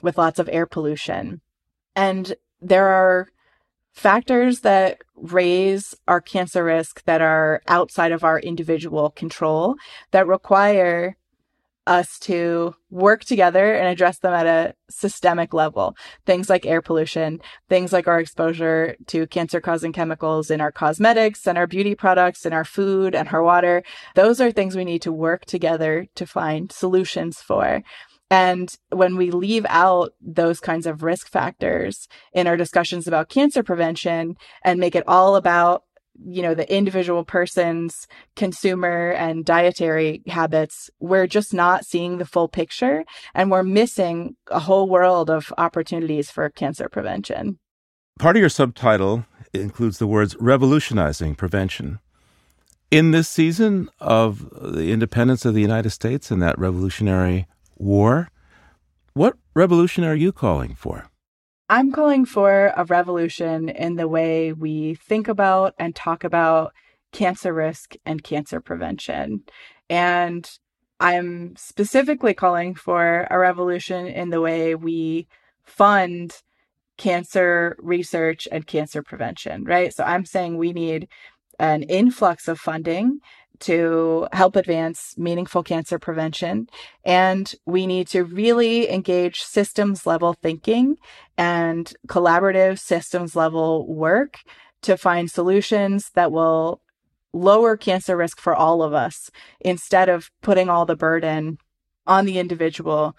with 0.00 0.18
lots 0.18 0.38
of 0.38 0.48
air 0.52 0.66
pollution. 0.66 1.40
And 1.94 2.34
there 2.60 2.88
are 2.88 3.28
factors 3.96 4.60
that 4.60 4.98
raise 5.16 5.94
our 6.06 6.20
cancer 6.20 6.62
risk 6.62 7.02
that 7.04 7.22
are 7.22 7.62
outside 7.66 8.12
of 8.12 8.22
our 8.22 8.38
individual 8.38 9.10
control 9.10 9.74
that 10.10 10.26
require 10.26 11.16
us 11.86 12.18
to 12.18 12.74
work 12.90 13.24
together 13.24 13.74
and 13.74 13.88
address 13.88 14.18
them 14.18 14.34
at 14.34 14.46
a 14.46 14.74
systemic 14.90 15.54
level. 15.54 15.96
Things 16.26 16.50
like 16.50 16.66
air 16.66 16.82
pollution, 16.82 17.40
things 17.68 17.92
like 17.92 18.06
our 18.06 18.20
exposure 18.20 18.96
to 19.06 19.26
cancer 19.28 19.60
causing 19.60 19.92
chemicals 19.92 20.50
in 20.50 20.60
our 20.60 20.72
cosmetics 20.72 21.46
and 21.46 21.56
our 21.56 21.66
beauty 21.66 21.94
products 21.94 22.44
and 22.44 22.52
our 22.52 22.64
food 22.64 23.14
and 23.14 23.28
our 23.28 23.42
water. 23.42 23.82
Those 24.14 24.40
are 24.40 24.50
things 24.50 24.76
we 24.76 24.84
need 24.84 25.02
to 25.02 25.12
work 25.12 25.46
together 25.46 26.06
to 26.16 26.26
find 26.26 26.70
solutions 26.70 27.40
for. 27.40 27.82
And 28.30 28.74
when 28.90 29.16
we 29.16 29.30
leave 29.30 29.66
out 29.68 30.12
those 30.20 30.58
kinds 30.58 30.86
of 30.86 31.02
risk 31.02 31.28
factors 31.28 32.08
in 32.32 32.46
our 32.46 32.56
discussions 32.56 33.06
about 33.06 33.28
cancer 33.28 33.62
prevention 33.62 34.36
and 34.64 34.80
make 34.80 34.96
it 34.96 35.04
all 35.06 35.36
about 35.36 35.84
you 36.24 36.42
know, 36.42 36.54
the 36.54 36.72
individual 36.74 37.24
person's 37.24 38.06
consumer 38.36 39.10
and 39.10 39.44
dietary 39.44 40.22
habits, 40.26 40.90
we're 40.98 41.26
just 41.26 41.52
not 41.52 41.84
seeing 41.84 42.18
the 42.18 42.24
full 42.24 42.48
picture 42.48 43.04
and 43.34 43.50
we're 43.50 43.62
missing 43.62 44.36
a 44.50 44.60
whole 44.60 44.88
world 44.88 45.30
of 45.30 45.52
opportunities 45.58 46.30
for 46.30 46.48
cancer 46.48 46.88
prevention. 46.88 47.58
Part 48.18 48.36
of 48.36 48.40
your 48.40 48.48
subtitle 48.48 49.26
includes 49.52 49.98
the 49.98 50.06
words 50.06 50.36
revolutionizing 50.40 51.34
prevention. 51.34 52.00
In 52.90 53.10
this 53.10 53.28
season 53.28 53.90
of 54.00 54.48
the 54.50 54.92
independence 54.92 55.44
of 55.44 55.54
the 55.54 55.60
United 55.60 55.90
States 55.90 56.30
and 56.30 56.40
that 56.40 56.58
revolutionary 56.58 57.46
war, 57.78 58.30
what 59.14 59.36
revolution 59.54 60.04
are 60.04 60.14
you 60.14 60.32
calling 60.32 60.74
for? 60.74 61.10
I'm 61.68 61.90
calling 61.90 62.24
for 62.24 62.72
a 62.76 62.84
revolution 62.84 63.68
in 63.68 63.96
the 63.96 64.06
way 64.06 64.52
we 64.52 64.94
think 64.94 65.26
about 65.26 65.74
and 65.78 65.94
talk 65.94 66.22
about 66.22 66.72
cancer 67.12 67.52
risk 67.52 67.94
and 68.04 68.22
cancer 68.22 68.60
prevention. 68.60 69.42
And 69.90 70.48
I'm 71.00 71.56
specifically 71.56 72.34
calling 72.34 72.74
for 72.74 73.26
a 73.30 73.38
revolution 73.38 74.06
in 74.06 74.30
the 74.30 74.40
way 74.40 74.74
we 74.74 75.28
fund 75.64 76.42
cancer 76.96 77.76
research 77.80 78.48
and 78.50 78.66
cancer 78.66 79.02
prevention, 79.02 79.64
right? 79.64 79.92
So 79.92 80.04
I'm 80.04 80.24
saying 80.24 80.56
we 80.56 80.72
need 80.72 81.08
an 81.58 81.82
influx 81.82 82.48
of 82.48 82.58
funding 82.58 83.20
to 83.60 84.28
help 84.32 84.56
advance 84.56 85.14
meaningful 85.16 85.62
cancer 85.62 85.98
prevention. 85.98 86.68
And 87.04 87.52
we 87.64 87.86
need 87.86 88.08
to 88.08 88.24
really 88.24 88.90
engage 88.90 89.42
systems 89.42 90.06
level 90.06 90.34
thinking 90.34 90.96
and 91.36 91.92
collaborative 92.08 92.78
systems 92.78 93.36
level 93.36 93.86
work 93.86 94.38
to 94.82 94.96
find 94.96 95.30
solutions 95.30 96.10
that 96.14 96.32
will 96.32 96.80
lower 97.32 97.76
cancer 97.76 98.16
risk 98.16 98.40
for 98.40 98.54
all 98.54 98.82
of 98.82 98.94
us 98.94 99.30
instead 99.60 100.08
of 100.08 100.30
putting 100.42 100.68
all 100.68 100.86
the 100.86 100.96
burden 100.96 101.58
on 102.06 102.24
the 102.24 102.38
individual 102.38 103.16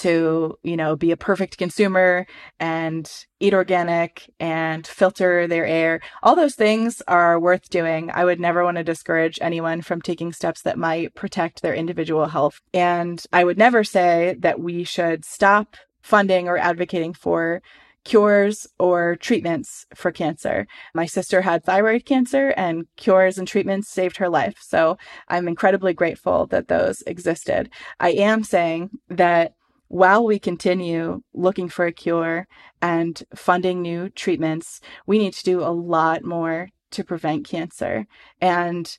to, 0.00 0.58
you 0.62 0.76
know, 0.76 0.96
be 0.96 1.10
a 1.10 1.16
perfect 1.16 1.58
consumer 1.58 2.26
and 2.58 3.10
eat 3.38 3.54
organic 3.54 4.30
and 4.40 4.86
filter 4.86 5.46
their 5.46 5.66
air. 5.66 6.00
All 6.22 6.34
those 6.34 6.54
things 6.54 7.02
are 7.06 7.38
worth 7.38 7.68
doing. 7.70 8.10
I 8.12 8.24
would 8.24 8.40
never 8.40 8.64
want 8.64 8.78
to 8.78 8.84
discourage 8.84 9.38
anyone 9.40 9.82
from 9.82 10.00
taking 10.00 10.32
steps 10.32 10.62
that 10.62 10.78
might 10.78 11.14
protect 11.14 11.62
their 11.62 11.74
individual 11.74 12.26
health. 12.26 12.60
And 12.72 13.22
I 13.32 13.44
would 13.44 13.58
never 13.58 13.84
say 13.84 14.36
that 14.40 14.60
we 14.60 14.84
should 14.84 15.24
stop 15.24 15.76
funding 16.02 16.48
or 16.48 16.56
advocating 16.56 17.12
for 17.12 17.62
cures 18.04 18.66
or 18.78 19.16
treatments 19.16 19.86
for 19.94 20.10
cancer. 20.10 20.66
My 20.94 21.04
sister 21.04 21.42
had 21.42 21.64
thyroid 21.64 22.06
cancer 22.06 22.54
and 22.56 22.86
cures 22.96 23.36
and 23.36 23.46
treatments 23.46 23.90
saved 23.90 24.16
her 24.16 24.30
life. 24.30 24.56
So 24.60 24.96
I'm 25.28 25.46
incredibly 25.46 25.92
grateful 25.92 26.46
that 26.46 26.68
those 26.68 27.02
existed. 27.06 27.68
I 27.98 28.12
am 28.12 28.42
saying 28.42 28.90
that 29.10 29.52
while 29.90 30.24
we 30.24 30.38
continue 30.38 31.20
looking 31.34 31.68
for 31.68 31.84
a 31.84 31.92
cure 31.92 32.46
and 32.80 33.24
funding 33.34 33.82
new 33.82 34.08
treatments, 34.08 34.80
we 35.04 35.18
need 35.18 35.32
to 35.32 35.42
do 35.42 35.62
a 35.62 35.74
lot 35.74 36.22
more 36.22 36.68
to 36.92 37.02
prevent 37.02 37.44
cancer. 37.44 38.06
And 38.40 38.96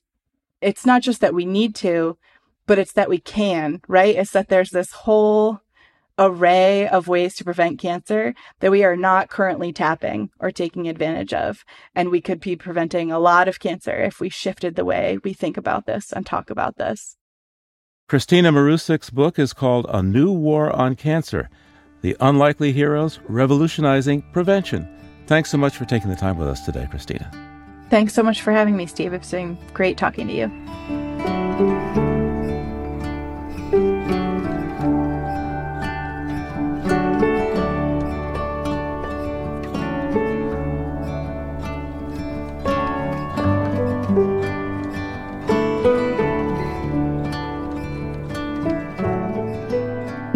it's 0.59 0.85
not 0.85 1.01
just 1.01 1.21
that 1.21 1.33
we 1.33 1.45
need 1.45 1.75
to, 1.75 2.17
but 2.67 2.77
it's 2.77 2.91
that 2.91 3.07
we 3.07 3.19
can, 3.19 3.79
right? 3.87 4.17
It's 4.17 4.31
that 4.31 4.49
there's 4.49 4.71
this 4.71 4.91
whole 4.91 5.61
array 6.19 6.89
of 6.89 7.07
ways 7.07 7.35
to 7.35 7.45
prevent 7.45 7.79
cancer 7.79 8.35
that 8.59 8.69
we 8.69 8.83
are 8.83 8.97
not 8.97 9.29
currently 9.29 9.71
tapping 9.71 10.29
or 10.41 10.51
taking 10.51 10.89
advantage 10.89 11.33
of. 11.33 11.63
And 11.95 12.09
we 12.09 12.19
could 12.19 12.41
be 12.41 12.57
preventing 12.57 13.13
a 13.13 13.17
lot 13.17 13.47
of 13.47 13.61
cancer 13.61 13.95
if 13.95 14.19
we 14.19 14.27
shifted 14.27 14.75
the 14.75 14.83
way 14.83 15.19
we 15.23 15.31
think 15.31 15.55
about 15.55 15.85
this 15.85 16.11
and 16.11 16.25
talk 16.25 16.49
about 16.49 16.75
this. 16.75 17.15
Kristina 18.11 18.53
Marusic's 18.53 19.09
book 19.09 19.39
is 19.39 19.53
called 19.53 19.85
A 19.87 20.03
New 20.03 20.33
War 20.33 20.69
on 20.69 20.97
Cancer 20.97 21.49
The 22.01 22.17
Unlikely 22.19 22.73
Heroes 22.73 23.21
Revolutionizing 23.29 24.21
Prevention. 24.33 24.85
Thanks 25.27 25.49
so 25.49 25.57
much 25.57 25.77
for 25.77 25.85
taking 25.85 26.09
the 26.09 26.17
time 26.17 26.37
with 26.37 26.49
us 26.49 26.65
today, 26.65 26.89
Kristina. 26.91 27.33
Thanks 27.89 28.13
so 28.13 28.21
much 28.21 28.41
for 28.41 28.51
having 28.51 28.75
me, 28.75 28.85
Steve. 28.85 29.13
It's 29.13 29.31
been 29.31 29.57
great 29.73 29.97
talking 29.97 30.27
to 30.27 30.33
you. 30.33 31.10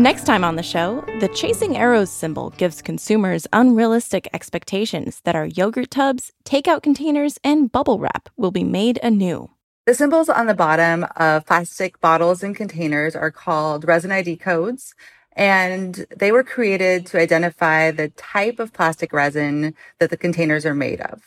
Next 0.06 0.28
time 0.28 0.44
on 0.44 0.56
the 0.56 0.62
show, 0.62 1.04
the 1.20 1.30
chasing 1.30 1.78
arrows 1.78 2.12
symbol 2.12 2.52
gives 2.52 2.80
consumers 2.80 3.48
unrealistic 3.52 4.30
expectations 4.34 5.20
that 5.24 5.36
our 5.36 5.48
yogurt 5.48 5.90
tubs, 5.90 6.32
takeout 6.44 6.84
containers, 6.84 7.40
and 7.44 7.72
bubble 7.72 7.98
wrap 7.98 8.30
will 8.38 8.52
be 8.52 8.64
made 8.64 9.00
anew. 9.02 9.50
The 9.88 9.96
symbols 9.96 10.30
on 10.30 10.46
the 10.46 10.54
bottom 10.54 11.08
of 11.16 11.48
plastic 11.48 12.00
bottles 12.02 12.44
and 12.44 12.56
containers 12.56 13.16
are 13.16 13.32
called 13.32 13.88
resin 13.88 14.12
ID 14.12 14.38
codes, 14.38 14.94
and 15.32 16.06
they 16.16 16.32
were 16.32 16.44
created 16.44 17.08
to 17.08 17.20
identify 17.20 17.90
the 17.90 18.10
type 18.10 18.60
of 18.60 18.74
plastic 18.74 19.12
resin 19.12 19.74
that 19.98 20.12
the 20.12 20.18
containers 20.18 20.68
are 20.68 20.76
made 20.76 21.02
of. 21.02 21.24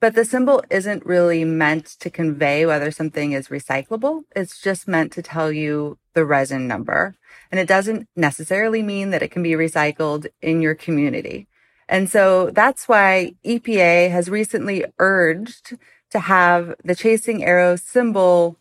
But 0.00 0.14
the 0.14 0.24
symbol 0.24 0.62
isn't 0.70 1.04
really 1.04 1.44
meant 1.44 1.86
to 1.98 2.08
convey 2.08 2.66
whether 2.66 2.92
something 2.92 3.32
is 3.32 3.48
recyclable. 3.48 4.22
It's 4.36 4.60
just 4.60 4.86
meant 4.86 5.10
to 5.14 5.22
tell 5.22 5.50
you 5.50 5.98
the 6.14 6.24
resin 6.24 6.68
number. 6.68 7.16
And 7.52 7.60
it 7.60 7.68
doesn't 7.68 8.08
necessarily 8.16 8.82
mean 8.82 9.10
that 9.10 9.22
it 9.22 9.30
can 9.30 9.42
be 9.42 9.50
recycled 9.50 10.26
in 10.40 10.60
your 10.62 10.74
community. 10.74 11.46
And 11.88 12.08
so 12.10 12.50
that's 12.50 12.88
why 12.88 13.34
EPA 13.44 14.10
has 14.10 14.30
recently 14.30 14.86
urged 14.98 15.76
to 16.10 16.18
have 16.18 16.74
the 16.82 16.94
chasing 16.94 17.44
arrow 17.44 17.76
symbol 17.76 18.56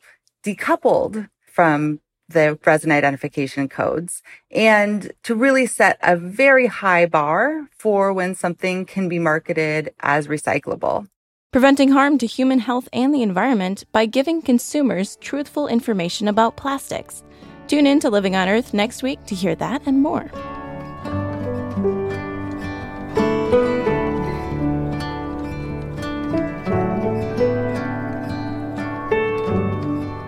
decoupled 0.46 1.30
from 1.46 2.02
the 2.28 2.60
resin 2.66 2.92
identification 2.92 3.70
codes 3.70 4.22
and 4.52 5.12
to 5.24 5.36
really 5.36 5.66
set 5.66 5.98
a 6.02 6.16
very 6.16 6.68
high 6.68 7.06
bar 7.06 7.68
for 7.78 8.12
when 8.12 8.36
something 8.36 8.86
can 8.86 9.08
be 9.08 9.20
marketed 9.20 9.94
as 10.00 10.28
recyclable. 10.28 11.08
Preventing 11.52 11.90
harm 11.92 12.18
to 12.18 12.26
human 12.26 12.60
health 12.60 12.88
and 12.94 13.14
the 13.14 13.22
environment 13.22 13.84
by 13.92 14.06
giving 14.06 14.42
consumers 14.42 15.18
truthful 15.18 15.68
information 15.68 16.30
about 16.30 16.56
plastics. 16.56 17.24
Tune 17.72 17.88
in 17.88 18.02
to 18.02 18.10
Living 18.10 18.36
on 18.36 18.50
Earth 18.50 18.74
next 18.74 19.02
week 19.02 19.26
to 19.28 19.34
hear 19.34 19.56
that 19.56 19.82
and 19.86 20.02
more. 20.02 20.30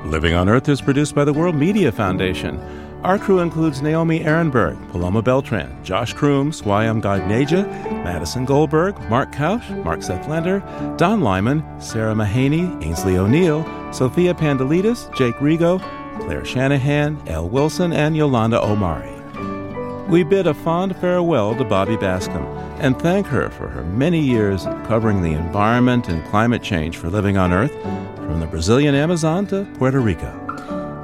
Living 0.10 0.34
on 0.34 0.48
Earth 0.48 0.70
is 0.70 0.80
produced 0.80 1.14
by 1.14 1.26
the 1.26 1.34
World 1.34 1.56
Media 1.56 1.92
Foundation. 1.92 2.58
Our 3.04 3.20
crew 3.20 3.40
includes 3.40 3.82
Naomi 3.82 4.22
Arenberg, 4.22 4.78
Paloma 4.92 5.22
Beltran, 5.22 5.84
Josh 5.84 6.14
Croom, 6.14 6.52
Swayam 6.52 7.02
Gagneja, 7.02 7.70
Madison 8.06 8.46
Goldberg, 8.46 8.98
Mark 9.10 9.34
Kausch, 9.34 9.84
Mark 9.84 10.02
Seth 10.02 10.26
Sethlander, 10.26 10.62
Don 10.98 11.20
Lyman, 11.20 11.62
Sarah 11.82 12.16
Mahaney, 12.16 12.82
Ainsley 12.86 13.18
O'Neill, 13.18 13.66
Sophia 13.92 14.34
Pandelidis, 14.34 15.14
Jake 15.18 15.36
Rego, 15.36 15.82
Claire 16.22 16.46
Shanahan, 16.46 17.22
Elle 17.28 17.50
Wilson, 17.50 17.94
and 17.94 18.16
Yolanda 18.16 18.64
Omari. 18.64 19.10
We 20.10 20.24
bid 20.24 20.48
a 20.48 20.54
fond 20.54 20.96
farewell 20.98 21.56
to 21.56 21.64
Bobby 21.64 21.96
Bascomb 21.96 22.46
and 22.80 23.00
thank 23.00 23.26
her 23.28 23.50
for 23.50 23.68
her 23.70 23.84
many 23.84 24.20
years 24.20 24.66
covering 24.86 25.22
the 25.22 25.32
environment 25.32 26.10
and 26.10 26.24
climate 26.26 26.62
change 26.62 26.98
for 26.98 27.10
Living 27.10 27.38
on 27.38 27.54
Earth, 27.54 27.74
from 28.16 28.40
the 28.40 28.48
Brazilian 28.48 28.96
Amazon 28.96 29.48
to 29.48 29.66
Puerto 29.78 30.00
Rico. 30.00 30.40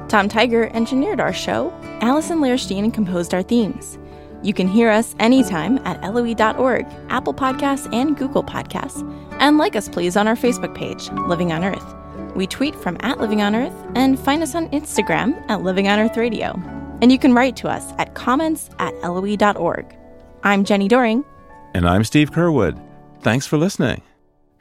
Tom 0.08 0.28
Tiger 0.28 0.68
engineered 0.74 1.20
our 1.20 1.32
show. 1.32 1.72
Allison 2.00 2.40
Lirish 2.40 2.68
Dean 2.68 2.90
composed 2.90 3.32
our 3.32 3.42
themes. 3.42 3.98
You 4.42 4.52
can 4.52 4.66
hear 4.66 4.90
us 4.90 5.14
anytime 5.18 5.78
at 5.86 6.02
LOE.org, 6.02 6.86
Apple 7.08 7.34
Podcasts, 7.34 7.92
and 7.94 8.16
Google 8.16 8.42
Podcasts. 8.42 9.02
And 9.38 9.58
like 9.58 9.76
us, 9.76 9.88
please, 9.88 10.16
on 10.16 10.26
our 10.26 10.34
Facebook 10.34 10.74
page, 10.74 11.10
Living 11.28 11.52
on 11.52 11.64
Earth. 11.64 11.99
We 12.34 12.46
tweet 12.46 12.74
from 12.74 12.96
at 13.00 13.18
Living 13.18 13.42
on 13.42 13.54
Earth 13.54 13.74
and 13.94 14.18
find 14.18 14.42
us 14.42 14.54
on 14.54 14.68
Instagram 14.70 15.42
at 15.50 15.62
Living 15.62 15.88
on 15.88 15.98
Earth 15.98 16.16
Radio. 16.16 16.52
And 17.02 17.10
you 17.10 17.18
can 17.18 17.34
write 17.34 17.56
to 17.56 17.68
us 17.68 17.92
at 17.98 18.14
comments 18.14 18.70
at 18.78 18.94
LOE.org. 19.02 19.96
I'm 20.42 20.64
Jenni 20.64 20.88
Doering. 20.88 21.24
And 21.74 21.88
I'm 21.88 22.04
Steve 22.04 22.30
Curwood. 22.30 22.80
Thanks 23.22 23.46
for 23.46 23.56
listening. 23.56 24.02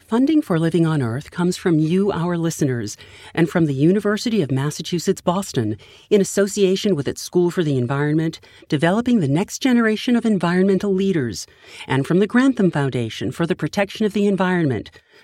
Funding 0.10 0.42
for 0.42 0.58
Living 0.58 0.88
on 0.88 1.04
Earth 1.04 1.30
comes 1.30 1.56
from 1.56 1.78
you, 1.78 2.12
our 2.12 2.36
listeners, 2.36 2.98
and 3.36 3.48
from 3.48 3.68
the 3.68 3.76
University 3.76 4.42
of 4.42 4.50
Massachusetts 4.50 5.22
Boston, 5.22 5.78
in 6.10 6.20
association 6.20 6.96
with 6.96 7.08
its 7.08 7.22
School 7.22 7.52
for 7.52 7.64
the 7.64 7.78
Environment, 7.78 8.40
developing 8.70 9.20
the 9.20 9.28
next 9.28 9.60
generation 9.60 10.16
of 10.16 10.26
environmental 10.26 10.92
leaders, 10.92 11.46
and 11.86 12.08
from 12.08 12.18
the 12.18 12.26
Grantham 12.26 12.72
Foundation 12.72 13.32
for 13.32 13.46
the 13.46 13.56
Protection 13.56 14.04
of 14.04 14.14
the 14.14 14.26
Environment, 14.26 14.90